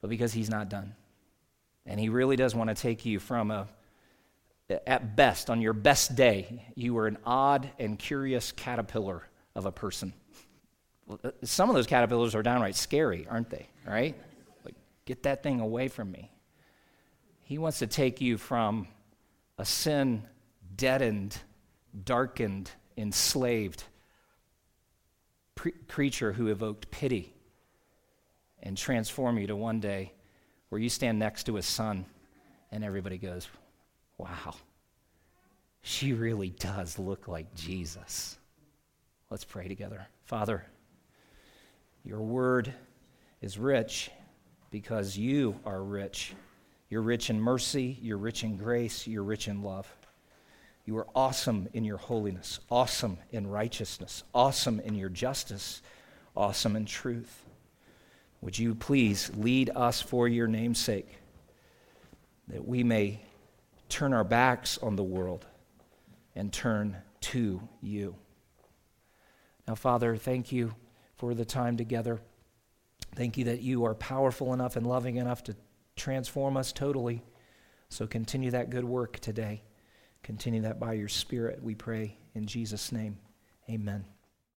but 0.01 0.09
because 0.09 0.33
He's 0.33 0.49
not 0.49 0.69
done. 0.69 0.95
And 1.85 1.99
He 1.99 2.09
really 2.09 2.35
does 2.35 2.53
want 2.53 2.69
to 2.69 2.75
take 2.75 3.05
you 3.05 3.19
from 3.19 3.51
a, 3.51 3.67
at 4.87 5.15
best, 5.15 5.49
on 5.49 5.61
your 5.61 5.73
best 5.73 6.15
day, 6.15 6.65
you 6.75 6.93
were 6.93 7.07
an 7.07 7.17
odd 7.25 7.69
and 7.79 7.97
curious 7.97 8.51
caterpillar 8.51 9.23
of 9.55 9.65
a 9.65 9.71
person. 9.71 10.13
Uh, 11.09 11.31
some 11.43 11.69
of 11.69 11.75
those 11.75 11.87
caterpillars 11.87 12.35
are 12.35 12.43
downright 12.43 12.75
scary, 12.75 13.27
aren't 13.29 13.49
they? 13.49 13.67
Right? 13.85 14.15
Like, 14.63 14.75
get 15.05 15.23
that 15.23 15.43
thing 15.43 15.59
away 15.59 15.87
from 15.87 16.11
me. 16.11 16.31
He 17.43 17.57
wants 17.57 17.79
to 17.79 17.87
take 17.87 18.21
you 18.21 18.37
from 18.37 18.87
a 19.57 19.65
sin 19.65 20.23
deadened, 20.75 21.37
darkened, 22.03 22.71
enslaved 22.97 23.83
pre- 25.53 25.73
creature 25.87 26.33
who 26.33 26.47
evoked 26.47 26.89
pity 26.91 27.33
and 28.63 28.77
transform 28.77 29.37
you 29.37 29.47
to 29.47 29.55
one 29.55 29.79
day 29.79 30.11
where 30.69 30.81
you 30.81 30.89
stand 30.89 31.19
next 31.19 31.45
to 31.45 31.55
his 31.55 31.65
son 31.65 32.05
and 32.71 32.83
everybody 32.83 33.17
goes, 33.17 33.47
Wow, 34.17 34.55
she 35.81 36.13
really 36.13 36.49
does 36.49 36.97
look 36.97 37.27
like 37.27 37.53
Jesus. 37.53 38.37
Let's 39.29 39.43
pray 39.43 39.67
together. 39.67 40.07
Father, 40.23 40.65
your 42.05 42.21
word 42.21 42.71
is 43.41 43.57
rich 43.57 44.11
because 44.69 45.17
you 45.17 45.59
are 45.65 45.83
rich. 45.83 46.33
You're 46.89 47.01
rich 47.01 47.31
in 47.31 47.41
mercy, 47.41 47.97
you're 47.99 48.17
rich 48.17 48.43
in 48.43 48.57
grace, 48.57 49.07
you're 49.07 49.23
rich 49.23 49.47
in 49.47 49.63
love. 49.63 49.91
You 50.85 50.97
are 50.97 51.07
awesome 51.15 51.67
in 51.73 51.83
your 51.83 51.97
holiness, 51.97 52.59
awesome 52.69 53.17
in 53.31 53.47
righteousness, 53.47 54.23
awesome 54.35 54.79
in 54.81 54.93
your 54.93 55.09
justice, 55.09 55.81
awesome 56.35 56.75
in 56.75 56.85
truth. 56.85 57.43
Would 58.41 58.59
you 58.59 58.75
please 58.75 59.31
lead 59.35 59.71
us 59.75 59.99
for 59.99 60.27
your 60.27 60.47
name's 60.47 60.79
sake, 60.79 61.09
that 62.49 62.67
we 62.67 62.83
may 62.83 63.19
turn 63.89 64.13
our 64.13 64.23
backs 64.23 64.77
on 64.77 64.95
the 64.95 65.03
world 65.03 65.45
and 66.35 66.53
turn 66.53 66.97
to 67.21 67.59
you. 67.81 68.15
Now, 69.67 69.73
Father, 69.73 70.15
thank 70.15 70.51
you 70.51 70.75
for 71.17 71.33
the 71.33 71.45
time 71.45 71.77
together. 71.77 72.21
Thank 73.15 73.37
you 73.37 73.45
that 73.45 73.61
you 73.61 73.85
are 73.85 73.95
powerful 73.95 74.53
enough 74.53 74.75
and 74.75 74.85
loving 74.85 75.17
enough 75.17 75.43
to 75.45 75.55
transform 75.95 76.57
us 76.57 76.71
totally. 76.71 77.23
So 77.89 78.07
continue 78.07 78.51
that 78.51 78.69
good 78.69 78.83
work 78.83 79.19
today. 79.19 79.63
Continue 80.23 80.61
that 80.63 80.79
by 80.79 80.93
your 80.93 81.07
Spirit, 81.07 81.63
we 81.63 81.75
pray. 81.75 82.17
In 82.33 82.47
Jesus' 82.47 82.91
name, 82.91 83.17
amen. 83.69 84.14